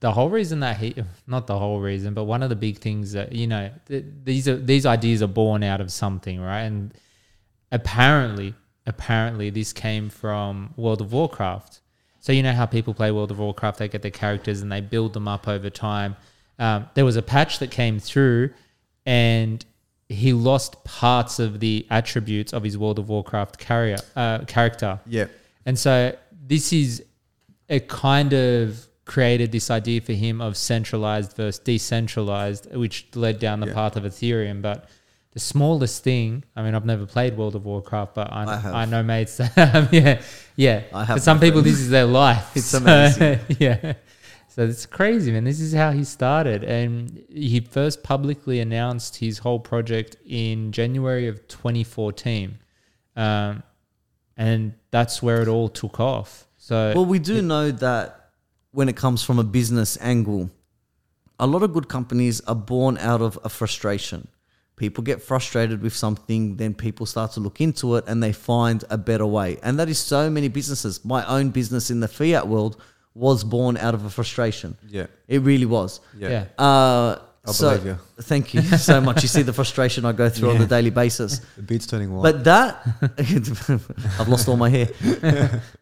the 0.02 0.12
whole 0.12 0.30
reason 0.30 0.60
that 0.62 0.78
he, 0.78 0.96
not 1.28 1.48
the 1.48 1.58
whole 1.58 1.80
reason, 1.80 2.14
but 2.14 2.26
one 2.26 2.44
of 2.44 2.50
the 2.50 2.56
big 2.56 2.80
things 2.80 3.14
that 3.14 3.32
you 3.32 3.48
know, 3.48 3.70
th- 3.88 4.04
these 4.24 4.48
are 4.48 4.58
these 4.58 4.86
ideas 4.86 5.22
are 5.22 5.28
born 5.28 5.64
out 5.64 5.80
of 5.80 5.92
something, 5.92 6.42
right? 6.42 6.62
And 6.62 6.94
apparently, 7.72 8.56
apparently, 8.86 9.52
this 9.52 9.72
came 9.72 10.10
from 10.10 10.74
World 10.76 11.02
of 11.02 11.14
Warcraft. 11.14 11.82
So 12.20 12.34
you 12.34 12.42
know 12.44 12.54
how 12.54 12.66
people 12.66 12.94
play 12.94 13.12
World 13.12 13.32
of 13.32 13.40
Warcraft, 13.40 13.78
they 13.78 13.88
get 13.88 14.02
their 14.02 14.12
characters 14.12 14.62
and 14.62 14.72
they 14.72 14.82
build 14.82 15.14
them 15.14 15.28
up 15.28 15.48
over 15.48 15.70
time. 15.70 16.16
Um, 16.58 16.88
there 16.96 17.06
was 17.06 17.16
a 17.16 17.22
patch 17.22 17.60
that 17.60 17.72
came 17.72 18.00
through, 18.00 18.52
and 19.06 19.64
he 20.10 20.34
lost 20.34 20.84
parts 20.84 21.40
of 21.40 21.60
the 21.60 21.86
attributes 21.92 22.54
of 22.54 22.64
his 22.64 22.76
World 22.76 22.98
of 22.98 23.08
Warcraft 23.08 23.60
carrier, 23.60 23.98
uh, 24.16 24.40
character. 24.46 25.00
Yeah. 25.06 25.28
And 25.66 25.78
so 25.78 26.16
this 26.48 26.74
is 26.74 27.04
a 27.70 27.80
kind 27.80 28.34
of 28.34 28.88
created 29.16 29.52
this 29.52 29.70
idea 29.70 30.00
for 30.02 30.14
him 30.14 30.40
of 30.42 30.56
centralized 30.56 31.36
versus 31.36 31.60
decentralized, 31.60 32.64
which 32.84 32.96
led 33.16 33.38
down 33.40 33.60
the 33.60 33.68
Yeah. 33.68 33.74
path 33.74 33.96
of 33.98 34.04
Ethereum. 34.04 34.62
But 34.62 34.80
the 35.34 35.40
smallest 35.40 36.04
thing, 36.04 36.44
I 36.56 36.62
mean, 36.64 36.74
I've 36.76 36.86
never 36.86 37.06
played 37.06 37.38
World 37.38 37.56
of 37.56 37.66
Warcraft, 37.66 38.16
but 38.16 38.28
I, 38.32 38.44
I. 38.46 38.82
I 38.82 38.86
know 38.86 39.04
mates 39.04 39.38
that 39.38 39.52
have, 39.54 39.94
yeah, 40.02 40.22
yeah. 40.56 40.84
I 40.94 41.04
have 41.06 41.18
For 41.18 41.22
some 41.22 41.40
people, 41.40 41.62
friends. 41.62 41.78
this 41.78 41.82
is 41.86 41.90
their 41.90 42.06
life. 42.06 42.46
It's 42.56 42.68
So, 42.68 42.78
amazing. 42.80 43.40
yeah. 43.60 43.94
So 44.48 44.64
it's 44.64 44.86
crazy, 44.86 45.32
man. 45.32 45.46
This 45.46 45.62
is 45.62 45.74
how 45.74 45.92
he 45.92 46.04
started. 46.04 46.64
And 46.64 47.24
he 47.30 47.60
first 47.62 48.04
publicly 48.04 48.60
announced 48.60 49.18
his 49.18 49.40
whole 49.40 49.60
project 49.60 50.18
in 50.26 50.72
January 50.74 51.28
of 51.30 51.48
2014. 51.48 52.58
Um, 53.16 53.64
and 54.38 54.74
that's 54.92 55.22
where 55.24 55.42
it 55.42 55.48
all 55.48 55.70
took 55.70 56.00
off. 56.00 56.48
So 56.58 56.92
well, 56.96 57.06
we 57.06 57.20
do 57.20 57.42
know 57.42 57.72
that 57.72 58.21
when 58.72 58.90
it 58.90 58.96
comes 58.96 59.24
from 59.24 59.40
a 59.40 59.44
business 59.44 59.98
angle, 60.02 60.50
a 61.40 61.48
lot 61.48 61.64
of 61.64 61.74
good 61.74 61.88
companies 61.90 62.42
are 62.42 62.56
born 62.56 62.98
out 62.98 63.22
of 63.22 63.38
a 63.44 63.50
frustration. 63.50 64.28
People 64.76 65.04
get 65.04 65.22
frustrated 65.22 65.82
with 65.82 65.96
something, 65.96 66.56
then 66.58 66.74
people 66.74 67.06
start 67.06 67.32
to 67.34 67.40
look 67.40 67.62
into 67.62 67.96
it 67.96 68.04
and 68.08 68.22
they 68.24 68.32
find 68.32 68.84
a 68.90 68.98
better 68.98 69.26
way. 69.26 69.58
And 69.62 69.78
that 69.80 69.90
is 69.90 70.00
so 70.00 70.30
many 70.30 70.48
businesses. 70.48 71.04
My 71.06 71.26
own 71.28 71.50
business 71.50 71.92
in 71.92 72.00
the 72.00 72.08
fiat 72.08 72.48
world 72.48 72.82
was 73.14 73.44
born 73.44 73.78
out 73.78 73.94
of 73.94 74.06
a 74.06 74.10
frustration. 74.10 74.78
Yeah. 74.88 75.08
It 75.28 75.42
really 75.42 75.66
was. 75.66 76.00
yeah. 76.18 76.46
Uh, 76.58 77.20
I 77.46 77.52
so, 77.54 77.70
believe 77.72 77.86
you. 77.88 77.98
Thank 78.22 78.54
you 78.54 78.62
so 78.62 79.02
much. 79.02 79.24
You 79.24 79.28
see 79.28 79.42
the 79.42 79.54
frustration 79.54 80.06
I 80.06 80.12
go 80.12 80.30
through 80.30 80.52
on 80.52 80.62
a 80.62 80.66
daily 80.68 80.92
basis. 80.92 81.40
The 81.56 81.64
beat's 81.64 81.88
turning 81.88 82.14
white. 82.14 82.22
But 82.24 82.44
that, 82.44 82.86
I've 84.20 84.28
lost 84.28 84.48
all 84.48 84.58
my 84.58 84.70
hair. 84.70 84.88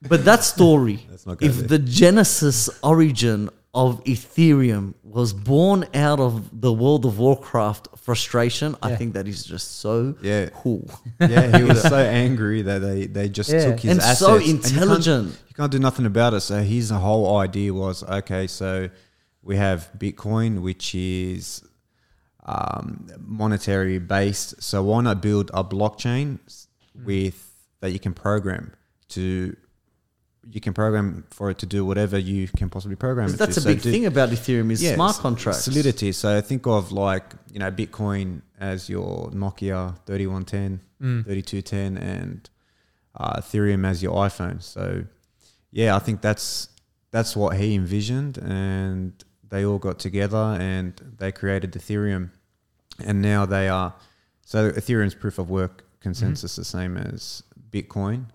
But 0.07 0.23
that 0.25 0.43
story, 0.43 1.05
Let's 1.09 1.25
not 1.25 1.37
go 1.37 1.45
if 1.45 1.55
there. 1.57 1.67
the 1.67 1.79
genesis 1.79 2.69
origin 2.81 3.49
of 3.73 4.03
Ethereum 4.05 4.93
was 5.03 5.31
born 5.33 5.85
out 5.93 6.19
of 6.19 6.61
the 6.61 6.71
World 6.73 7.05
of 7.05 7.19
Warcraft 7.19 7.89
frustration, 7.97 8.75
I 8.81 8.95
think 8.95 9.13
that 9.13 9.27
is 9.27 9.43
just 9.43 9.79
so 9.79 10.15
Yeah. 10.21 10.49
cool. 10.53 10.89
yeah, 11.19 11.55
he 11.57 11.63
was 11.63 11.81
so 11.95 11.95
angry 11.97 12.61
that 12.63 12.79
they, 12.79 13.05
they 13.05 13.29
just 13.29 13.49
Yeah. 13.51 13.65
took 13.65 13.79
his 13.81 13.91
And 13.91 13.99
assets. 13.99 14.19
so 14.19 14.37
you 14.37 14.53
can't- 14.57 14.65
intelligent. 14.71 15.27
You 15.49 15.53
can't, 15.55 15.71
do 15.71 15.77
nothing 15.79 16.05
about 16.07 16.33
it. 16.33 16.39
So 16.41 16.61
his 16.63 16.89
whole 16.89 17.37
idea 17.37 17.71
was 17.73 18.01
okay, 18.03 18.47
so 18.47 18.89
we 19.41 19.55
have 19.57 19.89
Bitcoin, 19.97 20.61
which 20.61 20.93
is 20.95 21.63
um, 22.45 23.07
monetary 23.19 23.99
based. 23.99 24.61
So 24.61 24.83
why 24.83 25.01
not 25.01 25.21
build 25.21 25.51
a 25.53 25.63
blockchain 25.63 26.39
Mm. 26.97 27.05
with 27.05 27.53
that 27.81 27.91
you 27.91 27.99
can 27.99 28.13
program 28.13 28.73
to 29.09 29.55
you 30.51 30.59
can 30.59 30.73
program 30.73 31.23
for 31.29 31.51
it 31.51 31.59
to 31.59 31.67
do 31.67 31.85
whatever 31.85 32.17
you 32.17 32.47
can 32.47 32.67
possibly 32.69 32.95
program 32.95 33.29
it 33.29 33.37
That's 33.37 33.53
to. 33.55 33.59
a 33.59 33.63
So 33.63 33.69
big 33.69 33.81
do- 33.83 33.91
thing 33.91 34.05
about 34.07 34.29
Ethereum 34.29 34.71
is 34.71 34.81
yeah, 34.81 34.95
smart 34.95 35.17
contracts. 35.17 35.63
Solidity. 35.65 36.11
So 36.11 36.41
think 36.41 36.65
of 36.65 36.91
like, 36.91 37.35
you 37.53 37.59
know, 37.59 37.69
Bitcoin 37.71 38.41
as 38.59 38.89
your 38.89 39.29
Nokia 39.31 39.95
3110, 40.07 40.81
Mm. 41.01 41.23
3210, 41.25 41.97
and 41.97 42.49
uh, 43.15 43.39
Ethereum 43.41 43.85
as 43.85 44.01
your 44.01 44.15
iPhone. 44.15 44.61
So 44.63 45.03
yeah, 45.71 45.95
I 45.95 45.99
think 45.99 46.21
that's 46.21 46.69
that's 47.11 47.35
what 47.35 47.55
he 47.57 47.75
envisioned, 47.75 48.37
and 48.39 49.13
they 49.49 49.65
all 49.65 49.79
got 49.79 49.99
together 49.99 50.57
and 50.59 50.93
they 51.17 51.31
created 51.31 51.73
Ethereum, 51.73 52.29
and 53.03 53.21
now 53.21 53.45
they 53.45 53.67
are. 53.67 53.93
So 54.45 54.71
Ethereum's 54.71 55.15
proof 55.15 55.37
of 55.37 55.49
work 55.49 55.85
consensus 55.99 56.55
the 56.55 56.65
same 56.65 56.97
as 56.97 57.43
Bitcoin, 57.71 58.25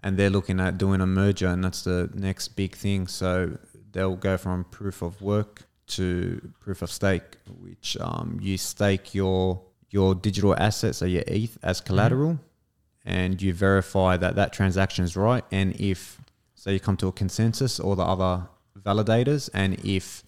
and 0.00 0.16
they're 0.16 0.30
looking 0.30 0.60
at 0.60 0.78
doing 0.78 1.00
a 1.00 1.06
merger, 1.06 1.48
and 1.48 1.64
that's 1.64 1.82
the 1.82 2.10
next 2.14 2.48
big 2.48 2.74
thing. 2.74 3.06
So 3.06 3.58
they'll 3.92 4.16
go 4.16 4.36
from 4.36 4.64
proof 4.64 5.02
of 5.02 5.20
work 5.22 5.62
to 5.88 6.52
proof 6.60 6.82
of 6.82 6.90
stake, 6.90 7.36
which 7.60 7.96
um, 8.00 8.38
you 8.42 8.58
stake 8.58 9.14
your 9.14 9.62
your 9.90 10.14
digital 10.14 10.54
assets, 10.56 10.98
so 10.98 11.04
your 11.06 11.22
ETH, 11.26 11.58
as 11.62 11.80
collateral, 11.80 12.38
and 13.04 13.40
you 13.40 13.54
verify 13.54 14.16
that 14.16 14.34
that 14.34 14.52
transaction 14.52 15.04
is 15.04 15.16
right. 15.16 15.44
And 15.50 15.80
if 15.80 16.20
so, 16.54 16.70
you 16.70 16.80
come 16.80 16.96
to 16.98 17.06
a 17.06 17.12
consensus 17.12 17.78
or 17.78 17.94
the 17.96 18.02
other 18.02 18.48
validators, 18.78 19.48
and 19.54 19.78
if 19.84 20.24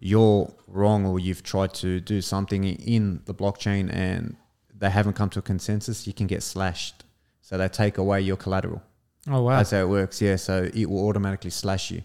you're 0.00 0.52
wrong 0.66 1.06
or 1.06 1.20
you've 1.20 1.42
tried 1.42 1.74
to 1.74 2.00
do 2.00 2.20
something 2.20 2.64
in 2.64 3.20
the 3.26 3.34
blockchain 3.34 3.92
and 3.92 4.36
they 4.76 4.90
haven't 4.90 5.12
come 5.12 5.30
to 5.30 5.38
a 5.38 5.42
consensus, 5.42 6.06
you 6.06 6.12
can 6.12 6.26
get 6.26 6.42
slashed. 6.42 7.04
So 7.42 7.58
they 7.58 7.68
take 7.68 7.98
away 7.98 8.20
your 8.22 8.36
collateral. 8.36 8.82
Oh 9.28 9.42
wow. 9.42 9.58
That's 9.58 9.70
how 9.70 9.80
it 9.80 9.88
works. 9.88 10.22
Yeah. 10.22 10.36
So 10.36 10.70
it 10.72 10.88
will 10.88 11.06
automatically 11.06 11.50
slash 11.50 11.90
you, 11.90 12.02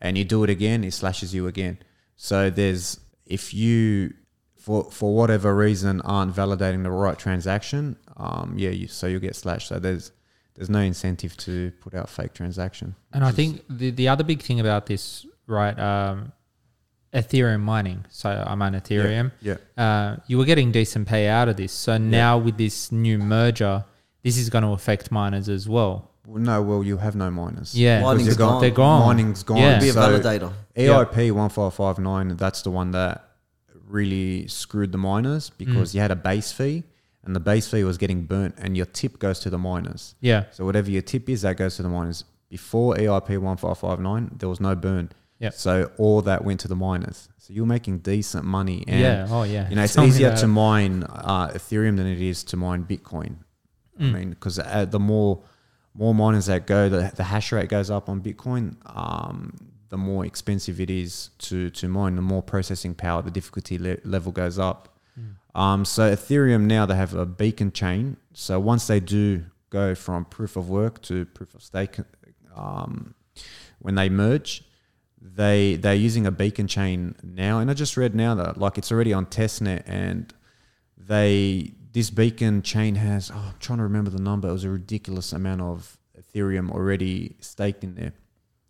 and 0.00 0.18
you 0.18 0.24
do 0.24 0.42
it 0.42 0.50
again, 0.50 0.84
it 0.84 0.92
slashes 0.92 1.32
you 1.32 1.46
again. 1.46 1.78
So 2.16 2.50
there's 2.50 2.98
if 3.26 3.54
you 3.54 4.14
for 4.56 4.90
for 4.90 5.14
whatever 5.14 5.54
reason 5.54 6.00
aren't 6.00 6.34
validating 6.34 6.82
the 6.82 6.90
right 6.90 7.18
transaction, 7.18 7.96
um, 8.16 8.54
yeah, 8.56 8.70
you, 8.70 8.88
so 8.88 9.06
you'll 9.06 9.20
get 9.20 9.36
slashed. 9.36 9.68
So 9.68 9.78
there's 9.78 10.10
there's 10.54 10.70
no 10.70 10.80
incentive 10.80 11.36
to 11.36 11.70
put 11.80 11.94
out 11.94 12.08
fake 12.08 12.32
transaction. 12.32 12.96
And 13.12 13.22
I 13.22 13.30
think 13.30 13.62
the, 13.68 13.90
the 13.90 14.08
other 14.08 14.24
big 14.24 14.42
thing 14.42 14.58
about 14.58 14.86
this, 14.86 15.26
right, 15.46 15.78
um, 15.78 16.32
Ethereum 17.16 17.60
mining. 17.60 18.04
So 18.10 18.28
I'm 18.46 18.60
on 18.62 18.74
Ethereum. 18.74 19.32
yeah, 19.40 19.56
Uh, 19.76 20.16
you 20.26 20.36
were 20.38 20.44
getting 20.44 20.70
decent 20.70 21.08
pay 21.08 21.28
out 21.28 21.48
of 21.48 21.56
this. 21.56 21.72
So 21.72 21.96
now 21.98 22.36
with 22.38 22.56
this 22.58 22.92
new 22.92 23.18
merger, 23.18 23.84
this 24.22 24.36
is 24.36 24.50
going 24.50 24.62
to 24.64 24.70
affect 24.70 25.10
miners 25.10 25.48
as 25.48 25.68
well. 25.68 26.10
Well, 26.26 26.42
no, 26.42 26.60
well 26.62 26.82
you 26.84 26.96
have 26.98 27.14
no 27.16 27.30
miners. 27.30 27.74
Yeah, 27.74 28.02
Mining's 28.02 28.24
Because 28.24 28.38
you're 28.38 28.48
gone. 28.48 28.60
They're 28.60 28.70
gone. 28.70 29.00
Mining's 29.06 29.42
gone. 29.42 29.58
Yeah. 29.58 29.78
Be 29.80 29.88
a 29.88 29.92
So 29.92 30.00
validator. 30.00 30.52
EIP 30.76 31.32
one 31.32 31.48
five 31.50 31.72
five 31.74 31.98
nine. 31.98 32.36
That's 32.36 32.62
the 32.62 32.70
one 32.70 32.90
that 32.90 33.24
really 33.88 34.46
screwed 34.48 34.92
the 34.92 34.98
miners 34.98 35.50
because 35.50 35.94
you 35.94 36.00
had 36.00 36.10
a 36.10 36.16
base 36.16 36.50
fee, 36.52 36.82
and 37.24 37.34
the 37.36 37.40
base 37.40 37.68
fee 37.68 37.84
was 37.84 37.96
getting 37.98 38.22
burnt, 38.22 38.56
and 38.58 38.76
your 38.76 38.86
tip 38.86 39.18
goes 39.20 39.38
to 39.40 39.50
the 39.50 39.58
miners. 39.58 40.16
Yeah. 40.20 40.44
So 40.50 40.64
whatever 40.64 40.90
your 40.90 41.02
tip 41.02 41.28
is, 41.28 41.42
that 41.42 41.56
goes 41.56 41.76
to 41.76 41.82
the 41.82 41.88
miners. 41.88 42.24
Before 42.48 42.94
EIP 42.96 43.38
one 43.38 43.56
five 43.56 43.78
five 43.78 44.00
nine, 44.00 44.30
there 44.38 44.48
was 44.48 44.60
no 44.60 44.74
burn. 44.74 45.10
Yep. 45.38 45.54
So 45.54 45.90
all 45.98 46.22
that 46.22 46.44
went 46.44 46.60
to 46.60 46.68
the 46.68 46.76
miners. 46.76 47.28
So 47.38 47.52
you're 47.52 47.66
making 47.66 47.98
decent 47.98 48.44
money. 48.44 48.84
And 48.88 49.00
yeah. 49.00 49.26
Oh 49.30 49.42
yeah. 49.42 49.68
You 49.68 49.76
know, 49.76 49.82
it's 49.84 49.94
Tell 49.94 50.04
easier 50.06 50.34
to 50.36 50.46
mine 50.46 51.02
uh, 51.04 51.48
Ethereum 51.48 51.96
than 51.96 52.06
it 52.06 52.20
is 52.20 52.42
to 52.44 52.56
mine 52.56 52.84
Bitcoin. 52.84 53.36
I 53.98 54.02
Mm. 54.02 54.12
mean, 54.12 54.30
because 54.30 54.58
uh, 54.58 54.84
the 54.84 54.98
more 55.00 55.42
more 55.94 56.14
miners 56.14 56.46
that 56.46 56.66
go, 56.66 56.88
the, 56.90 57.10
the 57.16 57.24
hash 57.24 57.52
rate 57.52 57.70
goes 57.70 57.90
up 57.90 58.08
on 58.10 58.20
Bitcoin. 58.20 58.76
Um, 58.84 59.54
the 59.88 59.96
more 59.96 60.26
expensive 60.26 60.80
it 60.80 60.90
is 60.90 61.30
to 61.38 61.70
to 61.70 61.88
mine. 61.88 62.16
The 62.16 62.22
more 62.22 62.42
processing 62.42 62.94
power, 62.94 63.22
the 63.22 63.30
difficulty 63.30 63.78
le- 63.78 63.96
level 64.04 64.32
goes 64.32 64.58
up. 64.58 64.98
Mm. 65.18 65.58
Um, 65.60 65.84
so 65.84 66.14
Ethereum 66.14 66.62
now 66.62 66.84
they 66.86 66.96
have 66.96 67.14
a 67.14 67.24
beacon 67.26 67.72
chain. 67.72 68.16
So 68.34 68.58
once 68.60 68.86
they 68.86 69.00
do 69.00 69.44
go 69.70 69.94
from 69.94 70.24
proof 70.26 70.56
of 70.56 70.68
work 70.68 71.00
to 71.02 71.24
proof 71.26 71.54
of 71.54 71.62
stake, 71.62 71.96
um, 72.54 73.14
when 73.78 73.94
they 73.94 74.08
merge, 74.08 74.62
they 75.20 75.76
they're 75.76 75.94
using 75.94 76.26
a 76.26 76.30
beacon 76.30 76.66
chain 76.66 77.14
now. 77.22 77.58
And 77.58 77.70
I 77.70 77.74
just 77.74 77.96
read 77.96 78.14
now 78.14 78.34
that 78.34 78.58
like 78.58 78.78
it's 78.78 78.92
already 78.92 79.12
on 79.12 79.26
testnet, 79.26 79.82
and 79.86 80.32
they 80.96 81.72
this 81.92 82.10
beacon 82.10 82.62
chain 82.62 82.94
has 82.96 83.30
oh, 83.30 83.34
I'm 83.34 83.54
trying 83.60 83.78
to 83.78 83.84
remember 83.84 84.10
the 84.10 84.22
number. 84.22 84.48
It 84.48 84.52
was 84.52 84.64
a 84.64 84.70
ridiculous 84.70 85.32
amount 85.32 85.62
of 85.62 85.98
Ethereum 86.18 86.70
already 86.70 87.36
staked 87.40 87.84
in 87.84 87.94
there, 87.94 88.12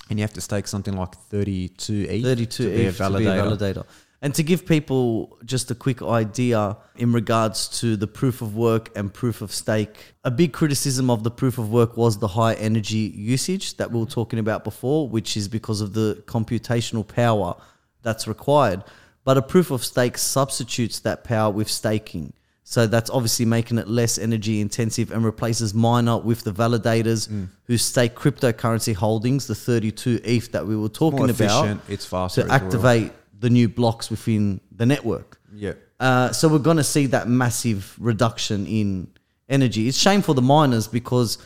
and 0.09 0.19
you 0.19 0.23
have 0.23 0.33
to 0.35 0.41
stake 0.41 0.67
something 0.69 0.97
like 0.97 1.15
32 1.15 2.07
ETH 2.09 2.23
32 2.23 2.47
to 2.47 2.71
be 2.71 2.85
a 2.85 2.89
ETH 2.89 2.97
to 2.97 3.11
be 3.19 3.27
a 3.27 3.31
validator. 3.31 3.85
And 4.23 4.35
to 4.35 4.43
give 4.43 4.67
people 4.67 5.39
just 5.45 5.71
a 5.71 5.75
quick 5.75 6.03
idea 6.03 6.77
in 6.97 7.13
regards 7.13 7.69
to 7.81 7.97
the 7.97 8.07
proof 8.07 8.41
of 8.41 8.57
work 8.57 8.91
and 8.97 9.13
proof 9.13 9.43
of 9.43 9.53
stake, 9.53 10.15
a 10.25 10.31
big 10.31 10.53
criticism 10.53 11.11
of 11.11 11.23
the 11.23 11.31
proof 11.31 11.59
of 11.59 11.71
work 11.71 11.97
was 11.97 12.19
the 12.19 12.29
high 12.29 12.55
energy 12.55 13.13
usage 13.15 13.77
that 13.77 13.91
we 13.91 14.01
were 14.01 14.07
talking 14.07 14.39
about 14.39 14.65
before, 14.65 15.09
which 15.09 15.37
is 15.37 15.49
because 15.49 15.81
of 15.81 15.93
the 15.93 16.23
computational 16.27 17.07
power 17.07 17.57
that's 18.03 18.27
required. 18.27 18.83
But 19.25 19.37
a 19.37 19.43
proof 19.43 19.71
of 19.71 19.85
stake 19.85 20.17
substitutes 20.17 21.01
that 21.01 21.25
power 21.25 21.51
with 21.51 21.69
staking. 21.69 22.33
So 22.69 22.89
that's 22.89 23.11
obviously 23.11 23.45
making 23.45 23.79
it 23.79 23.87
less 23.87 24.19
energy 24.19 24.61
intensive 24.61 25.13
and 25.13 25.25
replaces 25.25 25.73
miner 25.73 26.19
with 26.19 26.43
the 26.43 26.53
validators 26.53 27.29
hmm. 27.29 27.45
who 27.65 27.77
stake 27.77 28.17
cryptocurrency 28.17 28.93
holdings, 28.93 29.47
the 29.47 29.55
32 29.55 30.21
ETH 30.25 30.51
that 30.51 30.67
we 30.67 30.77
were 30.77 30.89
talking 30.89 31.19
More 31.19 31.31
about 31.31 31.65
efficient, 31.65 31.81
it's 31.89 32.07
faster 32.07 32.43
to 32.43 32.53
activate 32.53 33.13
well. 33.13 33.21
The 33.39 33.51
new 33.51 33.69
blocks 33.69 34.11
within 34.11 34.61
the 34.71 34.87
network. 34.87 35.41
Yeah. 35.55 35.75
Uh, 35.99 36.33
so 36.33 36.49
we're 36.49 36.59
going 36.59 36.77
to 36.77 36.85
see 36.85 37.07
that 37.07 37.29
massive 37.29 37.97
reduction 37.99 38.67
in 38.67 39.09
energy. 39.49 39.89
It's 39.89 39.99
shame 39.99 40.23
for 40.23 40.35
the 40.35 40.43
miners 40.43 40.89
because 40.89 41.39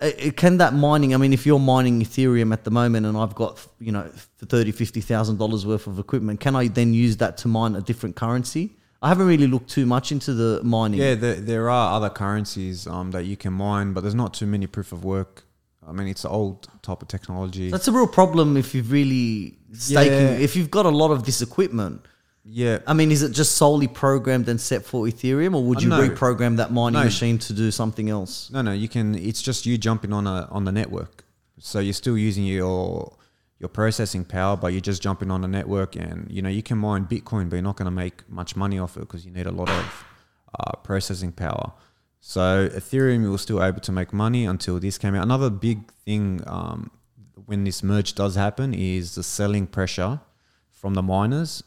it, 0.00 0.16
it 0.18 0.36
can 0.36 0.58
that 0.58 0.74
mining. 0.74 1.14
I 1.14 1.16
mean, 1.18 1.32
if 1.32 1.46
you're 1.46 1.58
mining 1.58 2.00
Ethereum 2.00 2.52
at 2.52 2.64
the 2.64 2.70
moment, 2.70 3.06
and 3.06 3.16
I've 3.16 3.34
got 3.34 3.64
you 3.78 3.92
know 3.92 4.10
thirty, 4.44 4.72
fifty 4.72 5.00
thousand 5.00 5.38
dollars 5.38 5.64
worth 5.64 5.86
of 5.86 5.98
equipment, 5.98 6.40
can 6.40 6.56
I 6.56 6.68
then 6.68 6.94
use 6.94 7.16
that 7.18 7.36
to 7.38 7.48
mine 7.48 7.76
a 7.76 7.80
different 7.80 8.16
currency? 8.16 8.76
I 9.02 9.08
haven't 9.08 9.26
really 9.26 9.46
looked 9.46 9.70
too 9.70 9.86
much 9.86 10.10
into 10.10 10.32
the 10.32 10.62
mining. 10.64 11.00
Yeah, 11.00 11.14
there, 11.14 11.34
there 11.34 11.70
are 11.70 11.94
other 11.94 12.08
currencies 12.08 12.86
um, 12.86 13.10
that 13.10 13.24
you 13.24 13.36
can 13.36 13.52
mine, 13.52 13.92
but 13.92 14.00
there's 14.00 14.14
not 14.14 14.34
too 14.34 14.46
many 14.46 14.66
proof 14.66 14.90
of 14.90 15.04
work. 15.04 15.44
I 15.88 15.92
mean, 15.92 16.08
it's 16.08 16.24
an 16.24 16.30
old 16.30 16.68
type 16.82 17.00
of 17.02 17.08
technology. 17.08 17.70
That's 17.70 17.88
a 17.88 17.92
real 17.92 18.06
problem 18.08 18.56
if 18.56 18.74
you've 18.74 18.90
really 18.90 19.56
staking. 19.72 20.12
Yeah. 20.12 20.30
If 20.46 20.56
you've 20.56 20.70
got 20.70 20.86
a 20.86 20.90
lot 20.90 21.10
of 21.12 21.24
this 21.24 21.42
equipment, 21.42 22.00
yeah, 22.44 22.78
I 22.86 22.92
mean, 22.92 23.10
is 23.10 23.22
it 23.22 23.32
just 23.32 23.52
solely 23.56 23.88
programmed 23.88 24.48
and 24.48 24.60
set 24.60 24.84
for 24.84 25.04
Ethereum, 25.06 25.54
or 25.54 25.64
would 25.64 25.78
Uh, 25.78 25.80
you 25.82 25.88
no. 25.88 26.08
reprogram 26.08 26.56
that 26.58 26.72
mining 26.72 27.00
No. 27.00 27.04
machine 27.04 27.38
to 27.38 27.52
do 27.52 27.70
something 27.70 28.08
else? 28.10 28.50
no, 28.52 28.62
no, 28.62 28.72
you 28.72 28.88
can. 28.88 29.14
It's 29.16 29.42
just 29.42 29.66
you 29.66 29.76
jumping 29.78 30.12
on 30.12 30.26
a 30.26 30.48
on 30.50 30.64
the 30.64 30.72
network, 30.72 31.24
so 31.58 31.78
you're 31.80 31.92
still 32.04 32.16
using 32.18 32.44
your 32.44 33.12
your 33.58 33.68
processing 33.68 34.24
power, 34.24 34.56
but 34.56 34.68
you're 34.72 34.80
just 34.92 35.02
jumping 35.02 35.30
on 35.30 35.40
the 35.40 35.48
network, 35.48 35.96
and 35.96 36.30
you 36.30 36.40
know 36.42 36.48
you 36.48 36.62
can 36.62 36.78
mine 36.78 37.06
Bitcoin, 37.06 37.48
but 37.48 37.56
you're 37.56 37.62
not 37.62 37.76
going 37.76 37.86
to 37.86 37.98
make 38.04 38.28
much 38.28 38.54
money 38.54 38.78
off 38.78 38.96
it 38.96 39.00
because 39.00 39.24
you 39.26 39.32
need 39.32 39.46
a 39.46 39.50
lot 39.50 39.68
of 39.70 40.04
uh, 40.60 40.72
processing 40.84 41.32
power. 41.32 41.72
So 42.28 42.68
Ethereum, 42.70 43.30
were 43.30 43.38
still 43.38 43.62
able 43.62 43.78
to 43.82 43.92
make 43.92 44.12
money 44.12 44.46
until 44.46 44.80
this 44.80 44.98
came 44.98 45.14
out. 45.14 45.22
Another 45.22 45.48
big 45.48 45.92
thing 46.04 46.42
um, 46.48 46.90
when 47.44 47.62
this 47.62 47.84
merge 47.84 48.16
does 48.16 48.34
happen 48.34 48.74
is 48.74 49.14
the 49.14 49.22
selling 49.22 49.68
pressure 49.68 50.18
from 50.72 50.94
the 50.94 51.02
miners 51.02 51.62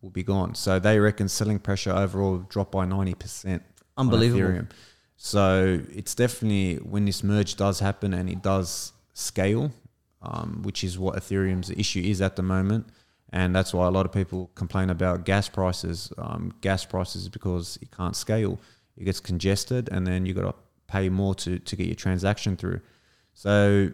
will 0.00 0.10
be 0.10 0.22
gone. 0.22 0.54
So 0.54 0.78
they 0.78 1.00
reckon 1.00 1.28
selling 1.28 1.58
pressure 1.58 1.90
overall 1.90 2.30
will 2.30 2.46
drop 2.48 2.70
by 2.70 2.84
ninety 2.86 3.14
percent. 3.14 3.64
Unbelievable. 3.96 4.68
So 5.16 5.80
it's 5.92 6.14
definitely 6.14 6.76
when 6.76 7.06
this 7.06 7.24
merge 7.24 7.56
does 7.56 7.80
happen 7.80 8.14
and 8.14 8.30
it 8.30 8.40
does 8.40 8.92
scale, 9.14 9.72
um, 10.22 10.62
which 10.62 10.84
is 10.84 10.96
what 10.96 11.16
Ethereum's 11.16 11.70
issue 11.70 12.02
is 12.02 12.22
at 12.22 12.36
the 12.36 12.42
moment. 12.42 12.86
And 13.32 13.52
that's 13.52 13.74
why 13.74 13.88
a 13.88 13.90
lot 13.90 14.06
of 14.06 14.12
people 14.12 14.52
complain 14.54 14.90
about 14.90 15.24
gas 15.24 15.48
prices. 15.48 16.12
Um, 16.18 16.52
gas 16.60 16.84
prices 16.84 17.28
because 17.28 17.80
it 17.82 17.90
can't 17.90 18.14
scale, 18.14 18.60
it 18.96 19.04
gets 19.04 19.20
congested, 19.20 19.88
and 19.90 20.06
then 20.06 20.26
you 20.26 20.34
got 20.34 20.42
to 20.42 20.54
pay 20.86 21.08
more 21.08 21.34
to, 21.34 21.58
to 21.58 21.76
get 21.76 21.86
your 21.86 21.96
transaction 21.96 22.56
through. 22.56 22.80
So 23.32 23.90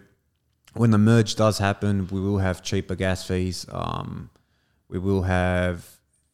when 0.74 0.90
the 0.90 0.98
merge 0.98 1.36
does 1.36 1.58
happen, 1.58 2.06
we 2.08 2.20
will 2.20 2.38
have 2.38 2.62
cheaper 2.62 2.94
gas 2.94 3.26
fees. 3.26 3.66
Um, 3.70 4.30
we 4.88 4.98
will 4.98 5.22
have, 5.22 5.86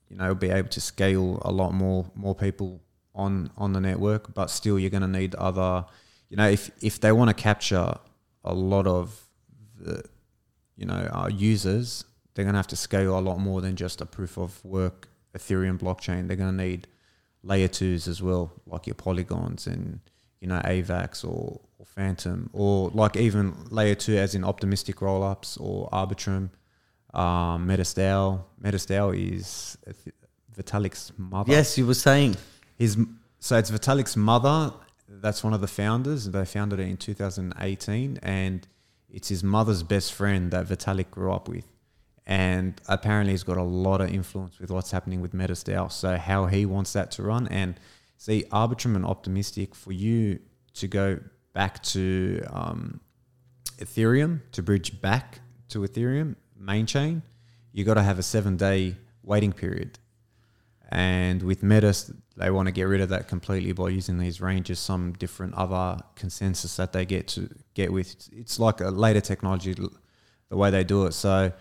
you 0.09 0.17
know, 0.17 0.35
be 0.35 0.51
able 0.51 0.69
to 0.71 0.81
scale 0.81 1.41
a 1.45 1.53
lot 1.53 1.73
more 1.73 2.11
more 2.15 2.35
people 2.35 2.81
on 3.15 3.51
on 3.57 3.73
the 3.73 3.81
network. 3.81 4.35
But 4.35 4.51
still, 4.51 4.79
you're 4.79 4.91
going 4.91 5.03
to 5.03 5.09
need 5.09 5.35
other, 5.37 5.85
you 6.29 6.37
know, 6.37 6.49
if 6.49 6.71
if 6.83 7.01
they 7.01 7.13
want 7.13 7.29
to 7.31 7.35
capture 7.35 7.95
a 8.45 8.55
lot 8.55 8.87
of 8.87 9.23
the, 9.79 10.03
you 10.77 10.87
know, 10.87 11.09
our 11.13 11.31
users, 11.31 12.05
they're 12.35 12.45
going 12.45 12.55
to 12.55 12.59
have 12.59 12.67
to 12.69 12.77
scale 12.77 13.19
a 13.19 13.21
lot 13.21 13.39
more 13.39 13.61
than 13.61 13.77
just 13.77 14.01
a 14.01 14.07
proof 14.07 14.39
of 14.39 14.65
work 14.65 15.09
Ethereum 15.37 15.79
blockchain. 15.79 16.29
They're 16.29 16.37
going 16.37 16.57
to 16.57 16.65
need 16.65 16.89
layer 17.47 17.69
twos 17.69 18.09
as 18.09 18.21
well, 18.21 18.53
like 18.67 18.87
your 18.87 18.95
polygons 18.95 19.67
and 19.67 20.01
you 20.41 20.49
know 20.49 20.61
AVAX 20.65 21.25
or, 21.25 21.61
or 21.79 21.87
Fantom, 21.87 22.51
or 22.53 22.91
like 22.93 23.17
even 23.17 23.55
layer 23.71 23.95
two 23.95 24.17
as 24.17 24.35
in 24.35 24.45
optimistic 24.45 24.97
rollups 24.97 25.59
or 25.61 25.89
Arbitrum, 25.91 26.51
um, 27.15 27.67
Metastale. 27.67 28.43
Metastale 28.63 29.33
is 29.33 29.79
Vitalik's 30.57 31.13
mother. 31.17 31.53
Yes, 31.53 31.79
you 31.79 31.87
were 31.87 31.95
saying. 31.95 32.37
His 32.77 32.99
so 33.39 33.57
it's 33.57 33.71
Vitalik's 33.71 34.17
mother. 34.17 34.73
That's 35.09 35.45
one 35.45 35.55
of 35.55 35.61
the 35.61 35.69
founders. 35.69 36.29
They 36.31 36.45
founded 36.45 36.81
it 36.81 36.89
in 36.89 36.97
2018, 36.97 38.19
and 38.23 38.67
it's 39.09 39.29
his 39.29 39.45
mother's 39.45 39.83
best 39.83 40.13
friend 40.13 40.51
that 40.51 40.67
Vitalik 40.67 41.11
grew 41.11 41.33
up 41.33 41.49
with. 41.49 41.65
And 42.27 42.81
apparently, 42.89 43.33
he's 43.33 43.45
got 43.45 43.57
a 43.57 43.63
lot 43.63 44.01
of 44.01 44.11
influence 44.13 44.59
with 44.59 44.71
what's 44.71 44.91
happening 44.91 45.21
with 45.21 45.33
Metastale. 45.33 45.93
So 45.93 46.17
how 46.17 46.47
he 46.47 46.67
wants 46.67 46.93
that 46.95 47.11
to 47.13 47.23
run, 47.23 47.47
and 47.49 47.79
see 48.17 48.45
Arbitrum 48.51 48.97
and 48.97 49.07
Optimistic 49.07 49.75
for 49.75 49.93
you 49.93 50.41
to 50.75 50.89
go 50.89 51.21
back 51.53 51.83
to 51.83 52.43
um, 52.51 53.01
Ethereum 53.79 54.41
to 54.53 54.63
bridge 54.63 55.01
back 55.01 55.41
to 55.69 55.81
Ethereum 55.81 56.37
main 56.59 56.87
chain, 56.87 57.23
you 57.73 57.85
got 57.85 57.95
to 57.95 58.03
have 58.03 58.19
a 58.19 58.23
seven 58.23 58.57
day 58.57 58.97
waiting 59.23 59.53
period. 59.53 59.99
And 60.91 61.43
with 61.43 61.63
Metis, 61.63 62.13
they 62.37 62.51
want 62.51 62.67
to 62.67 62.73
get 62.73 62.85
rid 62.85 63.01
of 63.01 63.09
that 63.09 63.27
completely 63.27 63.73
by 63.73 63.89
using 63.89 64.19
these 64.19 64.41
ranges, 64.41 64.79
some 64.79 65.13
different 65.15 65.55
other 65.55 66.01
consensus 66.15 66.77
that 66.77 66.93
they 66.93 67.05
get 67.05 67.27
to 67.29 67.49
get 67.75 67.93
with. 67.93 68.29
It's 68.33 68.61
like 68.61 68.81
a 68.81 68.91
later 68.91 69.21
technology, 69.21 69.75
the 69.75 70.57
way 70.57 70.71
they 70.71 70.85
do 70.85 71.07
it. 71.07 71.13
So 71.13 71.53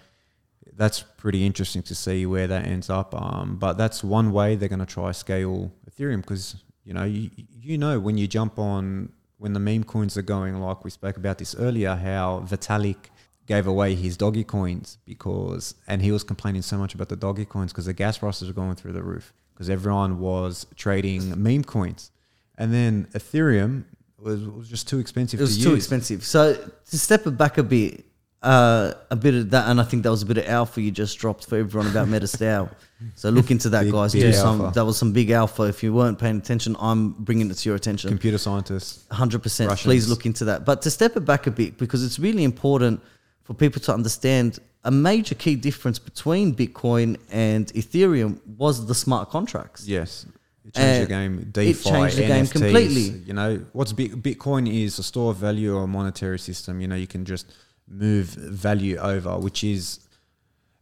that's 0.77 1.01
pretty 1.01 1.45
interesting 1.45 1.81
to 1.83 1.95
see 1.95 2.25
where 2.25 2.47
that 2.47 2.65
ends 2.65 2.89
up. 2.89 3.13
Um, 3.19 3.57
but 3.57 3.73
that's 3.77 4.03
one 4.03 4.31
way 4.31 4.55
they're 4.55 4.69
going 4.69 4.79
to 4.79 4.85
try 4.85 5.11
scale 5.11 5.71
Ethereum 5.89 6.21
because 6.21 6.57
you 6.83 6.93
know 6.93 7.03
you, 7.03 7.29
you 7.61 7.77
know 7.77 7.99
when 7.99 8.17
you 8.17 8.27
jump 8.27 8.59
on 8.59 9.11
when 9.38 9.53
the 9.53 9.59
meme 9.59 9.83
coins 9.83 10.17
are 10.17 10.21
going 10.21 10.59
like 10.59 10.83
we 10.83 10.89
spoke 10.89 11.17
about 11.17 11.38
this 11.38 11.55
earlier 11.55 11.95
how 11.95 12.45
Vitalik 12.47 13.09
gave 13.47 13.67
away 13.67 13.95
his 13.95 14.17
doggy 14.17 14.43
coins 14.43 14.97
because 15.05 15.75
and 15.88 16.01
he 16.01 16.11
was 16.11 16.23
complaining 16.23 16.61
so 16.61 16.77
much 16.77 16.93
about 16.95 17.09
the 17.09 17.15
doggy 17.15 17.45
coins 17.45 17.71
because 17.71 17.85
the 17.85 17.93
gas 17.93 18.17
prices 18.17 18.47
were 18.47 18.53
going 18.53 18.75
through 18.75 18.91
the 18.93 19.01
roof 19.03 19.33
because 19.53 19.69
everyone 19.69 20.19
was 20.19 20.65
trading 20.75 21.41
meme 21.41 21.63
coins 21.63 22.11
and 22.57 22.73
then 22.73 23.07
Ethereum 23.13 23.83
was, 24.19 24.41
was 24.47 24.67
just 24.69 24.88
too 24.88 24.99
expensive 24.99 25.39
It 25.39 25.43
was 25.43 25.57
to 25.57 25.63
too 25.63 25.69
use. 25.71 25.79
expensive. 25.79 26.23
So 26.23 26.53
to 26.53 26.97
step 26.99 27.27
it 27.27 27.31
back 27.38 27.57
a 27.57 27.63
bit, 27.63 28.05
uh, 28.45 28.93
a 29.10 29.15
bit 29.15 29.34
of 29.34 29.49
that, 29.51 29.67
and 29.69 29.81
I 29.81 29.84
think 29.84 30.03
that 30.03 30.12
was 30.12 30.21
a 30.21 30.25
bit 30.25 30.38
of 30.38 30.45
alpha 30.47 30.81
you 30.81 30.91
just 30.91 31.17
dropped 31.17 31.45
for 31.47 31.58
everyone 31.58 31.89
about 31.89 32.08
Metastale. 32.08 32.69
so 33.15 33.29
look 33.29 33.49
into 33.51 33.69
that, 33.69 33.84
Big- 33.84 33.91
guys. 33.91 34.13
big 34.13 34.21
Do 34.21 34.34
some. 34.34 34.62
alpha. 34.62 34.75
That 34.75 34.86
was 34.86 34.97
some 34.97 35.12
big 35.12 35.29
alpha. 35.31 35.63
If 35.63 35.84
you 35.84 35.93
weren't 35.93 36.17
paying 36.19 36.38
attention, 36.38 36.75
I'm 36.79 37.10
bringing 37.27 37.49
it 37.51 37.55
to 37.55 37.69
your 37.69 37.75
attention. 37.75 38.10
computer 38.10 38.38
scientists 38.38 39.05
Hundred 39.12 39.41
percent. 39.43 39.71
Please 39.79 40.08
look 40.08 40.25
into 40.25 40.45
that. 40.45 40.63
But 40.65 40.81
to 40.84 40.91
step 40.91 41.17
it 41.17 41.21
back 41.25 41.47
a 41.47 41.51
bit, 41.51 41.77
because 41.77 42.03
it's 42.05 42.19
really 42.19 42.43
important 42.43 43.01
for 43.43 43.53
people 43.53 43.81
to 43.81 43.93
understand 43.93 44.60
a 44.84 44.91
major 44.91 45.36
key 45.36 45.55
difference 45.55 45.97
between 45.99 46.53
Bitcoin 46.55 47.17
and 47.31 47.67
Ethereum 47.73 48.39
was 48.58 48.86
the 48.86 48.93
smart 48.95 49.29
contracts. 49.31 49.88
Yes. 49.88 50.25
It 50.67 50.73
changed 50.73 51.10
the 51.10 51.15
And 51.15 51.53
game. 51.53 51.63
it 51.63 51.84
changed 51.84 52.17
the 52.17 52.27
game 52.27 52.47
completely. 52.47 53.08
You 53.27 53.34
know, 53.34 53.65
what's 53.73 53.93
Bitcoin 53.93 54.71
is 54.84 54.97
a 54.99 55.03
store 55.03 55.31
of 55.31 55.38
value 55.38 55.75
or 55.75 55.84
a 55.84 55.88
monetary 55.88 56.39
system. 56.39 56.81
You 56.81 56.88
know, 56.88 56.95
you 56.95 57.08
can 57.08 57.23
just 57.25 57.45
move 57.88 58.28
value 58.28 58.98
over, 58.98 59.38
which 59.38 59.63
is, 59.63 60.00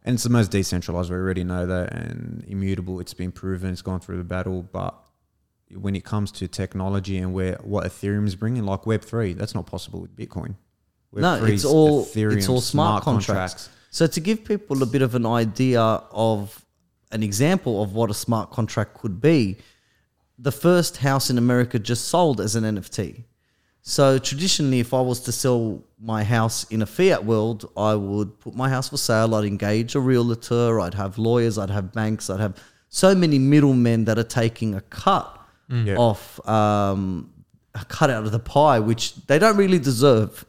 and 0.04 0.14
it's 0.14 0.24
the 0.24 0.30
most 0.30 0.50
decentralized. 0.50 1.10
We 1.10 1.16
already 1.16 1.44
know 1.44 1.66
that, 1.66 1.92
and 1.92 2.44
immutable. 2.46 3.00
It's 3.00 3.14
been 3.14 3.32
proven. 3.32 3.72
It's 3.72 3.82
gone 3.82 4.00
through 4.00 4.18
the 4.18 4.24
battle. 4.24 4.62
But 4.62 4.94
when 5.72 5.96
it 5.96 6.04
comes 6.04 6.30
to 6.32 6.48
technology 6.48 7.18
and 7.18 7.32
where 7.32 7.58
what 7.62 7.84
Ethereum 7.84 8.26
is 8.26 8.36
bringing, 8.36 8.64
like 8.64 8.86
Web 8.86 9.02
three, 9.02 9.32
that's 9.32 9.54
not 9.54 9.66
possible 9.66 10.00
with 10.00 10.16
Bitcoin. 10.16 10.56
No, 11.12 11.40
Web3 11.40 11.50
it's 11.50 11.64
all 11.64 12.02
it's 12.02 12.14
Ethereum 12.14 12.48
all 12.48 12.60
smart, 12.60 13.04
contracts. 13.04 13.68
So 13.90 14.06
to 14.08 14.20
give 14.20 14.44
people 14.44 14.82
a 14.82 14.86
bit 14.86 15.02
of 15.02 15.14
an 15.14 15.24
idea 15.24 15.80
of 15.80 16.64
an 17.12 17.22
example 17.22 17.82
of 17.82 17.94
what 17.94 18.10
a 18.10 18.14
smart 18.14 18.50
contract 18.50 18.94
could 18.94 19.20
be, 19.20 19.58
the 20.36 20.50
first 20.50 20.96
house 20.96 21.30
in 21.30 21.38
America 21.38 21.78
just 21.78 22.08
sold 22.08 22.40
as 22.40 22.56
an 22.56 22.64
NFT. 22.64 23.22
So 23.82 24.18
traditionally, 24.18 24.80
if 24.80 24.92
I 24.92 25.00
was 25.00 25.20
to 25.20 25.32
sell 25.32 25.84
my 26.04 26.22
house 26.22 26.64
in 26.64 26.82
a 26.82 26.86
fiat 26.86 27.24
world, 27.24 27.70
I 27.76 27.94
would 27.94 28.38
put 28.40 28.54
my 28.54 28.68
house 28.68 28.90
for 28.90 28.98
sale. 28.98 29.34
I'd 29.34 29.44
engage 29.46 29.94
a 29.94 30.00
realtor. 30.00 30.80
I'd 30.80 30.94
have 30.94 31.16
lawyers. 31.18 31.56
I'd 31.58 31.70
have 31.70 31.92
banks. 31.92 32.28
I'd 32.28 32.40
have 32.40 32.56
so 32.90 33.14
many 33.14 33.38
middlemen 33.38 34.04
that 34.04 34.18
are 34.18 34.22
taking 34.42 34.74
a 34.74 34.80
cut 34.82 35.38
Yeah. 35.68 35.96
off, 35.96 36.46
um, 36.46 37.30
a 37.74 37.84
cut 37.86 38.10
out 38.10 38.24
of 38.24 38.32
the 38.32 38.38
pie, 38.38 38.78
which 38.80 39.14
they 39.26 39.38
don't 39.38 39.56
really 39.56 39.78
deserve, 39.78 40.44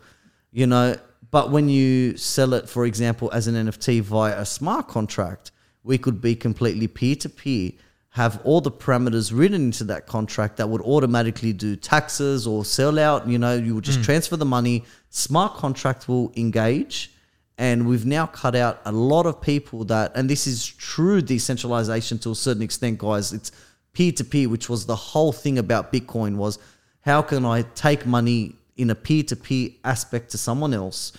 you 0.52 0.68
know. 0.68 0.98
But 1.32 1.52
when 1.52 1.70
you 1.70 2.18
sell 2.18 2.54
it, 2.54 2.68
for 2.70 2.86
example, 2.86 3.30
as 3.34 3.48
an 3.48 3.56
NFT 3.56 4.02
via 4.02 4.40
a 4.40 4.46
smart 4.46 4.88
contract, 4.90 5.52
we 5.84 5.98
could 5.98 6.20
be 6.22 6.36
completely 6.36 6.88
peer 6.88 7.16
to 7.18 7.30
peer, 7.30 7.72
have 8.16 8.40
all 8.46 8.62
the 8.62 8.72
parameters 8.72 9.38
written 9.38 9.66
into 9.66 9.84
that 9.84 10.08
contract 10.08 10.56
that 10.56 10.70
would 10.70 10.80
automatically 10.84 11.52
do 11.52 11.76
taxes 11.76 12.48
or 12.48 12.64
sell 12.64 12.98
out. 12.98 13.28
You 13.28 13.38
know, 13.38 13.56
you 13.56 13.76
would 13.76 13.84
just 13.84 14.06
transfer 14.06 14.38
the 14.38 14.46
money. 14.46 14.86
Smart 15.10 15.56
contract 15.56 16.08
will 16.08 16.32
engage. 16.38 17.12
And 17.58 17.86
we've 17.86 18.06
now 18.06 18.26
cut 18.28 18.56
out 18.56 18.80
a 18.86 18.92
lot 18.94 19.26
of 19.26 19.42
people 19.42 19.84
that, 19.86 20.14
and 20.16 20.30
this 20.30 20.48
is 20.48 20.66
true 20.66 21.22
decentralization 21.22 22.18
to 22.20 22.32
a 22.32 22.36
certain 22.36 22.64
extent, 22.64 23.00
guys. 23.00 23.34
It's 23.34 23.52
peer 23.92 24.14
to 24.14 24.24
peer, 24.24 24.48
which 24.48 24.70
was 24.70 24.86
the 24.86 24.96
whole 24.96 25.34
thing 25.34 25.58
about 25.58 25.92
Bitcoin 25.92 26.38
was 26.38 26.58
how 27.02 27.22
can 27.22 27.44
I 27.44 27.64
take 27.64 28.06
money 28.06 28.56
in 28.78 28.92
a 28.92 28.96
peer 28.96 29.24
to 29.24 29.36
peer 29.36 29.72
aspect 29.84 30.32
to 30.32 30.38
someone 30.38 30.74
else? 30.74 31.12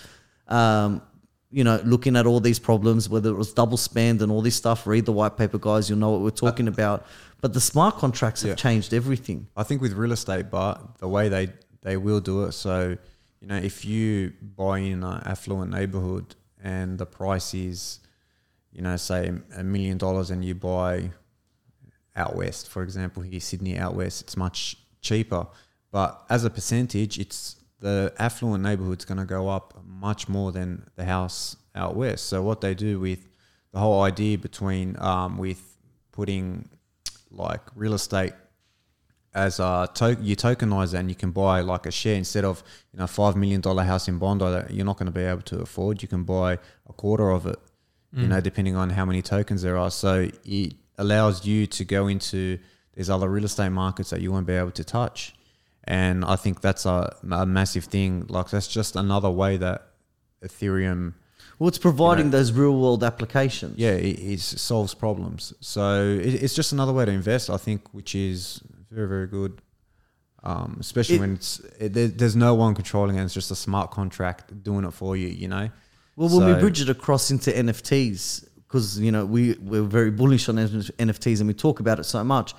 Um, 0.47 1.03
you 1.49 1.63
know, 1.63 1.79
looking 1.85 2.15
at 2.17 2.25
all 2.25 2.39
these 2.39 2.59
problems, 2.59 3.07
whether 3.09 3.29
it 3.29 3.35
was 3.35 3.53
double 3.53 3.77
spend 3.77 4.21
and 4.21 4.31
all 4.31 4.41
this 4.41 4.55
stuff. 4.55 4.85
Read 4.85 5.05
the 5.05 5.13
white 5.13 5.37
paper, 5.37 5.57
guys. 5.57 5.89
You'll 5.89 5.99
know 5.99 6.11
what 6.11 6.21
we're 6.21 6.29
talking 6.31 6.67
about. 6.67 7.05
But 7.39 7.53
the 7.53 7.61
smart 7.61 7.95
contracts 7.97 8.41
have 8.41 8.49
Yeah. 8.49 8.55
changed 8.55 8.93
everything. 8.93 9.47
I 9.55 9.63
think 9.63 9.81
with 9.81 9.93
real 9.93 10.11
estate, 10.11 10.49
but 10.49 10.97
the 10.97 11.07
way 11.07 11.29
they 11.29 11.53
they 11.83 11.95
will 11.95 12.19
do 12.19 12.43
it. 12.43 12.51
So 12.53 12.97
you 13.39 13.47
know, 13.47 13.55
if 13.55 13.85
you 13.85 14.33
buy 14.41 14.79
in 14.79 15.03
an 15.03 15.21
affluent 15.25 15.71
neighborhood 15.71 16.35
and 16.61 16.97
the 16.97 17.05
price 17.05 17.53
is, 17.53 17.99
you 18.73 18.81
know, 18.81 18.97
say 18.97 19.31
a 19.55 19.63
million 19.63 19.97
dollars, 19.99 20.31
and 20.31 20.43
you 20.43 20.55
buy 20.55 21.11
out 22.15 22.35
west, 22.35 22.67
for 22.67 22.81
example, 22.81 23.21
here 23.21 23.39
Sydney 23.39 23.77
out 23.77 23.93
west, 23.95 24.21
it's 24.23 24.35
much 24.35 24.75
cheaper. 25.01 25.45
But 25.91 26.25
as 26.29 26.43
a 26.43 26.49
percentage, 26.49 27.19
it's 27.19 27.56
the 27.79 28.13
affluent 28.17 28.63
neighborhood's 28.63 29.05
going 29.05 29.19
to 29.19 29.25
go 29.25 29.49
up 29.49 29.79
much 29.85 30.27
more 30.27 30.51
than 30.51 30.87
the 30.95 31.05
house 31.05 31.55
out 31.75 31.95
west. 31.95 32.25
So 32.25 32.41
what 32.41 32.61
they 32.61 32.73
do 32.73 32.99
with 32.99 33.27
the 33.71 33.79
whole 33.79 34.01
idea 34.01 34.37
between 34.37 34.95
um, 34.99 35.37
with 35.37 35.77
putting 36.11 36.69
like 37.29 37.61
real 37.75 37.93
estate 37.93 38.33
as 39.35 39.59
a 39.59 39.87
to- 39.93 40.17
you 40.19 40.35
tokenize 40.35 40.93
and 40.97 41.09
you 41.09 41.15
can 41.15 41.31
buy 41.31 41.61
like 41.61 41.85
a 41.85 41.91
share 41.91 42.15
instead 42.15 42.43
of 42.43 42.63
you 42.91 42.99
know 42.99 43.05
five 43.05 43.35
million 43.35 43.61
dollar 43.61 43.83
house 43.83 44.07
in 44.07 44.17
Bondi 44.17 44.45
that 44.45 44.71
you're 44.71 44.85
not 44.85 44.97
going 44.97 45.05
to 45.05 45.11
be 45.11 45.21
able 45.21 45.43
to 45.43 45.59
afford. 45.59 46.01
You 46.01 46.07
can 46.07 46.23
buy 46.23 46.53
a 46.89 46.93
quarter 46.93 47.29
of 47.29 47.45
it, 47.45 47.59
you 48.13 48.27
know, 48.27 48.41
depending 48.41 48.75
on 48.75 48.89
how 48.89 49.05
many 49.05 49.21
tokens 49.21 49.61
there 49.61 49.77
are. 49.77 49.91
So 49.91 50.29
it 50.43 50.73
allows 50.97 51.45
you 51.45 51.67
to 51.67 51.85
go 51.85 52.07
into 52.07 52.57
these 52.95 53.11
other 53.11 53.29
real 53.29 53.45
estate 53.45 53.69
markets 53.69 54.09
that 54.09 54.21
you 54.21 54.31
won't 54.31 54.47
be 54.47 54.53
able 54.53 54.71
to 54.71 54.83
touch, 54.83 55.35
and 55.87 56.25
I 56.25 56.35
think 56.35 56.61
that's 56.61 56.85
a, 56.85 57.15
a 57.31 57.45
massive 57.45 57.85
thing. 57.85 58.25
Like 58.29 58.49
that's 58.49 58.67
just 58.67 58.95
another 58.95 59.29
way 59.31 59.57
that 59.57 59.87
Ethereum 60.43 61.13
Well, 61.59 61.67
it's 61.67 61.77
providing 61.77 62.31
those 62.31 62.51
real 62.51 62.77
world 62.79 63.03
applications. 63.03 63.77
yeah, 63.77 63.91
it, 63.91 64.19
it 64.19 64.39
solves 64.41 64.93
problems. 64.93 65.53
So 65.61 66.03
it, 66.03 66.43
it's 66.43 66.53
just 66.53 66.71
another 66.73 66.93
way 66.93 67.05
to 67.05 67.11
invest, 67.11 67.49
I 67.49 67.57
think, 67.57 67.93
which 67.93 68.13
is 68.15 68.61
very, 68.91 69.07
very 69.07 69.27
good. 69.27 69.61
Um, 70.43 70.77
especially 70.79 71.15
It- 71.15 71.21
when 71.21 71.33
it's 71.33 71.59
it, 71.79 71.93
there, 71.93 72.07
there's 72.07 72.35
no 72.35 72.53
one 72.53 72.75
controlling 72.75 73.17
it; 73.17 73.23
it's 73.23 73.33
just 73.33 73.51
a 73.51 73.55
smart 73.55 73.91
contract 73.91 74.63
doing 74.63 74.85
it 74.85 74.91
for 74.93 75.17
you. 75.17 75.27
You 75.27 75.47
know. 75.47 75.69
Well, 76.15 76.29
when 76.29 76.45
we 76.47 76.53
So- 76.53 76.59
bridge 76.59 76.81
it 76.81 76.89
across 76.89 77.31
into 77.31 77.51
NFTs, 77.51 78.47
because 78.67 78.99
you 78.99 79.11
know 79.11 79.25
we 79.25 79.53
we're 79.61 79.83
very 79.83 80.11
bullish 80.11 80.47
on 80.47 80.55
NFTs 80.57 81.39
and 81.39 81.47
we 81.47 81.53
talk 81.55 81.79
about 81.79 81.99
it 81.99 82.03
so 82.05 82.23
much, 82.23 82.53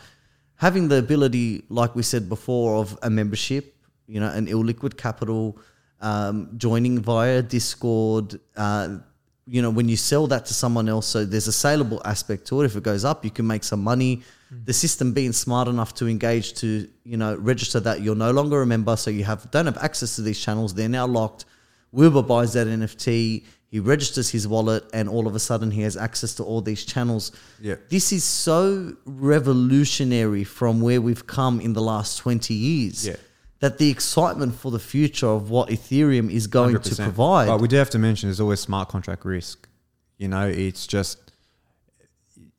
having 0.58 0.88
the 0.88 0.98
ability, 0.98 1.64
like 1.68 1.94
we 1.94 2.02
said 2.02 2.28
before, 2.28 2.76
of 2.76 2.98
a 3.02 3.08
membership, 3.08 3.74
you 4.06 4.20
know, 4.20 4.28
an 4.28 4.46
illiquid 4.46 4.96
capital, 4.96 5.56
um, 6.00 6.50
joining 6.56 7.00
via 7.00 7.42
Discord. 7.42 8.38
Uh, 8.56 8.98
you 9.46 9.62
know, 9.62 9.70
when 9.70 9.88
you 9.88 9.96
sell 9.96 10.26
that 10.26 10.44
to 10.46 10.54
someone 10.54 10.88
else, 10.88 11.06
so 11.06 11.24
there's 11.24 11.48
a 11.48 11.52
saleable 11.52 12.02
aspect 12.04 12.46
to 12.48 12.60
it. 12.60 12.66
If 12.66 12.76
it 12.76 12.82
goes 12.82 13.04
up, 13.04 13.24
you 13.24 13.30
can 13.30 13.46
make 13.46 13.64
some 13.64 13.82
money. 13.82 14.22
The 14.64 14.72
system 14.72 15.12
being 15.12 15.32
smart 15.32 15.68
enough 15.68 15.94
to 15.94 16.08
engage 16.08 16.54
to, 16.54 16.88
you 17.04 17.16
know, 17.16 17.34
register 17.36 17.80
that 17.80 18.02
you're 18.02 18.14
no 18.14 18.30
longer 18.30 18.60
a 18.60 18.66
member, 18.66 18.96
so 18.96 19.10
you 19.10 19.24
have 19.24 19.50
don't 19.50 19.66
have 19.66 19.78
access 19.78 20.16
to 20.16 20.22
these 20.22 20.40
channels. 20.40 20.74
They're 20.74 20.88
now 20.88 21.06
locked. 21.06 21.44
Wilbur 21.92 22.22
buys 22.22 22.52
that 22.54 22.66
NFT. 22.66 23.44
He 23.70 23.80
registers 23.80 24.30
his 24.30 24.48
wallet, 24.48 24.84
and 24.94 25.08
all 25.10 25.26
of 25.26 25.34
a 25.34 25.38
sudden, 25.38 25.70
he 25.70 25.82
has 25.82 25.96
access 25.96 26.34
to 26.36 26.42
all 26.42 26.62
these 26.62 26.84
channels. 26.84 27.32
Yeah. 27.60 27.74
This 27.90 28.12
is 28.12 28.24
so 28.24 28.94
revolutionary 29.04 30.44
from 30.44 30.80
where 30.80 31.00
we've 31.02 31.26
come 31.26 31.60
in 31.60 31.74
the 31.74 31.82
last 31.82 32.16
20 32.18 32.54
years 32.54 33.06
Yeah. 33.06 33.16
that 33.60 33.76
the 33.78 33.90
excitement 33.90 34.54
for 34.54 34.70
the 34.70 34.78
future 34.78 35.26
of 35.28 35.50
what 35.50 35.68
Ethereum 35.68 36.30
is 36.30 36.46
going 36.46 36.74
to 36.74 36.80
100%. 36.80 37.02
provide. 37.04 37.46
But 37.46 37.60
we 37.60 37.68
do 37.68 37.76
have 37.76 37.90
to 37.90 37.98
mention 37.98 38.28
there's 38.28 38.40
always 38.40 38.60
smart 38.60 38.88
contract 38.88 39.24
risk. 39.24 39.68
You 40.16 40.28
know, 40.28 40.48
it's 40.48 40.86
just 40.86 41.18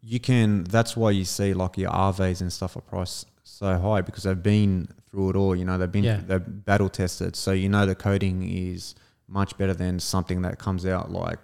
you 0.02 0.20
can. 0.20 0.64
That's 0.66 0.96
why 0.96 1.12
you 1.12 1.26
see 1.26 1.54
like 1.54 1.78
your 1.78 1.92
RVs 1.92 2.42
and 2.42 2.54
stuff 2.54 2.78
are 2.78 2.82
priced 2.82 3.26
so 3.44 3.78
high 3.78 4.02
because 4.02 4.24
they've 4.24 4.42
been 4.42 4.88
through 5.10 5.32
it 5.32 5.36
all. 5.36 5.56
You 5.56 5.66
know, 5.66 5.78
they've 5.78 5.92
been 5.92 6.04
Yeah. 6.04 6.22
they're 6.26 6.40
battle 6.40 6.90
tested, 6.90 7.36
so 7.36 7.52
you 7.52 7.68
know 7.68 7.86
the 7.86 7.96
coding 7.96 8.48
is 8.50 8.96
much 9.30 9.58
better 9.58 9.74
than 9.74 10.00
something 10.00 10.42
that 10.42 10.60
comes 10.60 10.86
out 10.86 11.12
like 11.12 11.40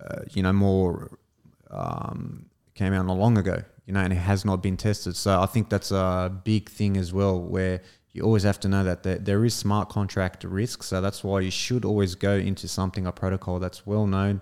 uh, 0.00 0.20
you 0.30 0.42
know 0.42 0.52
more 0.52 1.18
um, 1.70 2.46
came 2.74 2.92
out 2.92 3.06
not 3.06 3.16
long 3.16 3.38
ago. 3.38 3.62
You 3.86 3.92
know, 3.92 4.00
and 4.00 4.12
it 4.14 4.16
has 4.16 4.46
not 4.46 4.62
been 4.62 4.78
tested. 4.78 5.14
So 5.14 5.42
I 5.42 5.46
think 5.46 5.68
that's 5.68 5.90
a 5.90 6.32
big 6.44 6.70
thing 6.70 6.96
as 6.96 7.12
well, 7.12 7.38
where 7.38 7.82
you 8.12 8.22
always 8.22 8.42
have 8.44 8.58
to 8.60 8.68
know 8.68 8.82
that 8.82 9.02
there, 9.02 9.18
there 9.18 9.44
is 9.44 9.54
smart 9.54 9.90
contract 9.90 10.42
risk. 10.44 10.82
So 10.82 11.02
that's 11.02 11.22
why 11.22 11.40
you 11.40 11.50
should 11.50 11.84
always 11.84 12.14
go 12.14 12.34
into 12.34 12.66
something, 12.66 13.06
a 13.06 13.12
protocol 13.12 13.58
that's 13.58 13.86
well 13.86 14.06
known 14.06 14.40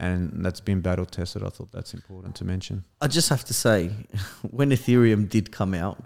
and 0.00 0.44
that's 0.44 0.60
been 0.60 0.80
battle 0.80 1.06
tested. 1.06 1.44
I 1.44 1.50
thought 1.50 1.70
that's 1.70 1.94
important 1.94 2.34
to 2.36 2.44
mention. 2.44 2.84
I 3.00 3.06
just 3.06 3.28
have 3.28 3.44
to 3.44 3.54
say, 3.54 3.90
when 4.50 4.70
Ethereum 4.70 5.28
did 5.28 5.52
come 5.52 5.74
out, 5.74 6.02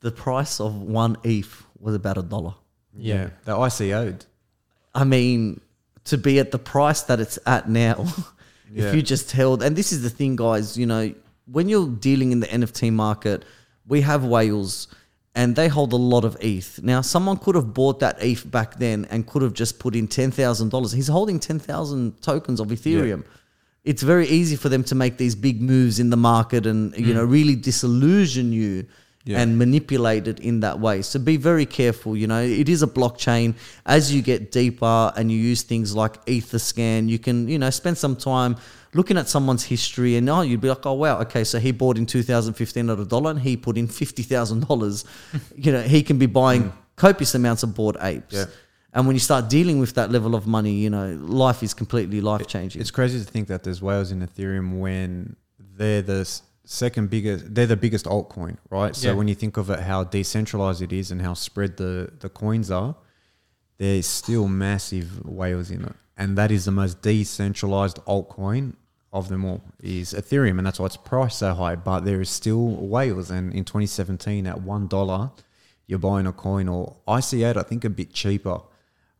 the 0.00 0.10
price 0.10 0.60
of 0.60 0.82
one 0.82 1.16
ETH 1.22 1.62
was 1.78 1.94
about 1.94 2.18
a 2.18 2.22
dollar. 2.22 2.54
Yeah. 2.94 3.30
the 3.44 3.56
ICO'd. 3.56 4.26
I 4.94 5.04
mean, 5.04 5.60
to 6.04 6.18
be 6.18 6.38
at 6.38 6.50
the 6.50 6.58
price 6.58 7.02
that 7.02 7.20
it's 7.20 7.38
at 7.46 7.68
now, 7.68 8.06
Yeah. 8.72 8.84
if 8.84 8.94
you 8.94 9.02
just 9.02 9.32
held, 9.32 9.62
and 9.62 9.76
this 9.76 9.92
is 9.92 10.02
the 10.02 10.10
thing, 10.10 10.34
guys, 10.36 10.78
you 10.78 10.86
know, 10.86 11.14
when 11.46 11.68
you're 11.68 11.88
dealing 11.88 12.32
in 12.32 12.40
the 12.40 12.46
NFT 12.46 12.90
market, 12.92 13.44
we 13.86 14.00
have 14.00 14.24
whales 14.24 14.88
and 15.34 15.56
they 15.56 15.68
hold 15.68 15.92
a 15.92 15.96
lot 15.96 16.24
of 16.24 16.36
ETH. 16.40 16.82
Now, 16.82 17.00
someone 17.00 17.36
could 17.38 17.54
have 17.54 17.72
bought 17.72 18.00
that 18.00 18.22
ETH 18.22 18.50
back 18.50 18.78
then 18.78 19.06
and 19.10 19.26
could 19.26 19.42
have 19.42 19.52
just 19.52 19.78
put 19.78 19.94
in 19.94 20.08
$10,000. 20.08 20.94
He's 20.94 21.08
holding 21.08 21.38
10,000 21.40 22.22
tokens 22.22 22.60
of 22.60 22.68
Ethereum. 22.68 23.24
It's 23.84 24.02
very 24.02 24.28
easy 24.28 24.56
for 24.56 24.68
them 24.68 24.84
to 24.84 24.94
make 24.94 25.16
these 25.16 25.34
big 25.34 25.60
moves 25.60 25.98
in 25.98 26.10
the 26.10 26.16
market 26.16 26.66
and, 26.66 26.96
you 26.96 27.06
mm. 27.06 27.14
know, 27.14 27.24
really 27.24 27.56
disillusion 27.56 28.52
you 28.52 28.86
Yeah. 29.24 29.40
and 29.40 29.56
manipulate 29.56 30.26
it 30.26 30.40
in 30.40 30.60
that 30.60 30.80
way. 30.80 31.02
So 31.02 31.20
be 31.20 31.36
very 31.36 31.64
careful. 31.64 32.16
You 32.16 32.26
know, 32.26 32.42
it 32.42 32.68
is 32.68 32.82
a 32.82 32.88
blockchain. 32.88 33.54
As 33.86 34.12
you 34.12 34.20
get 34.20 34.50
deeper 34.50 35.12
and 35.16 35.30
you 35.30 35.38
use 35.38 35.62
things 35.62 35.94
like 35.94 36.24
Etherscan, 36.26 37.08
you 37.08 37.20
can, 37.20 37.46
you 37.46 37.58
know, 37.58 37.70
spend 37.70 37.98
some 37.98 38.16
time 38.16 38.56
looking 38.94 39.16
at 39.16 39.28
someone's 39.28 39.64
history 39.64 40.16
and 40.16 40.28
oh, 40.28 40.42
you'd 40.42 40.60
be 40.60 40.68
like, 40.68 40.84
oh 40.86 40.94
wow, 40.94 41.20
okay, 41.20 41.44
so 41.44 41.58
he 41.58 41.72
bought 41.72 41.96
in 41.96 42.06
2015 42.06 42.90
at 42.90 42.98
a 42.98 43.04
dollar 43.04 43.30
and 43.30 43.40
he 43.40 43.56
put 43.56 43.78
in 43.78 43.86
fifty 43.86 44.22
thousand 44.22 44.66
dollars. 44.66 45.04
You 45.56 45.72
know, 45.72 45.82
he 45.82 46.02
can 46.02 46.18
be 46.18 46.26
buying 46.26 46.62
hmm. 46.62 46.78
copious 46.96 47.34
amounts 47.34 47.62
of 47.62 47.74
bored 47.74 47.96
apes. 48.00 48.34
Yeah. 48.34 48.46
And 48.94 49.06
when 49.06 49.16
you 49.16 49.20
start 49.20 49.48
dealing 49.48 49.78
with 49.78 49.94
that 49.94 50.10
level 50.10 50.34
of 50.34 50.46
money, 50.46 50.72
you 50.72 50.90
know, 50.90 51.14
life 51.20 51.62
is 51.62 51.72
completely 51.72 52.20
life 52.20 52.46
changing. 52.46 52.80
It's 52.80 52.90
crazy 52.90 53.18
to 53.18 53.24
think 53.24 53.48
that 53.48 53.62
there's 53.62 53.80
whales 53.80 54.12
in 54.12 54.20
Ethereum 54.20 54.80
when 54.80 55.36
they're 55.58 56.02
the 56.02 56.40
second 56.64 57.10
biggest, 57.10 57.54
they're 57.54 57.66
the 57.66 57.76
biggest 57.76 58.06
altcoin, 58.06 58.56
right? 58.70 58.94
So 58.94 59.08
Yeah. 59.08 59.14
when 59.14 59.28
you 59.28 59.34
think 59.34 59.56
of 59.56 59.70
it, 59.70 59.80
how 59.80 60.04
decentralized 60.04 60.82
it 60.82 60.92
is 60.92 61.10
and 61.10 61.20
how 61.22 61.34
spread 61.34 61.76
the, 61.76 62.10
the 62.20 62.28
coins 62.28 62.70
are, 62.70 62.94
there's 63.78 64.06
still 64.06 64.46
massive 64.48 65.24
whales 65.24 65.70
in 65.70 65.84
it. 65.84 65.92
And 66.16 66.38
that 66.38 66.50
is 66.50 66.64
the 66.66 66.70
most 66.70 67.02
decentralized 67.02 67.98
altcoin 68.06 68.74
of 69.12 69.28
them 69.28 69.44
all 69.44 69.62
is 69.80 70.12
Ethereum. 70.14 70.58
And 70.58 70.66
that's 70.66 70.78
why 70.78 70.86
it's 70.86 70.96
priced 70.96 71.38
so 71.38 71.52
high. 71.54 71.74
But 71.74 72.00
there 72.04 72.20
is 72.20 72.30
still 72.30 72.64
whales. 72.76 73.30
And 73.30 73.52
in 73.52 73.64
2017 73.64 74.46
at 74.46 74.56
$1, 74.56 75.32
you're 75.86 75.98
buying 75.98 76.26
a 76.26 76.32
coin 76.32 76.68
or 76.68 76.96
IC8, 77.08 77.56
I 77.56 77.62
think 77.62 77.84
a 77.84 77.90
bit 77.90 78.12
cheaper. 78.12 78.60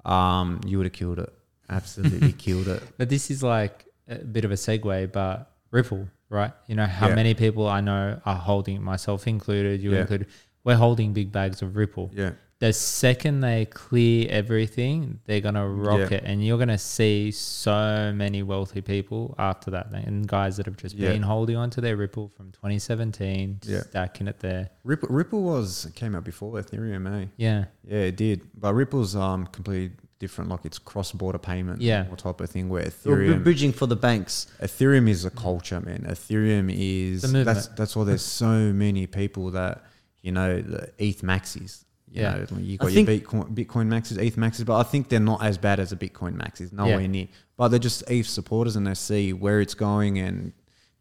Um, 0.05 0.61
you 0.67 0.77
would 0.79 0.87
have 0.87 0.93
killed 0.93 1.19
it. 1.19 1.33
Absolutely 1.69 2.33
killed 2.47 2.69
it. 2.69 2.83
But 2.99 3.09
this 3.09 3.31
is 3.31 3.43
like 3.43 3.87
a 4.09 4.17
bit 4.17 4.45
of 4.45 4.51
a 4.53 4.55
segue, 4.57 5.11
but 5.13 5.51
Ripple, 5.71 6.09
right? 6.33 6.53
You 6.67 6.75
know 6.75 6.87
how 6.87 7.09
Yeah. 7.09 7.15
many 7.15 7.35
people 7.35 7.69
I 7.69 7.81
know 7.81 8.21
are 8.25 8.37
holding, 8.37 8.83
myself 8.83 9.27
included, 9.27 9.81
you 9.83 9.93
Yeah. 9.93 10.01
included, 10.01 10.29
we're 10.65 10.77
holding 10.77 11.13
big 11.13 11.31
bags 11.31 11.63
of 11.63 11.77
Ripple. 11.77 12.11
Yeah. 12.15 12.33
The 12.61 12.73
second 12.73 13.41
they 13.41 13.65
clear 13.67 14.29
everything, 14.31 15.19
they're 15.25 15.41
gonna 15.41 15.69
rock 15.69 16.11
Yeah. 16.13 16.19
it, 16.19 16.23
and 16.25 16.45
you're 16.47 16.59
gonna 16.59 16.79
see 16.79 17.33
so 17.33 18.13
many 18.15 18.45
wealthy 18.45 18.81
people 18.81 19.35
after 19.37 19.73
that, 19.73 19.89
and 19.93 20.29
guys 20.29 20.59
that 20.59 20.67
have 20.67 20.77
just 20.77 20.97
been 20.97 21.23
holding 21.23 21.57
on 21.57 21.71
to 21.71 21.81
their 21.81 21.97
Ripple 21.97 22.29
from 22.29 22.53
2017, 22.53 23.59
Yeah. 23.65 23.81
stacking 23.81 24.29
it 24.29 24.39
there. 24.39 24.71
Ripple, 24.85 25.09
Ripple 25.11 25.43
was 25.43 25.91
came 25.97 26.15
out 26.15 26.23
before 26.25 26.53
Ethereum, 26.61 27.05
eh? 27.23 27.27
Yeah, 27.37 27.65
Yeah, 27.85 27.99
it 27.99 28.17
did. 28.17 28.43
But 28.57 28.75
Ripple's 28.75 29.17
um 29.17 29.47
completely 29.49 29.97
different, 30.23 30.49
like 30.51 30.65
it's 30.65 30.79
cross-border 30.79 31.39
payment, 31.39 31.83
Yeah. 31.83 32.07
or 32.11 32.17
type 32.17 32.41
of 32.41 32.49
thing. 32.49 32.69
Where 32.69 32.91
We're 33.05 33.39
bridging 33.49 33.73
for 33.73 33.87
the 33.87 33.97
banks. 34.09 34.47
Ethereum 34.63 35.09
is 35.09 35.25
a 35.25 35.31
culture, 35.31 35.81
man. 35.81 36.03
Ethereum 36.09 36.67
is 36.73 37.23
that's 37.49 37.67
that's 37.79 37.95
why 37.97 38.05
there's 38.05 38.23
so 38.45 38.55
many 38.85 39.05
people 39.21 39.51
that 39.59 39.75
you 40.23 40.33
know 40.37 40.49
the 40.75 40.83
ETH 41.07 41.23
maxis. 41.33 41.73
You 42.09 42.21
Yeah. 42.23 42.45
know, 42.51 42.59
you 42.71 42.75
I 42.75 42.85
got 42.85 42.93
your 42.93 43.05
Bitcoin, 43.07 43.45
Bitcoin 43.61 43.87
maxis, 43.95 44.17
ETH 44.27 44.37
maxis, 44.37 44.65
but 44.65 44.77
I 44.79 44.85
think 44.93 45.09
they're 45.11 45.29
not 45.35 45.41
as 45.51 45.57
bad 45.59 45.79
as 45.81 45.91
a 45.93 45.97
Bitcoin 45.97 46.35
maxis. 46.45 46.73
Nowhere 46.73 47.01
Yeah. 47.01 47.07
near. 47.17 47.29
But 47.57 47.69
they're 47.69 47.87
just 47.91 48.05
ETH 48.09 48.29
supporters, 48.29 48.77
and 48.77 48.87
they 48.87 48.95
see 48.95 49.33
where 49.33 49.61
it's 49.65 49.75
going, 49.75 50.19
and 50.27 50.53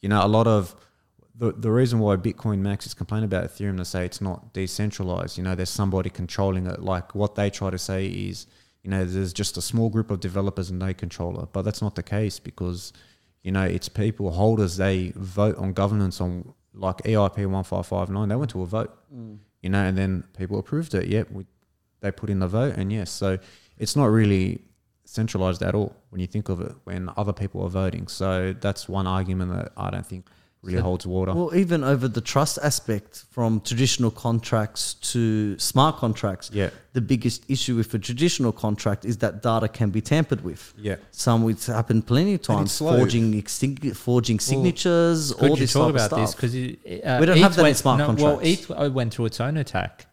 you 0.02 0.10
know, 0.10 0.26
a 0.26 0.32
lot 0.38 0.48
of 0.48 0.76
the, 1.42 1.52
the 1.66 1.72
reason 1.72 1.98
why 2.00 2.16
Bitcoin 2.18 2.60
maxis 2.62 2.94
complain 2.96 3.24
about 3.24 3.44
Ethereum, 3.50 3.78
they 3.78 3.84
say 3.96 4.06
it's 4.06 4.22
not 4.30 4.54
decentralized. 4.54 5.38
You 5.38 5.44
know, 5.44 5.56
there's 5.56 5.70
somebody 5.82 6.10
controlling 6.10 6.66
it. 6.68 6.80
Like 6.94 7.16
what 7.16 7.36
they 7.36 7.50
try 7.50 7.70
to 7.72 7.78
say 7.80 8.06
is, 8.08 8.48
you 8.84 8.90
know, 8.90 9.06
there's 9.06 9.34
just 9.34 9.58
a 9.58 9.62
small 9.62 9.90
group 9.90 10.10
of 10.10 10.20
developers 10.20 10.70
and 10.70 10.82
they 10.82 10.94
control 10.94 11.40
it. 11.42 11.50
But 11.54 11.64
that's 11.64 11.82
not 11.82 11.96
the 11.96 12.04
case 12.04 12.40
because, 12.40 12.94
you 13.44 13.52
know, 13.52 13.64
it's 13.64 13.90
people 13.90 14.32
holders. 14.32 14.78
They 14.78 15.14
vote 15.16 15.58
on 15.58 15.74
governance 15.74 16.20
on 16.20 16.54
like 16.74 16.98
EIP 16.98 17.46
one 17.48 17.64
five 17.64 17.86
five 17.86 18.10
nine. 18.10 18.30
They 18.30 18.36
went 18.36 18.52
to 18.52 18.62
a 18.62 18.66
vote, 18.66 18.98
mm. 19.14 19.38
you 19.62 19.70
know, 19.70 19.84
and 19.84 19.98
then 19.98 20.24
people 20.38 20.58
approved 20.58 20.94
it. 20.96 21.08
Yep, 21.08 21.32
we, 21.32 21.46
they 22.00 22.12
put 22.12 22.30
in 22.30 22.40
the 22.40 22.48
vote, 22.48 22.76
and 22.78 22.92
yes, 22.92 23.12
so 23.12 23.38
it's 23.78 23.96
not 23.96 24.06
really 24.06 24.62
centralized 25.06 25.62
at 25.62 25.76
all 25.76 25.96
when 26.10 26.22
you 26.22 26.28
think 26.28 26.50
of 26.50 26.62
it 26.62 26.74
when 26.86 27.10
other 27.18 27.34
people 27.34 27.62
are 27.64 27.70
voting. 27.70 28.08
So 28.08 28.54
that's 28.60 28.88
one 28.88 29.08
argument 29.08 29.52
that 29.54 29.72
I 29.76 29.90
don't 29.90 30.06
think 30.06 30.28
really 30.64 30.78
So- 30.78 30.84
holds 30.84 31.08
water. 31.08 31.34
Well, 31.34 31.52
even 31.56 31.84
over 31.84 32.08
the 32.08 32.22
trust 32.22 32.60
aspect, 32.62 33.24
from 33.32 33.62
traditional 33.62 34.12
contracts 34.12 34.94
to 35.12 35.58
smart 35.58 35.98
contracts, 35.98 36.52
yeah, 36.54 36.70
the 36.94 37.02
biggest 37.02 37.44
issue 37.50 37.76
with 37.76 37.92
a 37.94 38.00
traditional 38.00 38.52
contract 38.52 39.04
is 39.06 39.18
that 39.18 39.42
data 39.42 39.68
can 39.68 39.90
be 39.90 40.02
tampered 40.02 40.44
with. 40.44 40.74
yeah. 40.78 40.96
Some 41.12 41.50
it's 41.50 41.66
happened 41.68 42.06
plenty 42.06 42.36
of 42.36 42.42
times, 42.44 42.78
forging 42.78 43.34
exting- 43.42 43.96
forging 43.96 44.40
signatures, 44.40 45.32
Good 45.34 45.42
all 45.50 45.56
you 45.58 45.62
this 45.64 45.74
talk 45.74 45.90
about 45.90 46.12
this 46.12 46.30
stuff. 46.32 46.42
because 46.42 46.56
uh, 46.56 47.18
We 47.20 47.26
don't 47.26 47.38
have 47.38 47.56
that 47.56 47.66
in 47.66 47.76
smart 47.76 47.98
no, 48.00 48.08
Well, 48.10 48.36
contracts. 48.38 48.70
ETH 48.70 48.94
went 48.94 49.14
through 49.14 49.26
its 49.26 49.40
own 49.40 49.58
attack, 49.58 50.06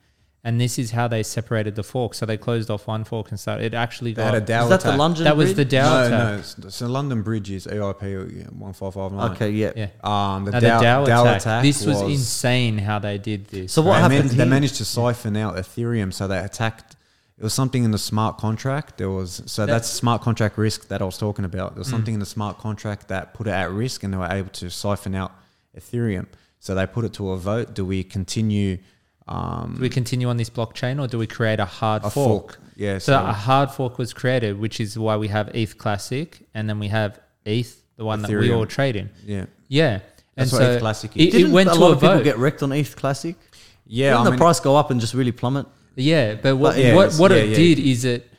and 0.45 0.61
this 0.61 0.78
is 0.78 0.93
how 0.93 1.09
they 1.09 1.22
separated 1.22 1.74
the 1.74 1.82
fork. 1.82 2.14
So 2.14 2.24
they 2.24 2.36
closed 2.36 2.70
off 2.70 2.86
one 2.86 3.05
fork 3.05 3.30
and 3.30 3.39
started. 3.41 3.64
It 3.64 3.74
actually 3.74 4.12
They 4.12 4.22
got 4.22 4.34
had 4.34 4.43
a 4.45 4.47
DAO 4.47 4.62
is 4.64 4.68
that 4.70 4.80
the. 4.82 4.97
London? 4.97 5.24
that 5.24 5.36
was 5.36 5.51
the 5.55 5.64
Bridge? 5.64 5.70
DAO 5.70 5.82
no, 5.82 6.07
attack. 6.36 6.59
no. 6.64 6.68
So 6.70 6.86
London 6.86 7.22
Bridge 7.22 7.51
is 7.51 7.66
EIP 7.66 8.53
one 8.53 8.72
five 8.72 8.95
five 8.95 9.12
nine. 9.12 9.30
Okay, 9.32 9.51
yeah. 9.51 9.72
Yeah. 9.76 9.89
Um, 10.03 10.45
the, 10.45 10.53
No, 10.53 10.59
DAO, 10.61 10.61
the 10.61 10.84
DAO, 10.84 11.07
DAO 11.07 11.22
attack. 11.22 11.41
attack. 11.41 11.62
This 11.62 11.84
was, 11.84 12.01
insane 12.03 12.78
how 12.78 12.99
they 12.99 13.18
did 13.18 13.49
this. 13.49 13.72
So 13.72 13.82
what 13.82 13.95
They 13.97 14.01
man- 14.03 14.11
happened 14.12 14.30
They 14.30 14.36
here? 14.36 14.47
managed 14.47 14.76
to 14.76 14.84
siphon 14.84 15.36
out 15.36 15.57
Ethereum, 15.57 16.12
so 16.14 16.28
they 16.28 16.39
attacked. 16.39 16.95
It 17.36 17.45
was 17.45 17.55
something 17.55 17.84
in 17.84 17.91
the 17.93 17.99
smart 17.99 18.39
contract. 18.39 18.99
There 18.99 19.11
was 19.11 19.43
so 19.47 19.64
That- 19.66 19.72
that's 19.72 19.89
smart 19.89 20.22
contract 20.22 20.57
risk 20.59 20.89
that 20.89 21.01
I 21.03 21.05
was 21.05 21.18
talking 21.18 21.45
about. 21.45 21.74
There 21.74 21.80
was 21.80 21.89
Mm. 21.89 21.93
something 21.93 22.14
in 22.14 22.20
the 22.20 22.26
smart 22.26 22.59
contract 22.59 23.09
that 23.09 23.32
put 23.34 23.47
it 23.47 23.51
at 23.51 23.70
risk, 23.70 24.03
and 24.03 24.12
they 24.12 24.18
were 24.18 24.26
able 24.30 24.51
to 24.51 24.70
siphon 24.70 25.14
out 25.14 25.32
Ethereum. 25.76 26.26
So 26.61 26.74
they 26.74 26.86
put 26.86 27.05
it 27.05 27.12
to 27.14 27.30
a 27.30 27.36
vote. 27.39 27.74
Do 27.74 27.84
we 27.84 28.03
continue? 28.03 28.78
Um, 29.29 29.74
do 29.76 29.83
we 29.83 29.89
continue 29.91 30.29
on 30.29 30.37
this 30.39 30.51
blockchain 30.51 31.01
or 31.03 31.07
do 31.07 31.18
we 31.18 31.26
create 31.26 31.61
a 31.61 31.64
hard 31.66 32.03
a 32.05 32.11
fork? 32.11 32.53
fork? 32.55 32.61
Yeah. 32.76 32.99
So, 32.99 33.12
So, 33.12 33.24
a 33.26 33.33
hard 33.33 33.70
fork 33.70 33.99
was 33.99 34.12
created, 34.14 34.59
which 34.59 34.81
is 34.81 34.99
why 34.99 35.16
we 35.16 35.29
have 35.29 35.49
ETH 35.55 35.76
Classic, 35.79 36.47
and 36.55 36.68
then 36.68 36.79
we 36.79 36.89
have 36.89 37.20
ETH, 37.45 37.83
the 37.97 38.05
one 38.05 38.22
that 38.22 38.31
we 38.31 38.53
all 38.53 38.66
trade 38.66 38.97
in. 38.97 39.11
yeah, 39.26 39.47
Yeah, 39.68 39.93
and 39.95 40.03
That's 40.37 40.53
what 40.53 40.59
so 40.62 40.70
ETH 40.72 40.81
Classic 40.81 41.11
is. 41.16 41.22
it, 41.22 41.29
it 41.29 41.33
Didn't 41.33 41.53
went 41.53 41.68
a 41.70 41.72
to 41.74 41.79
lot 41.81 41.91
a 41.91 41.93
of 41.95 42.01
people 42.01 42.22
get 42.22 42.39
wrecked 42.39 42.62
on 42.62 42.72
ETH 42.72 42.95
Classic? 42.97 43.37
yeah. 43.87 44.11
Didn't 44.11 44.20
I 44.20 44.24
the 44.24 44.31
mean, 44.33 44.39
price 44.39 44.61
go 44.61 44.76
up 44.76 44.91
and 44.91 45.01
just 45.01 45.14
really 45.14 45.33
plummet? 45.33 45.66
Yeah, 45.97 46.35
but 46.35 46.57
what 46.57 46.74
But 46.76 46.83
yeah, 46.85 46.95
what, 46.95 47.14
what 47.14 47.31
yeah, 47.33 47.39
it 47.39 47.49
yeah. 47.51 47.57
did 47.57 47.79
is 47.81 48.05
it. 48.05 48.31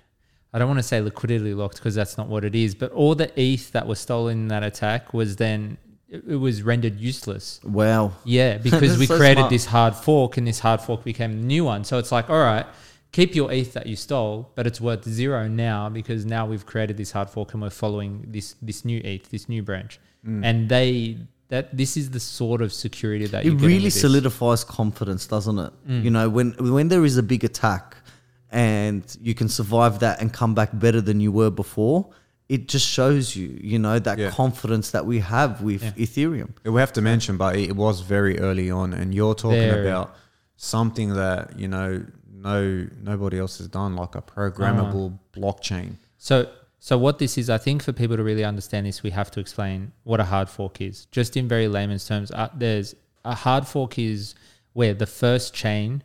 I 0.53 0.57
don't 0.57 0.67
want 0.69 0.79
to 0.79 0.83
say 0.83 0.99
liquidity 1.01 1.53
locked 1.53 1.75
because 1.75 1.93
that's 1.93 2.17
not 2.17 2.27
what 2.27 2.43
it 2.45 2.55
is. 2.55 2.73
But 2.73 2.91
all 2.93 3.13
the 3.15 3.29
ETH 3.39 3.71
that 3.73 3.85
was 3.85 3.99
stolen 3.99 4.37
in 4.43 4.47
that 4.47 4.63
attack 4.63 5.13
was 5.13 5.35
then 5.35 5.77
it, 6.09 6.35
was 6.35 6.61
rendered 6.63 6.99
useless. 6.99 7.59
Wow. 7.63 8.13
Yeah, 8.23 8.57
because 8.67 8.97
we 8.97 9.05
so 9.05 9.17
created 9.17 9.41
smart. 9.41 9.49
this 9.51 9.65
hard 9.65 9.95
fork, 9.95 10.37
and 10.37 10.47
this 10.47 10.59
hard 10.59 10.81
fork 10.81 11.03
became 11.03 11.31
the 11.41 11.45
new 11.47 11.63
one. 11.65 11.83
So 11.83 11.97
it's 11.97 12.11
like, 12.11 12.29
all 12.29 12.39
right, 12.41 12.65
keep 13.11 13.35
your 13.35 13.51
ETH 13.51 13.73
that 13.73 13.87
you 13.87 13.95
stole, 13.95 14.51
but 14.55 14.67
it's 14.67 14.79
worth 14.81 15.03
zero 15.07 15.47
now 15.47 15.89
because 15.89 16.25
now 16.25 16.45
we've 16.45 16.65
created 16.65 16.97
this 16.97 17.11
hard 17.11 17.29
fork 17.29 17.53
and 17.53 17.61
we're 17.61 17.69
following 17.69 18.25
this 18.27 18.55
this 18.61 18.83
new 18.85 19.01
ETH, 19.03 19.29
this 19.29 19.47
new 19.49 19.63
branch, 19.63 19.99
Mm. 20.27 20.43
and 20.43 20.67
they 20.69 21.17
that 21.47 21.75
this 21.75 21.95
is 21.97 22.11
the 22.11 22.19
sort 22.19 22.61
of 22.61 22.71
security 22.71 23.25
that 23.25 23.45
It 23.45 23.53
really 23.55 23.89
solidifies 23.89 24.63
confidence, 24.63 25.25
doesn't 25.25 25.57
it? 25.57 25.73
You 25.87 26.11
know, 26.11 26.29
when 26.29 26.51
when 26.59 26.89
there 26.89 27.03
is 27.05 27.17
a 27.17 27.23
big 27.23 27.43
attack 27.43 27.95
and 28.51 29.03
you 29.21 29.33
can 29.33 29.47
survive 29.49 29.99
that 29.99 30.21
and 30.21 30.31
come 30.33 30.53
back 30.53 30.69
better 30.73 31.01
than 31.01 31.19
you 31.19 31.31
were 31.31 31.49
before, 31.49 32.09
it 32.49 32.67
just 32.67 32.87
shows 32.87 33.35
you, 33.35 33.57
you 33.61 33.77
know, 33.79 33.99
that 33.99 34.17
Yeah. 34.17 34.31
confidence 34.31 34.89
that 34.91 35.05
we 35.05 35.19
have 35.19 35.61
with 35.61 35.83
Yeah. 35.83 35.91
Ethereum. 36.05 36.49
we 36.65 36.79
have 36.79 36.91
to 36.93 37.01
mention, 37.01 37.37
but 37.37 37.55
it 37.55 37.75
was 37.75 38.01
very 38.01 38.39
early 38.39 38.69
on, 38.71 38.93
and 38.93 39.13
you're 39.13 39.35
talking 39.35 39.59
Very. 39.69 39.87
about 39.87 40.15
something 40.57 41.13
that 41.13 41.57
you 41.57 41.67
know 41.67 42.03
no 42.33 42.87
nobody 43.01 43.37
else 43.39 43.59
has 43.59 43.67
done, 43.67 43.95
like 43.95 44.15
a 44.15 44.21
programmable 44.21 45.17
blockchain. 45.33 45.95
So, 46.17 46.47
so 46.79 46.97
what 46.97 47.19
this 47.19 47.37
is, 47.37 47.49
I 47.49 47.57
think, 47.57 47.83
for 47.83 47.93
people 47.93 48.17
to 48.17 48.23
really 48.23 48.43
understand 48.43 48.85
this, 48.87 49.03
we 49.03 49.11
have 49.11 49.29
to 49.31 49.39
explain 49.39 49.91
what 50.03 50.19
a 50.19 50.25
hard 50.25 50.49
fork 50.49 50.81
is. 50.81 51.05
Just 51.11 51.37
in 51.37 51.47
very 51.47 51.67
layman's 51.67 52.05
terms, 52.07 52.31
uh, 52.31 52.49
there's 52.57 52.95
a 53.23 53.35
hard 53.35 53.67
fork 53.67 53.99
is 53.99 54.33
where 54.73 54.93
the 54.93 55.05
first 55.05 55.53
chain 55.53 56.03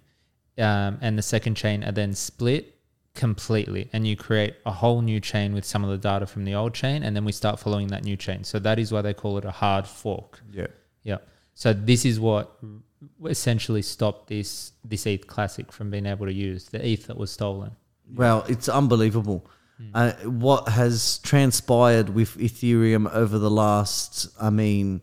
um, 0.58 0.98
and 1.00 1.16
the 1.18 1.22
second 1.22 1.54
chain 1.56 1.82
are 1.84 1.92
then 1.92 2.12
split 2.14 2.73
completely, 3.14 3.88
and 3.92 4.06
you 4.06 4.16
create 4.16 4.54
a 4.66 4.72
whole 4.72 5.00
new 5.00 5.20
chain 5.20 5.54
with 5.54 5.64
some 5.64 5.84
of 5.84 5.90
the 5.90 5.98
data 5.98 6.26
from 6.26 6.44
the 6.44 6.54
old 6.54 6.74
chain, 6.74 7.02
and 7.02 7.14
then 7.14 7.24
we 7.24 7.32
start 7.32 7.58
following 7.58 7.88
that 7.88 8.04
new 8.04 8.16
chain. 8.16 8.44
So 8.44 8.58
that 8.60 8.78
is 8.78 8.92
why 8.92 9.02
they 9.02 9.14
call 9.14 9.38
it 9.38 9.44
a 9.44 9.50
hard 9.50 9.86
fork. 9.86 10.40
Yeah. 10.52 10.66
Yeah. 11.02 11.18
So 11.54 11.72
this 11.72 12.04
is 12.04 12.18
what 12.18 12.58
essentially 13.26 13.82
stopped 13.82 14.28
this 14.28 14.72
this 14.84 15.06
ETH 15.06 15.26
Classic 15.26 15.70
from 15.72 15.90
being 15.90 16.06
able 16.06 16.26
to 16.26 16.32
use 16.32 16.66
the 16.66 16.86
ETH 16.86 17.06
that 17.06 17.16
was 17.16 17.30
stolen. 17.30 17.72
Well, 18.12 18.44
it's 18.48 18.68
unbelievable. 18.68 19.46
Uh, 19.92 20.12
what 20.24 20.68
has 20.68 21.18
transpired 21.18 22.10
with 22.10 22.36
Ethereum 22.38 23.12
over 23.12 23.38
the 23.38 23.50
last, 23.50 24.28
I 24.40 24.50
mean, 24.50 25.02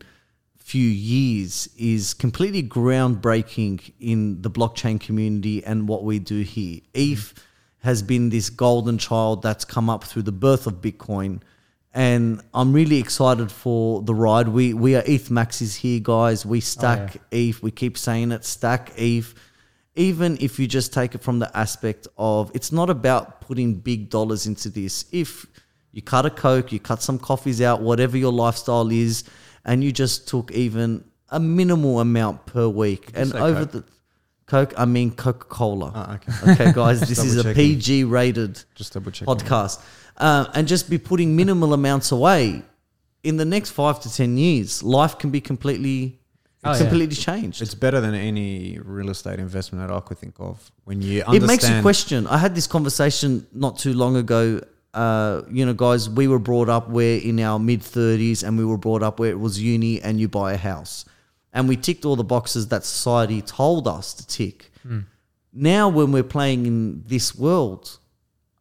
few 0.58 0.88
years 0.88 1.68
is 1.78 2.14
completely 2.14 2.64
groundbreaking 2.64 3.92
in 4.00 4.42
the 4.42 4.50
blockchain 4.50 5.00
community 5.00 5.64
and 5.66 5.90
what 5.90 6.06
we 6.06 6.20
do 6.20 6.42
here. 6.42 6.80
ETH 6.94 7.34
has 7.82 8.02
been 8.02 8.30
this 8.30 8.50
golden 8.50 8.98
child 8.98 9.42
that's 9.42 9.66
come 9.66 9.90
up 9.90 10.04
through 10.04 10.24
the 10.24 10.32
birth 10.32 10.68
of 10.68 10.76
Bitcoin. 10.76 11.42
And 11.94 12.42
I'm 12.54 12.72
really 12.74 13.00
excited 13.00 13.52
for 13.52 14.02
the 14.02 14.16
ride. 14.16 14.48
We 14.48 14.74
we 14.74 14.96
are 14.96 15.04
ETH 15.06 15.30
maxis 15.30 15.76
here, 15.76 16.00
guys. 16.02 16.46
We 16.46 16.62
stack 16.62 17.18
oh, 17.18 17.26
ETH. 17.32 17.62
We 17.62 17.72
keep 17.72 17.98
saying 17.98 18.32
it, 18.32 18.46
stack 18.46 18.94
ETH 18.96 19.34
even 19.96 20.38
if 20.40 20.58
you 20.60 20.68
just 20.68 20.94
take 20.94 21.16
it 21.16 21.22
from 21.22 21.40
the 21.40 21.58
aspect 21.58 22.08
of 22.18 22.52
it's 22.54 22.72
not 22.72 22.90
about 22.90 23.42
putting 23.42 23.76
big 23.76 24.10
dollars 24.10 24.48
into 24.48 24.70
this. 24.70 25.06
If 25.12 25.46
you 25.92 26.02
cut 26.02 26.26
a 26.26 26.30
Coke, 26.30 26.72
you 26.72 26.80
cut 26.80 27.02
some 27.02 27.20
coffees 27.20 27.62
out, 27.62 27.82
whatever 27.82 28.18
your 28.18 28.32
lifestyle 28.32 28.90
is, 28.90 29.26
and 29.66 29.84
you 29.84 29.92
just 29.92 30.28
took 30.28 30.52
even 30.52 31.04
a 31.30 31.40
minimal 31.40 32.00
amount 32.00 32.46
per 32.46 32.68
week, 32.68 33.12
and 33.14 33.34
over 33.34 33.66
Coke? 33.66 33.72
the 33.72 33.84
Coke, 34.52 34.74
I 34.78 34.84
mean 34.86 35.12
Coca 35.12 35.46
Cola. 35.46 35.92
Ah, 35.96 36.16
okay. 36.16 36.52
okay, 36.52 36.72
guys, 36.74 37.00
this 37.12 37.20
is 37.24 37.38
a. 37.38 37.54
PG 37.54 38.04
rated 38.04 38.62
Just 38.76 38.92
double 38.94 39.10
check. 39.12 39.26
podcast, 39.26 39.80
uh, 40.18 40.46
and 40.56 40.68
just 40.68 40.90
be 40.90 40.98
putting 40.98 41.36
minimal 41.38 41.74
amounts 41.74 42.12
away. 42.12 42.62
In 43.24 43.38
the 43.38 43.46
next 43.46 43.70
five 43.72 44.02
to 44.02 44.14
ten 44.14 44.38
years, 44.38 44.84
life 44.84 45.18
can 45.18 45.30
be 45.30 45.40
completely, 45.40 46.20
Oh, 46.66 46.72
yeah. 46.74 46.78
completely 46.80 47.16
changed. 47.16 47.62
It's 47.62 47.74
better 47.86 48.02
than 48.02 48.14
any 48.14 48.78
real 48.84 49.10
estate 49.10 49.40
investment 49.40 49.88
that 49.88 49.96
I 49.96 50.02
could 50.02 50.18
think 50.18 50.36
of. 50.40 50.70
When 50.84 51.02
you 51.02 51.24
it 51.32 51.44
makes 51.44 51.70
you 51.70 51.82
question. 51.82 52.28
I 52.28 52.38
had 52.38 52.54
this 52.54 52.68
conversation 52.68 53.48
not 53.54 53.80
too 53.80 53.94
long 53.94 54.18
ago. 54.18 54.60
Uh, 54.94 55.44
you 55.50 55.66
know, 55.66 55.74
guys, 55.74 56.10
we 56.10 56.28
were 56.28 56.40
brought 56.40 56.68
up 56.68 56.90
where 56.90 57.18
in 57.20 57.40
our 57.40 57.58
mid 57.58 57.80
30s, 57.82 58.44
and 58.46 58.58
we 58.58 58.66
were 58.66 58.78
brought 58.78 59.02
up 59.02 59.18
where 59.20 59.32
it 59.32 59.40
was 59.40 59.62
uni 59.62 60.02
and 60.02 60.20
you 60.20 60.28
buy 60.28 60.52
a 60.52 60.58
house. 60.58 61.06
And 61.54 61.68
we 61.68 61.76
ticked 61.76 62.06
all 62.06 62.16
the 62.16 62.24
boxes 62.24 62.68
that 62.70 62.86
society 62.86 63.42
told 63.42 63.88
us 63.88 64.14
to 64.14 64.28
tick. 64.28 64.72
Hmm. 64.84 65.00
Now, 65.54 65.90
when 65.90 66.12
we're 66.12 66.24
playing 66.24 66.66
in 66.66 67.04
this 67.08 67.36
world, 67.36 67.98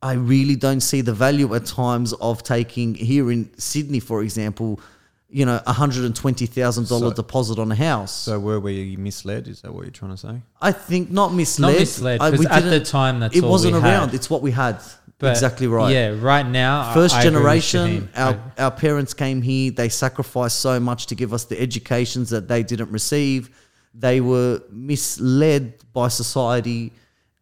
I 0.02 0.14
really 0.14 0.56
don't 0.56 0.80
see 0.80 1.00
the 1.02 1.12
value 1.12 1.54
at 1.54 1.66
times 1.66 2.12
of 2.14 2.42
taking 2.42 2.94
here 2.94 3.30
in 3.30 3.50
Sydney, 3.58 4.00
for 4.00 4.22
example, 4.22 4.80
you 5.28 5.46
know, 5.46 5.60
a 5.64 5.72
hundred 5.72 6.04
and 6.04 6.16
twenty 6.16 6.46
thousand 6.46 6.88
dollar 6.88 7.10
So- 7.10 7.14
deposit 7.22 7.60
on 7.60 7.70
a 7.70 7.76
house. 7.76 8.10
So 8.10 8.40
were 8.40 8.58
we 8.58 8.96
misled? 8.96 9.46
Is 9.46 9.60
that 9.62 9.72
what 9.72 9.82
you're 9.82 9.92
trying 9.92 10.10
to 10.10 10.16
say? 10.16 10.42
I 10.60 10.72
think 10.72 11.12
not 11.12 11.32
misled. 11.32 11.72
Not 11.74 11.78
misled 11.78 12.20
I- 12.20 12.30
at 12.30 12.64
the 12.64 12.80
time 12.80 13.20
that's 13.20 13.36
it 13.36 13.44
wasn't 13.44 13.74
around. 13.76 14.08
Had. 14.08 14.14
It's 14.14 14.28
what 14.28 14.42
we 14.42 14.50
had. 14.50 14.80
But 15.20 15.30
exactly 15.32 15.66
right. 15.68 15.92
Yeah, 15.92 16.16
right 16.18 16.46
now, 16.46 16.80
I- 16.90 16.94
First 16.94 17.14
I 17.14 17.18
with 17.18 17.24
generation, 17.32 18.08
our, 18.16 18.34
I- 18.58 18.62
our 18.64 18.70
parents 18.70 19.14
came 19.14 19.42
here. 19.42 19.70
They 19.70 19.88
sacrificed 19.88 20.58
so 20.60 20.80
much 20.80 21.06
to 21.06 21.14
give 21.14 21.32
us 21.32 21.44
the 21.44 21.60
educations 21.60 22.30
that 22.30 22.48
they 22.48 22.62
didn't 22.62 22.90
receive. 22.90 23.50
They 23.94 24.20
were 24.20 24.62
misled 24.70 25.74
by 25.92 26.08
society 26.08 26.92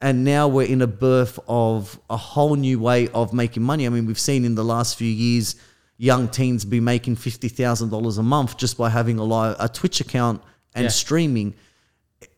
and 0.00 0.24
now 0.24 0.46
we're 0.46 0.66
in 0.66 0.80
a 0.82 0.86
birth 0.86 1.40
of 1.48 1.98
a 2.08 2.16
whole 2.16 2.54
new 2.54 2.78
way 2.78 3.08
of 3.08 3.32
making 3.32 3.64
money. 3.64 3.84
I 3.84 3.88
mean, 3.88 4.06
we've 4.06 4.18
seen 4.18 4.44
in 4.44 4.54
the 4.54 4.64
last 4.64 4.96
few 4.96 5.08
years 5.10 5.56
young 5.96 6.28
teens 6.28 6.64
be 6.64 6.78
making 6.78 7.16
fifty 7.16 7.48
thousand 7.48 7.88
dollars 7.90 8.16
a 8.18 8.22
month 8.22 8.56
just 8.56 8.78
by 8.78 8.88
having 8.90 9.18
a 9.18 9.24
live, 9.24 9.56
a 9.58 9.68
Twitch 9.68 10.00
account 10.00 10.40
and 10.74 10.84
Yeah. 10.84 10.90
streaming. 10.90 11.54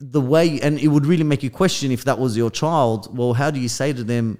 The 0.00 0.20
way, 0.22 0.58
and 0.62 0.78
it 0.78 0.88
would 0.88 1.04
really 1.06 1.24
make 1.24 1.42
you 1.42 1.50
question 1.50 1.90
if 1.92 2.04
that 2.04 2.18
was 2.18 2.34
your 2.36 2.50
child. 2.50 3.14
Well, 3.16 3.34
how 3.34 3.50
do 3.50 3.60
you 3.60 3.68
say 3.68 3.92
to 3.92 4.02
them, 4.04 4.38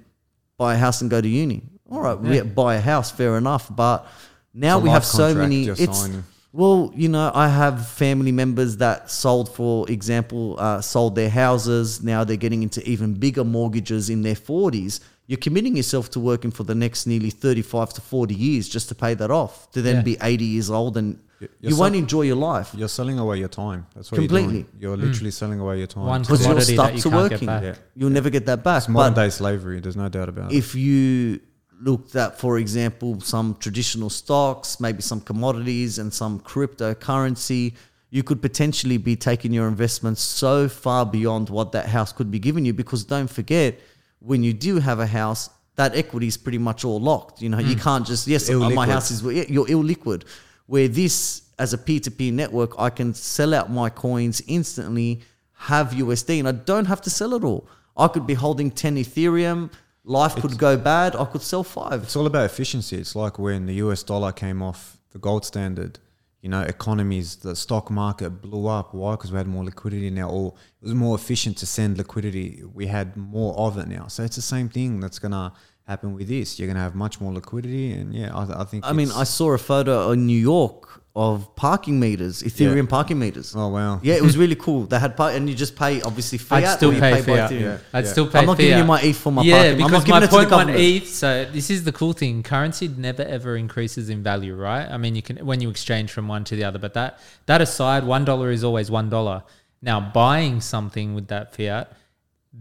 buy 0.60 0.74
a 0.74 0.76
house 0.76 1.00
and 1.00 1.10
go 1.10 1.20
to 1.20 1.28
uni? 1.28 1.62
All 1.90 2.02
right, 2.02 2.18
we 2.20 2.40
buy 2.42 2.76
a 2.76 2.80
house, 2.80 3.10
fair 3.10 3.36
enough, 3.38 3.74
but 3.74 4.06
now 4.54 4.78
we 4.78 4.90
have 4.90 5.04
so 5.04 5.34
many. 5.34 5.66
It's 5.66 5.98
signing. 5.98 6.22
well, 6.52 6.92
you 6.94 7.08
know, 7.08 7.32
I 7.34 7.48
have 7.48 7.88
family 7.88 8.30
members 8.30 8.76
that 8.76 9.10
sold, 9.10 9.52
for 9.52 9.90
example, 9.90 10.56
uh, 10.58 10.80
sold 10.82 11.14
their 11.16 11.30
houses. 11.30 12.02
Now 12.02 12.22
they're 12.24 12.36
getting 12.46 12.62
into 12.62 12.80
even 12.88 13.14
bigger 13.14 13.42
mortgages 13.42 14.08
in 14.10 14.22
their 14.22 14.34
40s. 14.36 15.00
You're 15.26 15.38
committing 15.38 15.76
yourself 15.76 16.10
to 16.10 16.20
working 16.20 16.50
for 16.50 16.64
the 16.64 16.74
next 16.74 17.06
nearly 17.06 17.30
35 17.30 17.94
to 17.94 18.00
40 18.00 18.34
years 18.34 18.68
just 18.68 18.88
to 18.90 18.94
pay 18.94 19.14
that 19.14 19.30
off, 19.30 19.70
to 19.72 19.80
then 19.82 19.96
Yeah. 19.96 20.02
be 20.02 20.16
80 20.20 20.44
years 20.44 20.70
old 20.70 20.96
and 20.96 21.18
Y- 21.40 21.48
you 21.60 21.68
you're 21.70 21.78
won't 21.78 21.94
so- 21.94 21.98
enjoy 21.98 22.22
your 22.22 22.36
life 22.36 22.70
You're 22.74 22.88
selling 22.88 23.18
away 23.18 23.38
your 23.38 23.48
time. 23.48 23.86
That's 23.94 24.10
what 24.12 24.18
Completely. 24.18 24.54
you're 24.54 24.62
doing. 24.62 24.66
You're 24.80 24.96
literally 24.96 25.30
selling 25.30 25.58
away 25.60 25.78
your 25.78 25.86
time. 25.86 26.04
One 26.06 26.22
because 26.22 26.44
you're 26.46 26.60
stuck 26.60 26.94
you 26.94 27.00
to 27.00 27.10
working. 27.10 27.48
Yeah. 27.48 27.74
You'll 27.96 28.10
never 28.10 28.30
get 28.30 28.44
that 28.46 28.62
back. 28.62 28.78
It's 28.78 28.88
modern 28.88 29.14
But 29.14 29.22
day 29.24 29.30
slavery. 29.30 29.80
There's 29.80 29.96
no 29.96 30.08
doubt 30.08 30.28
about 30.28 30.52
it. 30.52 30.56
if 30.56 30.74
you 30.74 31.40
looked 31.82 32.14
at, 32.14 32.38
for 32.38 32.58
example, 32.58 33.20
some 33.20 33.56
traditional 33.58 34.10
stocks, 34.10 34.80
maybe 34.80 35.00
some 35.00 35.20
commodities 35.22 35.98
and 35.98 36.12
some 36.12 36.38
cryptocurrency, 36.40 37.74
you 38.10 38.22
could 38.22 38.42
potentially 38.42 38.98
be 38.98 39.16
taking 39.16 39.52
your 39.52 39.68
investments 39.68 40.20
so 40.20 40.68
far 40.68 41.06
beyond 41.06 41.48
what 41.48 41.72
that 41.72 41.86
house 41.86 42.12
could 42.12 42.30
be 42.30 42.38
giving 42.38 42.64
you. 42.64 42.74
Because 42.74 43.04
don't 43.04 43.30
forget, 43.30 43.78
when 44.18 44.42
you 44.42 44.52
do 44.52 44.78
have 44.78 44.98
a 44.98 45.06
house, 45.06 45.48
that 45.76 45.94
equity 45.96 46.26
is 46.26 46.36
pretty 46.36 46.58
much 46.58 46.84
all 46.84 47.00
locked. 47.00 47.40
You 47.40 47.48
know, 47.48 47.58
you 47.58 47.76
can't 47.76 48.06
just 48.06 48.26
yes, 48.26 48.50
my 48.50 48.86
house 48.86 49.10
is 49.10 49.22
you're 49.22 49.66
illiquid. 49.66 50.24
Where 50.70 50.86
this, 50.86 51.42
as 51.58 51.72
a 51.72 51.78
peer-to-peer 51.78 52.32
network, 52.32 52.78
I 52.78 52.90
can 52.90 53.12
sell 53.12 53.54
out 53.54 53.72
my 53.72 53.90
coins 53.90 54.40
instantly, 54.46 55.20
have 55.54 55.90
USD, 55.90 56.38
and 56.38 56.46
I 56.46 56.52
don't 56.52 56.84
have 56.84 57.00
to 57.02 57.10
sell 57.10 57.34
it 57.34 57.42
all. 57.42 57.66
I 57.96 58.06
could 58.06 58.24
be 58.24 58.34
holding 58.34 58.70
ten 58.70 58.94
Ethereum. 58.94 59.72
Life 60.04 60.36
could 60.36 60.56
go 60.58 60.76
bad. 60.76 61.16
I 61.16 61.24
could 61.24 61.42
sell 61.42 61.64
five. 61.64 62.04
It's 62.04 62.14
all 62.14 62.26
about 62.26 62.44
efficiency. 62.44 62.96
It's 62.98 63.16
like 63.16 63.36
when 63.36 63.66
the 63.66 63.74
US 63.84 64.04
dollar 64.04 64.30
came 64.30 64.62
off 64.62 64.98
the 65.10 65.18
gold 65.18 65.44
standard, 65.44 65.98
you 66.40 66.48
know, 66.48 66.62
economies, 66.62 67.34
the 67.46 67.56
stock 67.56 67.90
market 67.90 68.30
blew 68.40 68.68
up. 68.68 68.94
Why? 68.94 69.14
Because 69.14 69.32
we 69.32 69.38
had 69.38 69.48
more 69.48 69.64
liquidity 69.64 70.08
now, 70.10 70.30
or 70.30 70.54
it 70.80 70.84
was 70.84 70.94
more 70.94 71.16
efficient 71.16 71.56
to 71.58 71.66
send 71.66 71.98
liquidity. 71.98 72.62
We 72.72 72.86
had 72.86 73.16
more 73.16 73.56
of 73.56 73.76
it 73.76 73.88
now. 73.88 74.06
So 74.06 74.22
it's 74.22 74.36
the 74.36 74.42
same 74.42 74.68
thing 74.68 75.00
that's 75.00 75.18
going 75.18 75.32
to 75.32 75.50
happen 75.90 76.14
with 76.14 76.28
this. 76.28 76.58
You're 76.58 76.68
going 76.68 76.76
to 76.82 76.86
have 76.88 76.94
much 76.94 77.20
more 77.20 77.32
liquidity. 77.40 77.86
And 77.98 78.14
yeah, 78.14 78.34
I, 78.40 78.62
I 78.62 78.64
think. 78.64 78.80
I 78.90 78.92
mean, 78.92 79.10
I 79.22 79.24
saw 79.24 79.48
a 79.52 79.58
photo 79.58 80.12
in 80.12 80.20
New 80.32 80.42
York 80.54 80.80
of 81.16 81.36
parking 81.56 81.98
meters, 81.98 82.34
Ethereum 82.48 82.84
Yeah. 82.84 82.96
parking 82.96 83.18
meters. 83.18 83.48
Oh, 83.56 83.68
wow. 83.76 83.98
Yeah, 84.08 84.14
it 84.14 84.22
was 84.22 84.36
really 84.42 84.54
cool. 84.66 84.80
They 84.92 85.00
had 85.06 85.16
par- 85.16 85.32
and 85.36 85.48
you 85.50 85.56
just 85.64 85.74
pay 85.82 86.00
obviously 86.02 86.38
fiat. 86.38 86.64
I'd 86.64 86.76
still 86.76 86.90
or 86.90 86.94
you 86.94 87.00
pay, 87.00 87.12
by 87.14 87.22
fiat. 87.22 87.50
Ethereum. 87.50 87.60
Yeah. 87.60 87.78
I'd 87.96 88.04
Yeah. 88.04 88.10
still 88.14 88.28
pay 88.32 88.38
I'm 88.38 88.46
not 88.46 88.58
giving 88.58 88.78
you 88.78 88.84
my 88.84 89.00
ETH 89.02 89.16
for 89.16 89.32
my 89.32 89.42
yeah, 89.42 89.54
parking. 89.56 89.70
I'm 89.72 89.76
because 89.90 90.06
not 90.06 90.20
my 90.20 90.24
it 90.24 90.30
to 90.30 90.36
point 90.36 90.50
one. 90.52 90.70
ETH. 90.70 91.08
So 91.08 91.28
this 91.56 91.68
is 91.74 91.82
the 91.88 91.94
cool 92.00 92.12
thing: 92.12 92.34
currency 92.44 92.86
never 93.08 93.24
ever 93.36 93.56
increases 93.56 94.08
in 94.08 94.22
value, 94.22 94.54
right? 94.54 94.86
I 94.88 94.98
mean, 95.02 95.16
you 95.18 95.22
can 95.28 95.36
when 95.50 95.60
you 95.60 95.68
exchange 95.68 96.08
from 96.12 96.28
one 96.28 96.44
to 96.44 96.54
the 96.58 96.62
other, 96.68 96.78
but 96.78 96.94
that 96.94 97.18
that 97.46 97.60
aside, 97.60 98.02
one 98.16 98.24
dollar 98.24 98.48
is 98.52 98.62
always 98.62 98.88
one 99.00 99.08
dollar. 99.10 99.42
Now, 99.82 99.98
buying 99.98 100.60
something 100.60 101.14
with 101.16 101.26
that 101.28 101.46
fiat, 101.56 101.92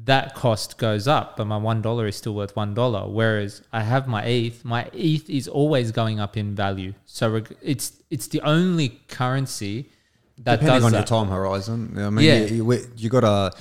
that 0.05 0.35
cost 0.35 0.77
goes 0.77 1.07
up, 1.07 1.35
but 1.37 1.45
my 1.45 1.57
one 1.57 1.81
dollar 1.81 2.07
is 2.07 2.15
still 2.15 2.35
worth 2.35 2.55
one 2.55 2.73
dollar. 2.73 3.07
Whereas 3.09 3.61
I 3.73 3.81
have 3.81 4.07
my 4.07 4.23
ETH, 4.23 4.63
my 4.63 4.89
ETH 4.93 5.29
is 5.29 5.47
always 5.47 5.91
going 5.91 6.19
up 6.19 6.37
in 6.37 6.53
value. 6.55 6.93
So 7.05 7.29
reg- 7.29 7.55
it's 7.61 7.93
it's 8.09 8.27
the 8.27 8.41
only 8.41 8.89
currency 9.07 9.89
that 10.39 10.59
depending 10.61 10.67
does 10.75 10.83
on 10.85 10.91
that. 10.91 10.97
your 10.99 11.05
time 11.07 11.27
horizon. 11.29 11.95
I 11.97 12.09
mean, 12.11 12.25
Yeah. 12.25 12.45
you, 12.45 12.71
you, 12.71 12.79
you 12.95 13.09
got 13.09 13.21
to 13.21 13.51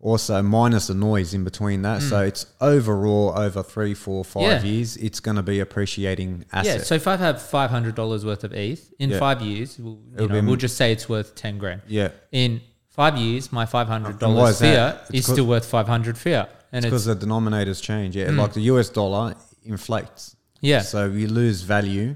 also 0.00 0.40
minus 0.42 0.86
the 0.86 0.94
noise 0.94 1.34
in 1.34 1.42
between 1.42 1.82
that. 1.82 2.00
So 2.02 2.20
it's 2.22 2.46
overall 2.60 3.32
over 3.36 3.62
three, 3.64 3.94
four, 3.94 4.24
five 4.24 4.42
Mm. 4.42 4.64
Yeah. 4.64 4.70
years, 4.70 4.96
it's 4.98 5.18
going 5.18 5.36
to 5.38 5.42
be 5.42 5.58
appreciating 5.58 6.44
asset. 6.52 6.76
Yeah, 6.78 6.82
so 6.84 6.94
if 6.94 7.08
I 7.08 7.16
have 7.16 7.42
five 7.42 7.70
hundred 7.70 7.94
dollars 7.96 8.24
worth 8.24 8.44
of 8.44 8.52
ETH 8.52 8.92
in 9.00 9.10
Yeah. 9.10 9.18
five 9.18 9.40
years, 9.42 9.78
we'll, 9.78 9.98
you 10.18 10.28
know, 10.28 10.42
we'll 10.42 10.56
just 10.56 10.76
say 10.76 10.92
it's 10.92 11.08
worth 11.08 11.34
ten 11.34 11.58
grand. 11.58 11.80
yeah. 11.88 12.10
In 12.30 12.60
five 13.00 13.14
years, 13.24 13.44
my 13.60 13.66
five 13.76 13.88
hundred 13.94 14.16
dollars 14.24 14.54
is 14.56 14.60
fiat 14.60 14.94
It's 15.16 15.26
still 15.34 15.46
worth 15.54 15.66
five 15.76 15.88
hundred 15.94 16.16
fiat, 16.24 16.48
and 16.72 16.78
it's 16.84 16.90
because 16.90 17.06
the 17.12 17.16
denominators 17.24 17.80
change. 17.90 18.12
Yeah, 18.18 18.28
Mm. 18.30 18.38
like 18.44 18.52
the 18.60 18.64
US 18.72 18.88
dollar 19.00 19.24
inflates. 19.72 20.22
yeah, 20.70 20.80
So 20.94 21.00
you 21.20 21.28
lose 21.42 21.58
value. 21.76 22.08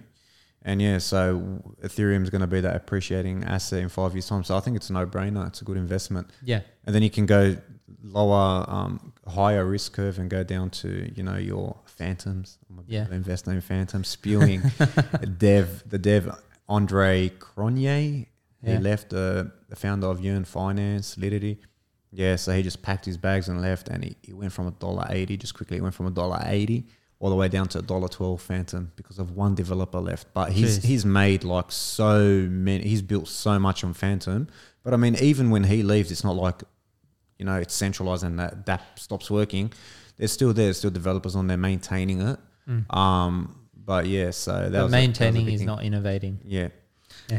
And 0.65 0.77
yeah, 0.87 0.99
so 1.13 1.23
Ethereum 1.87 2.23
is 2.23 2.31
going 2.35 2.41
to 2.49 2.53
be 2.57 2.61
that 2.69 2.77
appreciating 2.83 3.37
asset 3.57 3.81
in 3.85 3.89
five 4.01 4.13
years' 4.15 4.29
time. 4.33 4.45
So 4.49 4.53
I 4.59 4.61
think 4.65 4.75
it's 4.79 4.91
a 4.91 4.95
no 5.01 5.05
brainer. 5.15 5.43
It's 5.51 5.61
a 5.65 5.65
good 5.65 5.77
investment. 5.87 6.27
yeah, 6.53 6.61
And 6.85 6.91
then 6.95 7.03
you 7.07 7.11
can 7.19 7.27
go 7.27 7.43
lower, 8.19 8.65
um, 8.77 9.13
higher 9.27 9.65
risk 9.75 9.89
curve 9.99 10.17
and 10.21 10.29
go 10.31 10.43
down 10.55 10.67
to, 10.83 10.89
you 11.17 11.25
know, 11.29 11.37
your 11.37 11.67
fantoms. 11.99 12.59
I'm 12.69 12.79
a 12.79 12.83
Yeah. 12.97 13.07
investor 13.11 13.51
in 13.57 13.61
fantoms, 13.73 14.07
spewing 14.07 14.61
dev, 15.49 15.67
the 15.95 15.99
dev 15.99 16.23
Andre 16.69 17.31
Cronje. 18.65 18.69
He 18.77 18.79
left 18.79 19.11
the, 19.11 19.51
the 19.69 19.77
founder 19.77 20.07
of 20.07 20.21
Yearn 20.21 20.45
Finance, 20.45 21.07
Solidly. 21.17 21.59
Yeah, 22.13 22.37
so 22.37 22.53
he 22.53 22.63
just 22.63 22.83
packed 22.83 23.05
his 23.07 23.17
bags 23.17 23.49
and 23.49 23.61
left, 23.63 23.89
and 23.89 24.05
he, 24.05 24.17
he 24.23 24.33
went 24.35 24.53
from 24.53 24.67
a 24.67 24.71
dollar 24.73 25.07
eighty 25.11 25.37
just 25.37 25.55
quickly. 25.55 25.79
He 25.79 25.81
went 25.81 25.95
from 25.95 26.07
a 26.07 26.11
dollar 26.11 26.41
eighty 26.45 26.87
all 27.19 27.31
the 27.31 27.37
way 27.37 27.49
down 27.49 27.69
to 27.69 27.79
a 27.79 27.83
dollar 27.83 28.09
twelve 28.09 28.43
Fantom 28.43 28.93
because 28.97 29.19
of 29.19 29.31
one 29.31 29.55
developer 29.55 29.99
left. 30.01 30.27
But 30.35 30.53
he's 30.53 30.79
Jeez. 30.81 30.85
he's 30.85 31.05
made 31.07 31.43
like 31.43 31.73
so 31.73 32.47
many. 32.51 32.85
He's 32.85 33.01
built 33.03 33.29
so 33.29 33.59
much 33.59 33.83
on 33.83 33.95
Fantom. 33.95 34.49
But 34.85 34.93
I 34.93 34.97
mean, 34.99 35.15
even 35.17 35.49
when 35.51 35.65
he 35.65 35.83
leaves, 35.83 36.11
it's 36.13 36.23
not 36.25 36.37
like 36.37 36.63
you 37.39 37.47
know 37.47 37.57
it's 37.57 37.75
centralized 37.75 38.25
and 38.25 38.39
that 38.39 38.67
that 38.67 38.83
stops 38.97 39.31
working. 39.31 39.73
There's 40.19 40.33
still 40.33 40.53
there, 40.53 40.67
there's 40.67 40.79
still 40.79 40.91
developers 40.91 41.35
on 41.35 41.47
there 41.47 41.57
maintaining 41.57 42.21
it. 42.21 42.39
Um, 42.91 43.57
but 43.75 44.07
yeah, 44.07 44.31
so 44.33 44.53
that 44.53 44.71
Mm. 44.71 44.73
but 44.73 44.73
was 44.73 44.73
a- 44.73 44.73
that 44.73 44.83
was 44.85 44.93
a 44.93 44.97
maintaining 44.97 45.49
is 45.49 45.61
thing. 45.61 45.67
not 45.67 45.83
innovating. 45.83 46.41
Yeah, 46.45 46.69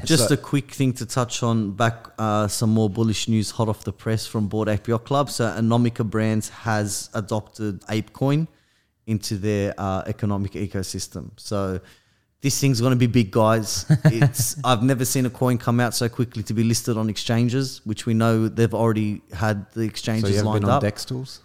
Just 0.06 0.28
So- 0.28 0.34
a 0.34 0.38
quick 0.38 0.72
thing 0.72 0.94
to 0.94 1.06
touch 1.06 1.44
on 1.44 1.72
back 1.72 2.08
uh, 2.18 2.48
some 2.48 2.72
more 2.72 2.90
bullish 2.90 3.28
news 3.28 3.52
hot 3.52 3.70
off 3.70 3.84
the 3.84 3.94
press 3.94 4.26
from 4.26 4.48
Bored 4.48 4.68
Ape 4.70 4.88
Yacht 4.88 5.06
Club. 5.06 5.30
So 5.30 5.46
Animoca 5.46 6.10
Brands 6.10 6.50
has 6.50 7.10
adopted 7.14 7.82
ApeCoin 7.82 8.48
into 9.06 9.38
their 9.38 9.74
uh, 9.78 10.04
economic 10.08 10.54
ecosystem. 10.54 11.32
So 11.38 11.80
this 12.42 12.60
thing's 12.60 12.82
going 12.82 12.92
to 12.92 12.98
be 12.98 13.08
big, 13.08 13.32
guys. 13.32 13.86
It's 14.06 14.56
I've 14.64 14.84
never 14.84 15.06
seen 15.06 15.26
a 15.26 15.30
coin 15.30 15.58
come 15.58 15.80
out 15.80 15.94
so 15.94 16.10
quickly 16.10 16.44
to 16.44 16.54
be 16.54 16.64
listed 16.64 16.98
on 16.98 17.10
exchanges, 17.10 17.82
which 17.86 18.06
we 18.06 18.14
know 18.14 18.48
they've 18.48 18.74
already 18.74 19.22
had 19.34 19.70
the 19.74 19.82
so 19.82 19.86
exchanges 19.86 20.36
you 20.36 20.42
lined 20.44 20.66
up. 20.66 20.82
Dex 20.82 21.06
tools. 21.06 21.42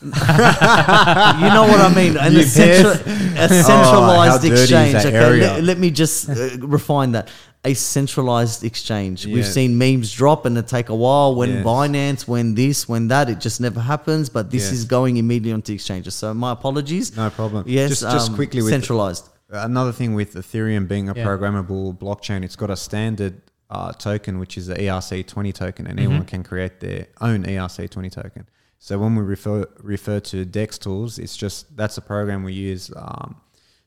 you 0.02 0.10
know 0.10 1.66
what 1.68 1.80
I 1.80 1.92
mean? 1.94 2.16
An 2.16 2.36
essential, 2.36 2.90
a 2.92 3.48
centralized 3.48 4.42
dirty 4.42 4.54
is 4.54 4.60
exchange. 4.70 4.94
Okay, 5.06 5.40
let, 5.40 5.64
let 5.64 5.78
me 5.78 5.90
just 5.90 6.28
uh, 6.30 6.56
refine 6.60 7.12
that. 7.12 7.28
A 7.64 7.74
centralized 7.74 8.62
exchange. 8.62 9.26
We've 9.26 9.44
seen 9.46 9.76
memes 9.76 10.12
drop 10.12 10.46
and 10.46 10.56
it 10.56 10.68
take 10.68 10.88
a 10.88 10.94
while. 10.94 11.34
When 11.34 11.48
Yes. 11.50 11.64
Binance, 11.64 12.28
when 12.28 12.54
this, 12.54 12.88
when 12.88 13.08
that, 13.08 13.28
it 13.28 13.40
just 13.40 13.60
never 13.60 13.80
happens. 13.80 14.28
But 14.28 14.50
this 14.50 14.64
Yes. 14.64 14.72
is 14.72 14.84
going 14.84 15.16
immediately 15.16 15.52
onto 15.52 15.72
exchanges. 15.72 16.14
So 16.14 16.32
my 16.32 16.52
apologies. 16.52 17.16
No 17.16 17.28
problem. 17.30 17.64
Yes, 17.66 17.88
just, 17.90 18.02
just 18.02 18.30
um, 18.30 18.36
quickly 18.36 18.62
with 18.62 18.70
centralized. 18.70 19.28
Another 19.50 19.92
thing 19.92 20.14
with 20.14 20.34
Ethereum 20.34 20.86
being 20.86 21.08
a 21.08 21.14
Yeah. 21.14 21.24
programmable 21.26 21.98
blockchain, 21.98 22.44
it's 22.44 22.54
got 22.56 22.70
a 22.70 22.76
standard 22.76 23.40
uh, 23.70 23.92
token, 23.92 24.38
which 24.38 24.56
is 24.56 24.68
the 24.68 24.74
ERC20 24.76 25.52
token, 25.52 25.86
and 25.88 25.98
anyone 25.98 26.24
can 26.24 26.42
create 26.44 26.80
their 26.80 27.06
own 27.20 27.42
ERC20 27.44 28.10
token. 28.12 28.46
So 28.78 28.98
when 28.98 29.16
we 29.16 29.22
refer 29.22 29.66
refer 29.82 30.20
to 30.20 30.44
Dex 30.44 30.78
tools, 30.78 31.18
it's 31.18 31.36
just 31.36 31.76
that's 31.76 31.98
a 31.98 32.00
program 32.02 32.44
we 32.44 32.52
use 32.52 32.90
um, 32.96 33.36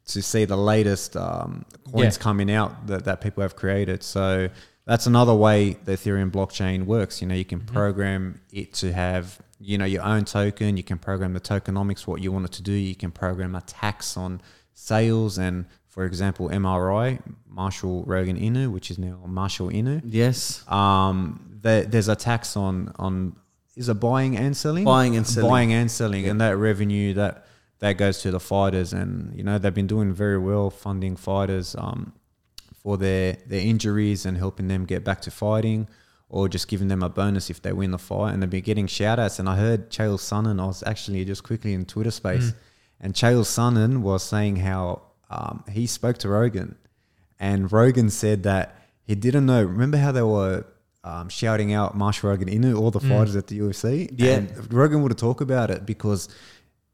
to 0.08 0.22
see 0.22 0.46
the 0.46 0.58
latest 0.58 1.16
um, 1.16 1.66
coins 1.92 2.18
Yeah. 2.18 2.22
coming 2.24 2.52
out 2.52 2.88
that, 2.88 3.06
that 3.06 3.22
people 3.22 3.42
have 3.42 3.56
created. 3.56 4.04
So 4.04 4.50
that's 4.86 5.06
another 5.08 5.34
way 5.34 5.78
the 5.86 5.94
Ethereum 5.94 6.32
blockchain 6.32 6.86
works. 6.86 7.22
You 7.22 7.28
know, 7.28 7.36
you 7.36 7.46
can 7.46 7.62
program 7.62 8.42
it 8.52 8.74
to 8.76 8.92
have 8.92 9.40
you 9.60 9.78
know 9.78 9.86
your 9.86 10.04
own 10.04 10.26
token. 10.26 10.76
You 10.76 10.84
can 10.84 10.98
program 10.98 11.34
the 11.34 11.40
tokenomics, 11.40 12.06
what 12.08 12.22
you 12.22 12.32
want 12.32 12.46
it 12.46 12.52
to 12.54 12.62
do. 12.64 12.74
You 12.74 12.96
can 12.96 13.12
program 13.12 13.56
a 13.56 13.62
tax 13.62 14.18
on 14.18 14.42
sales 14.74 15.38
and, 15.38 15.66
for 15.88 16.06
example, 16.06 16.50
MRI, 16.50 17.20
Marshall 17.48 18.04
Rogan 18.06 18.38
Inu, 18.40 18.72
which 18.72 18.90
is 18.90 18.98
now 18.98 19.20
Marshall 19.28 19.70
Inu. 19.70 20.02
Yes. 20.04 20.64
Um, 20.68 21.60
there, 21.62 21.84
there's 21.84 22.08
a 22.08 22.16
tax 22.16 22.58
on 22.58 22.92
on 22.98 23.36
is 23.76 23.90
it 23.90 23.96
buying 23.96 24.36
and 24.38 24.56
selling? 24.56 24.84
Buying 24.84 25.16
and 25.16 25.26
selling. 25.26 25.50
Buying 25.50 25.74
and 25.74 25.90
selling, 25.90 26.26
and 26.28 26.40
that 26.42 26.58
revenue 26.58 27.14
that 27.16 27.46
that 27.80 27.94
goes 27.94 28.22
to 28.22 28.32
the 28.32 28.40
fighters, 28.40 28.94
and 28.94 29.36
you 29.36 29.44
know 29.44 29.58
they've 29.58 29.74
been 29.74 29.88
doing 29.88 30.14
very 30.14 30.38
well 30.38 30.70
funding 30.70 31.16
fighters 31.16 31.76
um, 31.78 32.14
for 32.74 32.98
their 32.98 33.38
their 33.48 33.62
injuries 33.62 34.26
and 34.26 34.38
helping 34.38 34.68
them 34.68 34.86
get 34.86 35.04
back 35.04 35.22
to 35.22 35.32
fighting. 35.32 35.88
or 36.34 36.48
just 36.48 36.70
giving 36.70 36.88
them 36.88 37.04
a 37.04 37.10
bonus 37.10 37.50
if 37.50 37.62
they 37.62 37.74
win 37.74 37.92
the 37.92 37.98
fight. 37.98 38.32
And 38.32 38.42
they've 38.42 38.50
been 38.50 38.64
getting 38.64 38.88
shout 38.88 39.20
outs. 39.20 39.38
And 39.38 39.50
I 39.50 39.58
heard 39.58 39.90
Chael 39.90 40.18
Sonnen, 40.18 40.62
I 40.62 40.66
was 40.66 40.82
actually 40.88 41.26
just 41.26 41.44
quickly 41.44 41.74
in 41.74 41.84
Twitter 41.84 42.10
space, 42.12 42.54
and 43.02 43.14
Chael 43.14 43.44
Sonnen 43.44 44.00
was 44.02 44.24
saying 44.24 44.56
how 44.56 45.02
um, 45.30 45.66
he 45.70 45.86
spoke 45.88 46.18
to 46.20 46.30
Rogan, 46.30 46.78
and 47.38 47.70
Rogan 47.70 48.10
said 48.10 48.44
that 48.44 48.76
he 49.04 49.14
didn't 49.16 49.46
know. 49.46 49.62
Remember 49.62 49.98
how 49.98 50.14
they 50.14 50.22
were 50.22 50.64
um, 51.04 51.30
shouting 51.30 51.74
out 51.74 51.96
Marshall 51.96 52.30
Rogan 52.30 52.48
Inu, 52.48 52.80
all 52.80 52.92
the 52.92 53.00
fighters 53.00 53.36
at 53.36 53.48
the 53.48 53.60
UFC? 53.60 54.10
Yeah. 54.16 54.34
And 54.34 54.74
Rogan 54.74 55.02
would 55.02 55.12
have 55.12 55.20
talked 55.20 55.42
about 55.42 55.72
it 55.72 55.86
because 55.86 56.30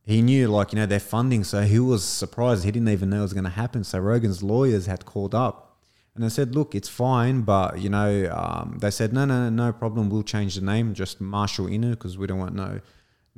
he 0.05 0.21
knew, 0.21 0.47
like, 0.47 0.71
you 0.71 0.79
know, 0.79 0.85
their 0.85 0.99
funding. 0.99 1.43
So 1.43 1.61
he 1.61 1.79
was 1.79 2.03
surprised. 2.03 2.63
He 2.63 2.71
didn't 2.71 2.89
even 2.89 3.09
know 3.09 3.19
it 3.19 3.23
was 3.23 3.33
going 3.33 3.43
to 3.43 3.49
happen. 3.49 3.83
So 3.83 3.99
Rogan's 3.99 4.41
lawyers 4.41 4.85
had 4.85 5.05
called 5.05 5.35
up 5.35 5.77
and 6.15 6.23
they 6.23 6.29
said, 6.29 6.55
look, 6.55 6.73
it's 6.73 6.89
fine. 6.89 7.41
But, 7.41 7.79
you 7.79 7.89
know, 7.89 8.31
um, 8.33 8.77
they 8.79 8.91
said, 8.91 9.13
no, 9.13 9.25
no, 9.25 9.49
no, 9.49 9.65
no 9.67 9.73
problem. 9.73 10.09
We'll 10.09 10.23
change 10.23 10.55
the 10.55 10.61
name, 10.61 10.93
just 10.93 11.21
Marshall 11.21 11.67
Inu, 11.67 11.91
because 11.91 12.17
we 12.17 12.27
don't 12.27 12.39
want 12.39 12.55
no 12.55 12.79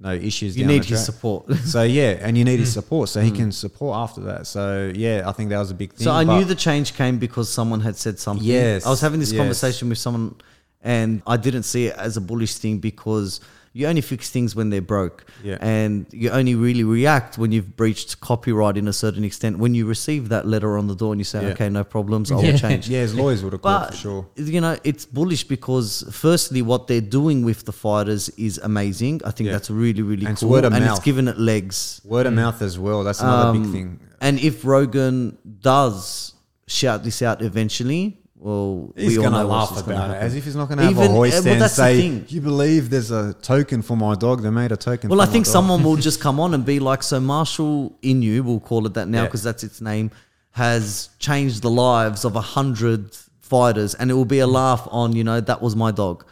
no 0.02 0.14
issues. 0.14 0.58
You 0.58 0.66
need 0.66 0.86
his 0.86 1.04
support. 1.04 1.46
So 1.70 1.84
yeah, 1.84 2.18
and 2.22 2.38
you 2.38 2.46
need 2.46 2.60
his 2.60 2.74
support, 2.74 3.10
so 3.10 3.22
he 3.22 3.32
can 3.32 3.52
support 3.52 3.98
after 3.98 4.22
that. 4.22 4.48
So 4.48 4.92
yeah, 4.96 5.24
I 5.28 5.34
think 5.34 5.50
that 5.50 5.60
was 5.60 5.72
a 5.72 5.76
big 5.76 5.94
thing. 5.94 6.06
So 6.06 6.12
I 6.12 6.24
knew 6.24 6.46
the 6.46 6.56
change 6.56 6.96
came 6.96 7.20
because 7.20 7.50
someone 7.50 7.82
had 7.82 7.96
said 7.96 8.18
something. 8.18 8.46
Yes, 8.46 8.86
I 8.86 8.90
was 8.90 9.02
having 9.02 9.20
this 9.20 9.32
yes. 9.32 9.40
conversation 9.40 9.90
with 9.90 9.98
someone, 9.98 10.36
and 10.82 11.22
I 11.28 11.38
didn't 11.38 11.64
see 11.64 11.88
it 11.88 11.96
as 11.98 12.18
a 12.18 12.22
bullish 12.22 12.56
thing 12.56 12.80
because 12.80 13.40
you 13.72 13.86
only 13.86 14.02
fix 14.02 14.32
things 14.32 14.56
when 14.56 14.72
they're 14.72 14.82
broke, 14.82 15.26
Yeah. 15.44 15.58
and 15.62 16.08
you 16.12 16.32
only 16.32 16.56
really 16.56 16.84
react 16.84 17.38
when 17.38 17.52
you've 17.52 17.78
breached 17.78 18.20
copyright 18.20 18.78
in 18.78 18.88
a 18.88 18.94
certain 18.94 19.24
extent. 19.24 19.60
When 19.60 19.76
you 19.76 19.86
receive 19.86 20.30
that 20.30 20.48
letter 20.48 20.76
on 20.76 20.88
the 20.88 20.96
door 20.96 21.14
and 21.14 21.20
you 21.20 21.24
say, 21.24 21.44
Yeah. 21.44 21.50
"Okay, 21.50 21.70
no 21.70 21.84
problems, 21.84 22.32
I 22.32 22.36
will 22.36 22.46
Yeah. 22.46 22.58
change." 22.58 22.90
yeah, 22.94 23.02
his 23.02 23.14
lawyers 23.14 23.44
would 23.44 23.54
have 23.54 23.62
called 23.62 23.82
But 23.82 23.92
for 23.92 23.98
sure. 23.98 24.26
you 24.38 24.60
know, 24.60 24.76
it's 24.84 25.06
bullish 25.06 25.44
because 25.44 26.04
firstly, 26.10 26.64
what 26.64 26.88
they're 26.88 27.00
doing 27.00 27.44
with 27.46 27.66
the 27.66 27.72
fighters 27.72 28.30
is 28.38 28.60
amazing. 28.64 29.22
I 29.24 29.30
think 29.32 29.48
Yeah. 29.48 29.54
that's 29.54 29.70
really, 29.70 30.02
really 30.02 30.26
And 30.26 30.34
it's 30.34 30.42
cool, 30.42 30.50
word 30.50 30.66
of 30.66 30.74
and 30.74 30.84
it's 30.84 31.00
given 31.00 31.28
it 31.28 31.38
legs. 31.40 32.02
Word 32.04 32.26
of 32.26 32.34
mouth 32.34 32.64
as 32.64 32.80
well. 32.80 33.04
That's 33.04 33.22
another 33.22 33.54
big 33.54 33.68
Um, 33.68 33.72
thing. 33.72 34.00
And 34.20 34.40
if 34.40 34.66
Rogan 34.66 35.38
does 35.62 36.34
shout 36.66 37.04
this 37.04 37.22
out 37.22 37.42
eventually, 37.44 38.19
well, 38.42 38.94
He's 38.96 39.10
we 39.10 39.18
all 39.18 39.24
gonna 39.32 39.44
know 39.44 39.50
laugh 39.50 39.70
gonna 39.70 39.82
about 39.82 40.12
it 40.12 40.22
as 40.22 40.34
if 40.34 40.46
he's 40.46 40.56
not 40.56 40.70
gonna 40.70 40.84
have 40.84 40.92
Even- 40.92 41.12
a 41.12 41.14
hoist 41.14 41.40
uh, 41.40 41.42
well, 41.46 41.62
and 41.64 41.72
say, 41.72 42.02
thing. 42.02 42.26
"You 42.30 42.40
believe 42.42 42.90
there's 42.90 43.12
a 43.12 43.34
token 43.42 43.82
for 43.82 43.98
my 43.98 44.16
dog? 44.16 44.42
They 44.42 44.50
made 44.50 44.72
a 44.72 44.78
token." 44.78 45.10
Well, 45.10 45.20
I 45.22 45.26
think 45.26 45.46
dog." 45.46 45.52
someone 45.52 45.84
will 45.84 45.98
just 46.10 46.22
come 46.22 46.40
on 46.40 46.54
and 46.54 46.64
be 46.66 46.80
like, 46.80 47.04
so 47.04 47.20
Marshall 47.20 47.98
Inu, 48.02 48.42
we'll 48.42 48.62
call 48.62 48.86
it 48.86 48.94
that 48.94 49.08
now 49.10 49.20
Yeah. 49.22 49.26
because 49.26 49.44
that's 49.44 49.64
its 49.66 49.82
name, 49.82 50.10
has 50.52 51.10
changed 51.20 51.62
the 51.64 51.70
lives 51.70 52.24
of 52.24 52.36
a 52.38 52.42
hundred 52.42 53.16
fighters, 53.42 53.94
and 53.96 54.10
it 54.10 54.14
will 54.14 54.26
be 54.26 54.40
a 54.40 54.48
laugh 54.48 54.88
on, 54.90 55.16
you 55.16 55.24
know, 55.26 55.42
that 55.42 55.62
was 55.62 55.76
my 55.76 55.92
dog. 55.92 56.24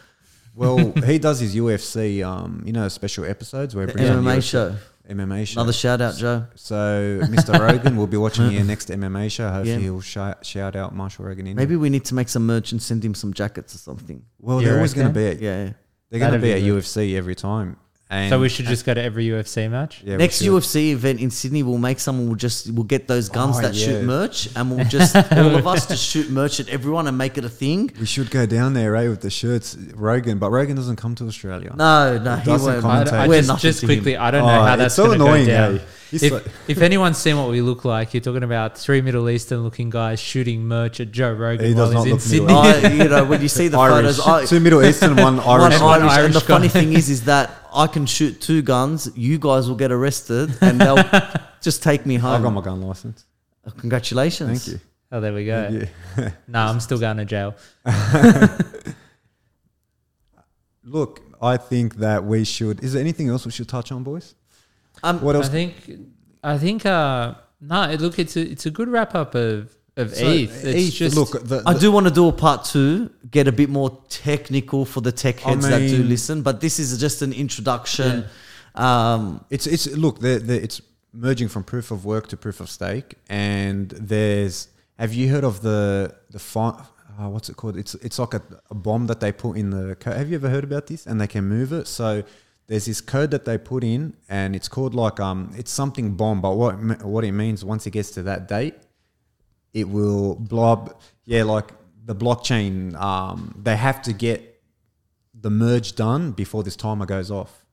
Well, 0.56 0.92
he 1.06 1.20
does 1.20 1.40
his 1.40 1.56
UFC, 1.56 2.24
um, 2.26 2.64
you 2.66 2.72
know, 2.74 2.88
special 2.88 3.26
episodes 3.26 3.76
where 3.76 3.86
he 3.86 3.94
The 3.94 4.00
MMA 4.00 4.42
show. 4.42 4.76
MMA 5.10 5.48
show. 5.48 5.62
Another 5.62 5.74
shout 5.74 6.02
out, 6.02 6.16
Joe. 6.16 6.46
So 6.56 7.20
Mr. 7.24 7.58
Rogan 7.68 7.96
will 7.98 8.08
be 8.08 8.18
watching 8.18 8.52
your 8.52 8.64
next 8.64 8.90
MMA 8.90 9.32
show. 9.32 9.50
Hopefully, 9.50 9.72
Yeah. 9.72 9.80
he'll 9.80 10.02
shout, 10.02 10.46
shout 10.46 10.76
out 10.76 10.94
Marshall 10.96 11.26
Rogan. 11.26 11.48
In 11.48 11.56
Maybe 11.56 11.76
we 11.76 11.90
need 11.90 12.06
to 12.06 12.16
make 12.16 12.30
some 12.30 12.46
merch 12.46 12.72
and 12.72 12.82
send 12.82 13.04
him 13.06 13.14
some 13.14 13.34
jackets 13.34 13.74
or 13.76 13.78
something. 13.80 14.24
Well, 14.40 14.60
You 14.62 14.68
they're 14.68 14.76
always 14.78 14.94
going 14.94 15.14
to 15.14 15.20
reckon? 15.20 15.40
be. 15.40 15.46
At, 15.46 15.66
Yeah. 15.68 15.74
They're 16.10 16.20
going 16.20 16.32
to 16.32 16.38
That'd 16.38 16.42
be 16.42 16.48
be 16.48 16.54
at 16.54 16.74
good. 16.74 16.84
UFC 16.84 17.16
every 17.18 17.36
time. 17.36 17.78
And 18.10 18.30
so 18.30 18.40
we 18.40 18.48
should 18.48 18.68
just 18.68 18.86
go 18.86 18.94
to 18.94 19.02
every 19.04 19.26
UFC 19.28 19.70
match. 19.70 20.02
yeah, 20.02 20.16
Next 20.16 20.38
should. 20.38 20.48
UFC 20.48 20.92
event 20.94 21.20
in 21.20 21.30
Sydney, 21.30 21.62
we'll 21.62 21.78
make 21.78 22.00
someone. 22.00 22.28
We'll 22.28 22.36
just 22.38 22.72
we'll 22.72 22.86
get 22.86 23.06
those 23.06 23.28
guns 23.28 23.58
Oh, 23.58 23.62
that 23.64 23.74
yeah. 23.74 23.86
shoot 23.86 24.04
merch, 24.06 24.48
and 24.56 24.72
we'll 24.74 24.86
just 24.98 25.14
all 25.16 25.56
of 25.56 25.68
us 25.68 25.88
just 25.88 26.06
shoot 26.08 26.30
merch 26.30 26.62
at 26.62 26.70
everyone 26.70 27.08
and 27.08 27.18
make 27.18 27.38
it 27.38 27.44
a 27.44 27.50
thing. 27.50 27.92
We 28.00 28.06
should 28.06 28.32
go 28.32 28.46
down 28.46 28.74
there, 28.74 28.94
right, 28.94 29.10
with 29.10 29.20
the 29.22 29.30
shirts, 29.30 29.76
Rogan. 29.94 30.38
But 30.38 30.52
Rogan 30.52 30.78
doesn't 30.78 30.96
come 30.96 31.16
to 31.16 31.28
Australia. 31.28 31.74
No, 31.76 32.18
no, 32.18 32.36
he 32.38 32.46
doesn't 32.46 32.82
won't. 32.82 32.86
I, 32.86 33.04
commentate. 33.04 33.14
I 33.14 33.28
We're 33.28 33.42
just, 33.42 33.62
just 33.62 33.80
to 33.82 33.86
him. 33.88 33.96
quickly, 33.98 34.16
I 34.16 34.32
don't 34.32 34.46
know 34.48 34.60
Oh, 34.62 34.64
how 34.64 34.76
that's 34.78 34.96
so 34.96 35.08
going 35.08 35.20
to 35.20 35.26
go 35.26 35.26
annoying, 35.34 35.48
down. 35.48 35.76
eh? 35.76 35.82
It's 36.12 36.24
If, 36.24 36.32
like- 36.32 36.46
if 36.68 36.78
anyone's 36.82 37.18
seen 37.18 37.38
what 37.38 37.50
we 37.50 37.62
look 37.62 37.84
like, 37.86 38.14
you're 38.14 38.22
talking 38.22 38.44
about 38.44 38.78
three 38.78 39.02
Middle 39.02 39.30
Eastern 39.30 39.64
looking 39.64 39.90
guys 39.90 40.20
shooting 40.20 40.66
merch 40.66 41.00
at 41.00 41.12
Joe 41.12 41.34
Rogan 41.34 41.66
He 41.66 41.74
while 41.74 41.86
he's 41.88 41.94
not 41.96 42.06
in 42.06 42.12
look 42.14 42.22
Sydney. 42.22 42.54
I, 42.54 42.88
you 42.94 43.10
know, 43.10 43.26
when 43.26 43.42
you 43.42 43.48
see 43.50 43.68
the 43.68 43.78
Irish, 43.78 44.18
photos, 44.18 44.20
I, 44.28 44.46
two 44.46 44.60
Middle 44.60 44.84
Eastern, 44.84 45.16
one 45.18 45.38
one 45.46 45.62
Irish. 45.62 45.82
Irish, 45.82 46.02
and 46.02 46.10
Irish 46.10 46.34
the 46.34 46.40
funny 46.42 46.70
thing 46.70 46.94
is, 46.94 47.10
is 47.10 47.26
that 47.26 47.52
I 47.74 47.88
can 47.88 48.06
shoot 48.06 48.40
two 48.42 48.62
guns. 48.62 49.10
You 49.16 49.38
guys 49.38 49.68
will 49.68 49.76
get 49.76 49.92
arrested, 49.92 50.56
and 50.62 50.80
they'll 50.80 51.04
just 51.62 51.84
take 51.84 52.06
me 52.06 52.18
I 52.18 52.42
got 52.42 52.50
my 52.52 52.62
gun 52.62 52.82
license. 52.82 53.26
Oh, 53.66 53.72
congratulations. 53.72 54.66
Thank 54.66 54.80
you. 54.80 54.88
oh, 55.12 55.20
there 55.20 55.34
we 55.34 55.46
go. 55.46 55.88
Yeah. 56.18 56.30
No, 56.48 56.60
I'm 56.60 56.80
still 56.80 57.00
going 57.00 57.18
to 57.18 57.26
jail. 57.26 57.54
Look, 60.84 61.22
I 61.42 61.58
think 61.58 61.96
that 61.98 62.24
we 62.24 62.46
should. 62.46 62.84
Is 62.84 62.94
there 62.94 63.02
anything 63.02 63.28
else 63.30 63.46
we 63.46 63.52
should 63.52 63.68
touch 63.68 63.92
on, 63.92 64.04
boys? 64.04 64.36
Um, 65.04 65.22
What 65.22 65.36
else? 65.36 65.48
I 65.48 65.50
think, 65.50 65.74
I 66.44 66.58
think, 66.58 66.86
uh, 66.86 67.36
no, 67.62 67.92
look, 68.00 68.20
it's 68.20 68.36
a, 68.36 68.42
it's 68.42 68.66
a 68.66 68.72
good 68.72 68.90
wrap 68.90 69.16
up 69.16 69.36
of, 69.36 69.76
of 69.96 70.16
So, 70.16 70.28
ETH. 70.28 70.66
It's 70.66 70.90
ETH, 70.90 70.94
just, 70.94 71.16
look, 71.16 71.32
the, 71.44 71.64
I 71.66 71.74
do 71.78 71.92
want 71.92 72.08
to 72.08 72.14
do 72.14 72.28
a 72.28 72.32
part 72.32 72.66
two, 72.66 73.10
get 73.32 73.48
a 73.48 73.52
bit 73.52 73.70
more 73.70 74.02
technical 74.10 74.86
for 74.86 75.02
the 75.02 75.12
tech 75.12 75.46
I 75.46 75.50
heads 75.50 75.68
that 75.68 75.80
do 75.80 76.04
listen, 76.04 76.42
but 76.42 76.62
this 76.62 76.80
is 76.80 76.98
just 77.00 77.22
an 77.22 77.34
introduction. 77.34 78.26
Um, 78.76 79.44
It's 79.50 79.66
it's 79.66 79.88
look, 79.96 80.20
they're, 80.20 80.40
they're, 80.40 80.62
it's 80.62 80.82
merging 81.14 81.48
from 81.50 81.64
proof 81.64 81.90
of 81.92 82.06
work 82.06 82.28
to 82.28 82.38
proof 82.38 82.60
of 82.60 82.70
stake, 82.70 83.16
and 83.30 83.90
there's. 83.90 84.68
Have 85.00 85.14
you 85.14 85.30
heard 85.30 85.44
of 85.44 85.62
the 85.62 86.14
the 86.30 86.40
fi- 86.40 86.80
uh, 87.20 87.30
what's 87.30 87.50
it 87.50 87.56
called? 87.56 87.76
It's 87.78 87.96
it's 87.96 88.20
like 88.20 88.34
a, 88.36 88.42
a 88.70 88.76
bomb 88.76 89.08
that 89.08 89.20
they 89.20 89.32
put 89.32 89.58
in 89.58 89.70
the. 89.72 89.96
Co- 89.96 90.12
have 90.12 90.30
you 90.30 90.36
ever 90.36 90.50
heard 90.50 90.64
about 90.64 90.86
this? 90.88 91.08
And 91.08 91.20
they 91.20 91.28
can 91.28 91.46
move 91.46 91.72
it. 91.74 91.88
So 91.88 92.24
there's 92.68 92.86
this 92.86 93.00
code 93.02 93.32
that 93.32 93.46
they 93.46 93.58
put 93.58 93.84
in, 93.84 94.14
and 94.30 94.56
it's 94.56 94.68
called 94.68 94.94
like 94.94 95.20
um, 95.20 95.52
it's 95.58 95.72
something 95.72 96.16
bomb. 96.16 96.42
But 96.42 96.56
what 96.56 96.76
it 96.76 97.04
what 97.04 97.24
it 97.24 97.32
means 97.32 97.64
once 97.64 97.88
it 97.88 97.92
gets 97.92 98.12
to 98.12 98.24
that 98.24 98.48
date, 98.48 98.76
it 99.74 99.88
will 99.90 100.36
blow 100.36 100.72
up. 100.74 101.02
Yeah, 101.26 101.44
like 101.44 101.72
the 102.06 102.16
blockchain. 102.16 102.96
Um, 103.00 103.54
they 103.62 103.76
have 103.76 104.02
to 104.04 104.14
get 104.14 104.62
the 105.40 105.50
merge 105.50 105.96
done 105.96 106.32
before 106.32 106.64
this 106.64 106.76
timer 106.76 107.06
goes 107.06 107.30
off. 107.32 107.64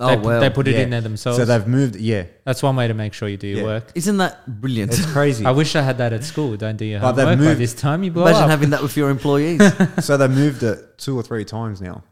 oh, 0.00 0.08
they, 0.08 0.16
well. 0.16 0.40
they 0.40 0.50
put 0.50 0.66
it 0.68 0.74
Yeah. 0.74 0.80
in 0.82 0.90
there 0.90 1.00
themselves. 1.00 1.38
So 1.38 1.44
they've 1.44 1.66
moved. 1.66 1.96
Yeah, 1.96 2.24
That's 2.44 2.62
one 2.62 2.74
way 2.76 2.86
to 2.88 2.94
make 2.94 3.12
sure 3.14 3.28
you 3.28 3.36
do 3.36 3.46
your 3.46 3.58
Yeah. 3.58 3.64
work. 3.64 3.92
Isn't 3.94 4.16
that 4.18 4.60
brilliant? 4.60 4.92
it's 4.92 5.06
crazy. 5.12 5.44
I 5.50 5.52
wish 5.52 5.74
I 5.76 5.82
had 5.82 5.98
that 5.98 6.12
at 6.12 6.22
school. 6.24 6.56
Don't 6.56 6.76
do 6.76 6.84
your 6.84 7.00
But 7.00 7.12
they've 7.12 7.26
homework 7.28 7.48
by 7.50 7.54
this 7.54 7.72
time. 7.74 8.02
You 8.02 8.10
blow 8.10 8.24
Imagine 8.26 8.42
up. 8.44 8.50
having 8.50 8.70
that 8.70 8.82
with 8.82 8.96
your 8.96 9.08
employees. 9.16 9.62
so 10.04 10.16
they 10.16 10.28
moved 10.28 10.62
it 10.64 10.98
two 10.98 11.16
or 11.16 11.22
three 11.22 11.44
times 11.44 11.80
now. 11.80 12.02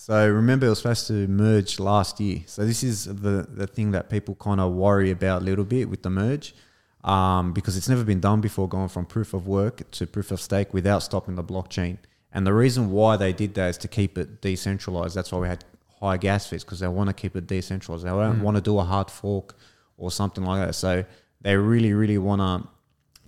So 0.00 0.30
remember, 0.30 0.66
it 0.66 0.68
was 0.68 0.78
supposed 0.78 1.08
to 1.08 1.26
merge 1.26 1.80
last 1.80 2.20
year. 2.20 2.42
So 2.46 2.64
this 2.64 2.84
is 2.84 3.06
the 3.06 3.48
the 3.52 3.66
thing 3.66 3.90
that 3.90 4.08
people 4.08 4.36
kind 4.36 4.60
of 4.60 4.72
worry 4.72 5.10
about 5.10 5.42
a 5.42 5.44
little 5.44 5.64
bit 5.64 5.90
with 5.90 6.02
the 6.02 6.08
merge, 6.08 6.54
um, 7.02 7.52
because 7.52 7.76
it's 7.76 7.88
never 7.88 8.04
been 8.04 8.20
done 8.20 8.40
before, 8.40 8.68
going 8.68 8.88
from 8.88 9.06
proof 9.06 9.34
of 9.34 9.48
work 9.48 9.90
to 9.90 10.06
proof 10.06 10.30
of 10.30 10.40
stake 10.40 10.72
without 10.72 11.02
stopping 11.02 11.34
the 11.34 11.42
blockchain. 11.42 11.98
And 12.32 12.46
the 12.46 12.54
reason 12.54 12.92
why 12.92 13.16
they 13.16 13.32
did 13.32 13.54
that 13.54 13.70
is 13.70 13.78
to 13.78 13.88
keep 13.88 14.16
it 14.16 14.40
decentralized. 14.40 15.16
That's 15.16 15.32
why 15.32 15.40
we 15.40 15.48
had 15.48 15.64
high 16.00 16.16
gas 16.16 16.46
fees 16.46 16.62
because 16.62 16.78
they 16.78 16.86
want 16.86 17.08
to 17.08 17.14
keep 17.14 17.34
it 17.34 17.48
decentralized. 17.48 18.04
They 18.04 18.10
don't 18.10 18.40
want 18.40 18.56
to 18.56 18.62
do 18.62 18.78
a 18.78 18.84
hard 18.84 19.10
fork 19.10 19.56
or 19.96 20.12
something 20.12 20.44
like 20.44 20.64
that. 20.64 20.74
So 20.74 21.04
they 21.40 21.56
really, 21.56 21.92
really 21.92 22.18
want 22.18 22.40
to 22.40 22.68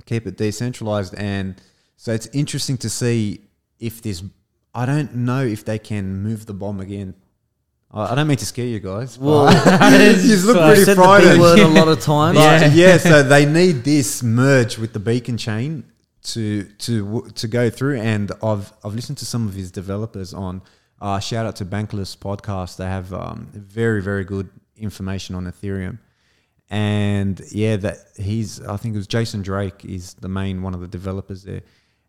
keep 0.07 0.25
it 0.25 0.37
decentralized. 0.37 1.17
And 1.17 1.61
so 1.97 2.13
it's 2.13 2.29
interesting 2.29 2.79
to 2.79 2.89
see 2.89 3.41
if 3.81 4.03
this. 4.03 4.23
I 4.75 4.87
don't 4.87 5.15
know 5.17 5.45
if 5.45 5.65
they 5.65 5.79
can 5.79 6.23
move 6.23 6.47
the 6.47 6.55
bomb 6.55 6.81
again. 6.81 7.15
I 7.91 8.13
I 8.13 8.15
don't 8.15 8.27
mean 8.29 8.37
to 8.37 8.47
scare 8.47 8.67
you 8.67 8.81
guys. 8.81 9.19
Well, 9.19 9.47
you 10.15 10.37
look 10.47 10.57
I 10.57 10.69
pretty 10.69 10.85
said 10.85 10.97
the 10.97 11.03
B 11.03 11.07
frightened. 11.07 11.41
word 11.41 11.59
a 11.59 11.69
lot 11.69 11.89
of 11.89 12.01
times. 12.15 12.39
But 12.39 12.73
yeah. 12.73 12.99
so 12.99 13.23
they 13.23 13.47
need 13.47 13.85
this 13.85 14.23
merge 14.23 14.79
with 14.79 14.93
the 14.93 15.01
beacon 15.01 15.37
chain 15.37 15.85
to 16.23 16.65
to 16.65 17.29
to 17.35 17.49
go 17.49 17.71
through. 17.71 18.01
And 18.01 18.31
I've 18.43 18.73
I've 18.85 18.95
listened 18.95 19.19
to 19.19 19.27
some 19.27 19.49
of 19.49 19.55
his 19.55 19.71
developers 19.71 20.33
on. 20.35 20.63
Uh, 21.01 21.19
shout 21.19 21.47
out 21.47 21.57
to 21.57 21.65
Bankless 21.65 22.17
podcast. 22.17 22.77
They 22.77 22.85
have 22.85 23.13
um, 23.15 23.49
very 23.55 24.03
very 24.03 24.25
good 24.25 24.51
information 24.77 25.35
on 25.35 25.47
Ethereum. 25.47 25.99
And 26.69 27.41
yeah, 27.51 27.77
that 27.79 27.97
he's 28.17 28.61
I 28.65 28.77
think 28.77 28.95
it 28.95 28.99
was 28.99 29.09
Justin 29.09 29.43
Drake 29.43 29.85
is 29.85 30.15
the 30.15 30.29
main 30.29 30.63
one 30.63 30.75
of 30.75 30.81
the 30.81 30.87
developers 30.87 31.43
there, 31.43 31.63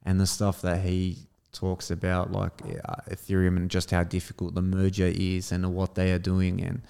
and 0.04 0.20
the 0.20 0.28
stuff 0.28 0.62
that 0.62 0.82
he 0.82 1.18
talks 1.52 1.92
about 1.92 2.32
like 2.32 2.62
uh, 2.64 2.96
Ethereum 3.10 3.58
and 3.58 3.70
just 3.70 3.92
how 3.92 4.04
difficult 4.04 4.56
the 4.56 4.62
merger 4.62 5.12
is 5.14 5.52
and 5.52 5.74
what 5.74 5.96
they 5.96 6.12
are 6.12 6.20
doing 6.20 6.62
and 6.62 6.82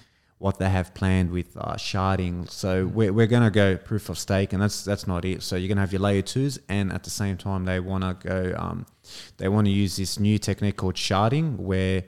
what 0.41 0.57
they 0.57 0.70
have 0.70 0.91
planned 0.95 1.30
with 1.30 1.55
uh, 1.55 1.76
sharding. 1.76 2.49
So 2.49 2.88
we're, 2.88 3.14
we're 3.14 3.28
going 3.28 3.43
to 3.43 3.51
go 3.51 3.78
proof 3.78 4.09
of 4.09 4.18
stake, 4.18 4.53
and 4.53 4.62
that's 4.62 4.84
that's 4.84 5.05
not 5.05 5.24
it. 5.24 5.43
So 5.43 5.55
you're 5.55 5.68
going 5.68 5.78
to 5.78 5.82
have 5.82 5.93
your 5.93 6.01
layer 6.01 6.24
twos, 6.24 6.59
and 6.68 6.91
at 6.91 7.03
the 7.03 7.12
same 7.12 7.38
time 7.38 7.66
they 7.66 7.80
want 7.80 8.03
to 8.03 8.28
go. 8.28 8.55
Um, 8.57 8.88
they 9.38 9.47
want 9.47 9.66
to 9.68 9.72
use 9.72 9.97
this 9.97 10.20
new 10.20 10.39
technique 10.39 10.78
called 10.78 10.95
sharding, 10.95 11.57
where 11.57 12.03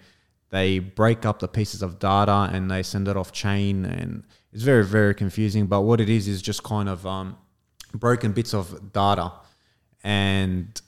they 0.50 0.80
break 0.80 1.26
up 1.28 1.40
the 1.40 1.48
pieces 1.48 1.82
of 1.84 2.00
data 2.00 2.50
and 2.52 2.70
they 2.72 2.82
send 2.82 3.08
it 3.08 3.16
off 3.16 3.32
chain, 3.32 3.86
and 3.86 4.24
it's 4.52 4.64
very 4.64 4.86
very 4.86 5.14
confusing. 5.14 5.68
But 5.68 5.82
what 5.82 6.02
it 6.02 6.10
is 6.10 6.28
is 6.28 6.42
just 6.42 6.64
kind 6.64 6.90
of 6.90 7.06
um, 7.06 7.38
broken 7.94 8.32
bits 8.32 8.56
of 8.56 8.92
data, 8.94 9.32
and 10.04 10.82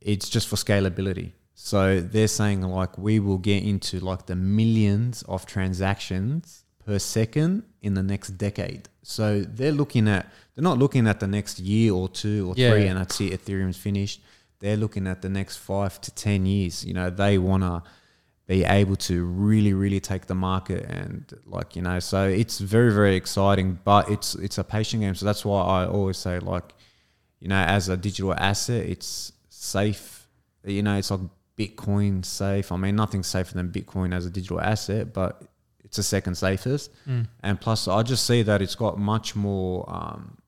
it's 0.00 0.28
just 0.28 0.48
for 0.48 0.56
scalability. 0.56 1.32
So 1.54 2.00
they're 2.00 2.28
saying 2.28 2.62
like 2.62 2.96
we 2.98 3.18
will 3.18 3.38
get 3.38 3.62
into 3.64 3.98
like 4.00 4.26
the 4.26 4.36
millions 4.36 5.22
of 5.22 5.44
transactions 5.46 6.64
per 6.84 6.98
second 6.98 7.64
in 7.82 7.94
the 7.94 8.02
next 8.02 8.30
decade. 8.38 8.88
So 9.02 9.42
they're 9.42 9.72
looking 9.72 10.08
at 10.08 10.30
they're 10.54 10.62
not 10.62 10.78
looking 10.78 11.06
at 11.06 11.20
the 11.20 11.26
next 11.26 11.58
year 11.58 11.92
or 11.92 12.08
two 12.08 12.48
or 12.50 12.54
Yeah. 12.56 12.70
three 12.70 12.86
and 12.86 12.98
that's 12.98 13.16
see 13.16 13.30
Ethereum's 13.30 13.76
finished. 13.76 14.20
They're 14.60 14.76
looking 14.76 15.06
at 15.06 15.22
the 15.22 15.28
next 15.28 15.56
five 15.56 16.00
to 16.02 16.10
ten 16.12 16.46
years. 16.46 16.84
You 16.84 16.94
know, 16.94 17.10
they 17.10 17.38
wanna 17.38 17.82
be 18.46 18.64
able 18.64 18.96
to 18.96 19.24
really, 19.24 19.74
really 19.74 20.00
take 20.00 20.26
the 20.26 20.34
market 20.34 20.84
and 20.88 21.32
like, 21.44 21.76
you 21.76 21.82
know, 21.82 21.98
so 22.00 22.26
it's 22.26 22.58
very, 22.60 22.92
very 22.92 23.14
exciting, 23.16 23.78
but 23.84 24.08
it's 24.10 24.34
it's 24.36 24.58
a 24.58 24.64
patient 24.64 25.02
game. 25.02 25.14
So 25.14 25.26
that's 25.26 25.44
why 25.44 25.60
I 25.62 25.86
always 25.86 26.16
say 26.18 26.38
like, 26.38 26.72
you 27.40 27.48
know, 27.48 27.56
as 27.60 27.88
a 27.88 27.96
digital 27.96 28.32
asset, 28.34 28.86
it's 28.86 29.32
safe. 29.58 30.28
You 30.64 30.82
know, 30.82 30.96
it's 30.96 31.10
like 31.10 31.20
Bitcoin 31.56 32.24
safe. 32.24 32.70
I 32.70 32.76
mean, 32.76 32.96
nothing's 32.96 33.26
safer 33.26 33.54
than 33.54 33.70
Bitcoin 33.70 34.14
as 34.14 34.26
a 34.26 34.30
digital 34.30 34.60
asset, 34.60 35.12
but 35.12 35.42
it's 35.84 35.96
the 35.96 36.02
second 36.02 36.36
safest. 36.36 36.90
Mm. 37.06 37.28
And 37.42 37.60
plus, 37.60 37.88
I 37.88 38.02
just 38.02 38.26
see 38.26 38.42
that 38.42 38.62
it's 38.62 38.74
got 38.74 38.98
much 38.98 39.34
more, 39.34 39.84
um, 39.88 40.38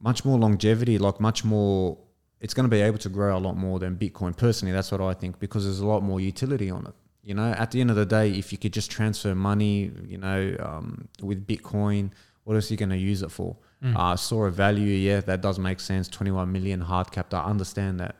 much 0.00 0.24
more 0.24 0.38
longevity, 0.38 0.98
like 0.98 1.20
much 1.20 1.44
more. 1.44 1.98
It's 2.40 2.54
going 2.54 2.64
to 2.64 2.70
be 2.70 2.82
able 2.82 2.98
to 2.98 3.08
grow 3.08 3.36
a 3.36 3.40
lot 3.40 3.56
more 3.56 3.78
than 3.78 3.96
Bitcoin. 3.96 4.36
Personally, 4.36 4.72
that's 4.72 4.92
what 4.92 5.00
I 5.00 5.14
think 5.14 5.40
because 5.40 5.64
there's 5.64 5.80
a 5.80 5.86
lot 5.86 6.02
more 6.02 6.20
utility 6.20 6.70
on 6.70 6.86
it. 6.86 6.94
You 7.22 7.34
know, 7.34 7.50
at 7.52 7.72
the 7.72 7.80
end 7.80 7.90
of 7.90 7.96
the 7.96 8.06
day, 8.06 8.30
if 8.30 8.52
you 8.52 8.58
could 8.58 8.72
just 8.72 8.88
transfer 8.90 9.34
money, 9.34 9.90
you 10.06 10.18
know, 10.18 10.56
um, 10.60 11.08
with 11.20 11.44
Bitcoin, 11.44 12.12
what 12.46 12.54
else 12.54 12.70
are 12.70 12.74
you 12.74 12.78
going 12.78 12.90
to 12.90 12.96
use 12.96 13.22
it 13.22 13.30
for? 13.32 13.56
Mm. 13.82 13.96
Uh, 13.96 14.14
store 14.16 14.46
of 14.46 14.54
value, 14.54 14.94
yeah, 14.94 15.20
that 15.20 15.40
does 15.40 15.58
make 15.58 15.80
sense. 15.80 16.06
21 16.06 16.50
million 16.52 16.80
hard 16.80 17.10
capped, 17.10 17.34
I 17.34 17.42
understand 17.42 17.98
that. 17.98 18.14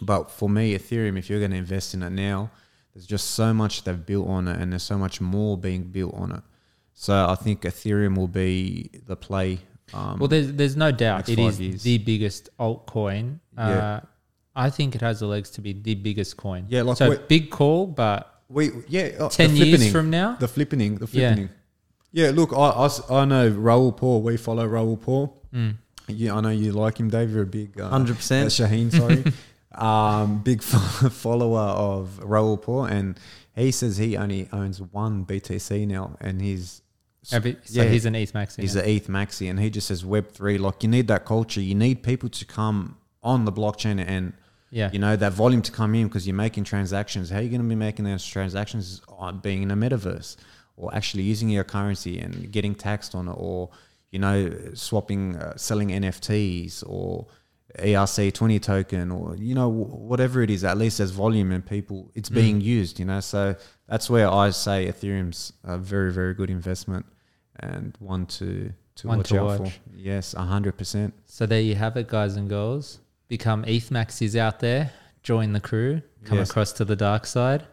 But 0.00 0.30
for 0.30 0.48
me, 0.48 0.78
Ethereum, 0.78 1.18
if 1.18 1.28
you're 1.28 1.40
going 1.40 1.50
to 1.50 1.56
invest 1.56 1.92
in 1.92 2.04
it 2.04 2.10
now, 2.10 2.52
there's 2.94 3.06
just 3.06 3.32
so 3.32 3.52
much 3.52 3.82
they've 3.82 4.06
built 4.06 4.28
on 4.28 4.46
it, 4.46 4.60
and 4.60 4.72
there's 4.72 4.84
so 4.84 4.96
much 4.96 5.20
more 5.20 5.58
being 5.58 5.82
built 5.82 6.14
on 6.14 6.30
it. 6.30 6.42
So 6.94 7.26
I 7.28 7.34
think 7.34 7.62
Ethereum 7.62 8.16
will 8.16 8.28
be 8.28 8.88
the 9.04 9.16
play. 9.16 9.58
Um, 9.92 10.20
Well, 10.20 10.28
there's 10.28 10.52
there's 10.52 10.76
no 10.76 10.92
doubt 10.92 11.28
it 11.28 11.40
is 11.40 11.60
years. 11.60 11.82
the 11.82 11.98
biggest 11.98 12.50
altcoin. 12.58 13.40
Uh, 13.58 13.66
Yeah. 13.68 14.00
I 14.54 14.70
think 14.70 14.94
it 14.94 15.00
has 15.00 15.18
the 15.18 15.26
legs 15.26 15.50
to 15.50 15.60
be 15.60 15.72
the 15.72 15.96
biggest 15.96 16.36
coin. 16.36 16.66
Yeah, 16.68 16.82
like 16.82 16.98
so 16.98 17.16
big 17.28 17.50
call, 17.50 17.88
but 17.88 18.42
we 18.48 18.70
yeah, 18.88 19.10
uh, 19.18 19.28
ten 19.28 19.56
years 19.56 19.90
from 19.90 20.10
now, 20.10 20.36
the 20.36 20.46
flippening, 20.46 20.98
the 21.00 21.06
flippening. 21.06 21.48
Yeah, 21.48 21.59
look, 22.12 22.52
I 22.52 22.88
I 23.10 23.24
know 23.24 23.48
Raoul 23.48 23.92
Pal. 23.92 24.22
We 24.22 24.36
follow 24.36 24.66
Raoul 24.66 24.96
Pal. 24.96 25.36
Mm. 25.54 25.76
Yeah, 26.08 26.34
I 26.36 26.40
know 26.40 26.50
you 26.50 26.72
like 26.72 26.98
him, 26.98 27.08
Dave. 27.08 27.30
You're 27.30 27.42
a 27.42 27.46
big 27.46 27.80
uh, 27.80 27.90
100%. 27.90 28.10
uh, 28.10 28.46
Shaheen, 28.46 28.90
sorry, 28.92 29.24
um, 29.74 30.42
big 30.42 30.62
fo- 30.62 31.08
follower 31.10 31.60
of 31.60 32.18
Raoul 32.22 32.56
Pal, 32.56 32.84
and 32.84 33.18
he 33.54 33.70
says 33.70 33.96
he 33.96 34.16
only 34.16 34.48
owns 34.52 34.80
one 34.80 35.24
BTC 35.24 35.86
now, 35.86 36.16
and 36.20 36.40
he's 36.42 36.82
Every- 37.32 37.56
so 37.64 37.82
yeah. 37.82 37.88
he's 37.88 38.06
an 38.06 38.14
ETH 38.16 38.32
maxi. 38.32 38.60
He's 38.62 38.74
now. 38.74 38.82
the 38.82 38.90
ETH 38.90 39.06
maxi, 39.06 39.48
and 39.50 39.60
he 39.60 39.70
just 39.70 39.86
says 39.88 40.04
Web 40.04 40.32
three. 40.32 40.58
Like 40.58 40.82
you 40.82 40.88
need 40.88 41.06
that 41.08 41.24
culture. 41.24 41.60
You 41.60 41.74
need 41.74 42.02
people 42.02 42.28
to 42.30 42.44
come 42.44 42.96
on 43.22 43.44
the 43.44 43.52
blockchain 43.52 44.02
and 44.04 44.32
yeah, 44.70 44.90
you 44.92 44.98
know 44.98 45.14
that 45.16 45.32
volume 45.32 45.62
to 45.62 45.70
come 45.72 45.94
in 45.94 46.08
because 46.08 46.26
you're 46.26 46.34
making 46.34 46.64
transactions. 46.64 47.30
How 47.30 47.38
are 47.38 47.42
you 47.42 47.50
going 47.50 47.62
to 47.62 47.68
be 47.68 47.74
making 47.74 48.04
those 48.04 48.26
transactions 48.26 49.02
on 49.08 49.38
being 49.38 49.62
in 49.62 49.70
a 49.70 49.76
metaverse 49.76 50.36
or 50.80 50.94
actually 50.94 51.24
using 51.24 51.48
your 51.48 51.64
currency 51.64 52.18
and 52.18 52.50
getting 52.50 52.74
taxed 52.74 53.14
on 53.14 53.28
it, 53.28 53.36
or 53.36 53.70
you 54.10 54.18
know 54.18 54.38
swapping, 54.74 55.36
uh, 55.36 55.56
selling 55.56 55.88
NFTs 55.90 56.82
or 56.86 57.26
ERC 57.78 58.32
twenty 58.34 58.58
token 58.58 59.10
or 59.12 59.36
you 59.36 59.54
know 59.54 59.70
wh- 59.70 60.00
whatever 60.10 60.42
it 60.42 60.50
is. 60.50 60.64
At 60.64 60.76
least 60.78 60.98
there's 60.98 61.12
volume 61.12 61.52
and 61.52 61.64
people 61.64 62.10
it's 62.14 62.28
being 62.28 62.60
used. 62.60 62.98
You 62.98 63.04
know, 63.04 63.20
so 63.20 63.54
that's 63.88 64.10
where 64.10 64.28
I 64.28 64.50
say 64.50 64.86
Ethereum's 64.86 65.52
a 65.64 65.78
very 65.78 66.12
very 66.12 66.34
good 66.34 66.50
investment 66.50 67.06
and 67.60 67.94
one 68.00 68.26
to 68.38 68.72
to 68.96 69.08
One 69.08 69.18
watch 69.18 69.28
to 69.28 69.40
out 69.40 69.60
watch. 69.60 69.72
for. 69.74 69.80
Yes, 69.94 70.32
hundred 70.32 70.76
percent. 70.76 71.14
So 71.26 71.46
there 71.46 71.60
you 71.60 71.74
have 71.76 71.96
it, 71.96 72.08
guys 72.08 72.36
and 72.36 72.48
girls. 72.48 72.98
Become 73.28 73.64
ETH 73.66 73.90
maxis 73.90 74.34
out 74.34 74.58
there. 74.60 74.90
Join 75.22 75.52
the 75.52 75.60
crew. 75.60 76.02
Come 76.24 76.38
Yes. 76.38 76.50
across 76.50 76.72
to 76.72 76.84
the 76.84 76.96
dark 76.96 77.24
side. 77.26 77.64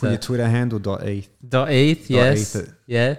For 0.00 0.06
So- 0.06 0.10
your 0.10 0.18
Twitter 0.18 0.48
handle 0.48 0.78
dot 0.78 1.02
ETH. 1.02 1.28
Dot 1.46 1.70
ETH, 1.70 2.08
yes. 2.10 2.56
ETH. 2.56 2.72
Yeah. 2.86 3.16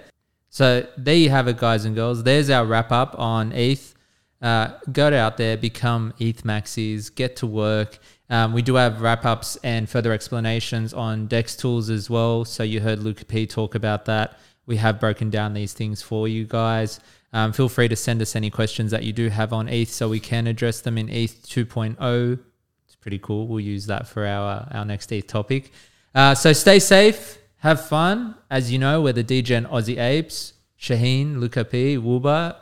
So 0.50 0.84
there 0.98 1.14
you 1.14 1.30
have 1.30 1.46
it, 1.48 1.56
guys 1.56 1.84
and 1.84 1.94
girls. 1.94 2.24
There's 2.24 2.50
our 2.50 2.66
wrap 2.66 2.90
up 2.90 3.14
on 3.18 3.52
ETH. 3.52 3.94
Uh, 4.42 4.70
go 4.92 5.06
out 5.16 5.36
there, 5.36 5.56
become 5.56 6.12
ETH 6.18 6.42
maxis, 6.42 7.14
get 7.14 7.36
to 7.36 7.46
work. 7.46 7.98
Um, 8.28 8.52
we 8.52 8.62
do 8.62 8.74
have 8.74 9.00
wrap 9.00 9.24
ups 9.24 9.56
and 9.62 9.88
further 9.88 10.12
explanations 10.12 10.92
on 10.92 11.28
Dex 11.28 11.54
tools 11.54 11.88
as 11.88 12.10
well. 12.10 12.44
So 12.44 12.64
you 12.64 12.80
heard 12.80 12.98
Luca 12.98 13.24
P 13.24 13.46
talk 13.46 13.76
about 13.76 14.04
that. 14.06 14.38
We 14.66 14.76
have 14.78 14.98
broken 14.98 15.30
down 15.30 15.54
these 15.54 15.72
things 15.72 16.02
for 16.02 16.26
you 16.26 16.44
guys. 16.44 16.98
Um, 17.32 17.52
feel 17.52 17.68
free 17.68 17.88
to 17.88 17.96
send 17.96 18.20
us 18.20 18.34
any 18.34 18.50
questions 18.50 18.90
that 18.90 19.04
you 19.04 19.12
do 19.12 19.28
have 19.28 19.52
on 19.52 19.68
ETH 19.68 19.90
so 19.90 20.08
we 20.08 20.20
can 20.20 20.46
address 20.48 20.80
them 20.80 20.98
in 20.98 21.08
ETH 21.08 21.46
2.0. 21.48 22.38
It's 22.86 22.96
pretty 22.96 23.20
cool. 23.20 23.46
We'll 23.46 23.60
use 23.60 23.86
that 23.86 24.06
for 24.08 24.26
our, 24.26 24.68
our 24.72 24.84
next 24.84 25.12
ETH 25.12 25.28
topic. 25.28 25.72
Uh, 26.14 26.34
so 26.34 26.52
stay 26.52 26.78
safe, 26.78 27.38
have 27.58 27.86
fun. 27.86 28.34
As 28.50 28.70
you 28.70 28.78
know, 28.78 29.00
we're 29.00 29.12
the 29.12 29.24
DGen 29.24 29.68
Aussie 29.70 29.98
Apes. 29.98 30.54
Shaheen, 30.78 31.38
Luca 31.38 31.64
P, 31.64 31.96
Wuba. 31.96 32.56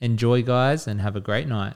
Enjoy, 0.00 0.42
guys, 0.42 0.86
and 0.86 1.00
have 1.00 1.16
a 1.16 1.20
great 1.20 1.48
night. 1.48 1.74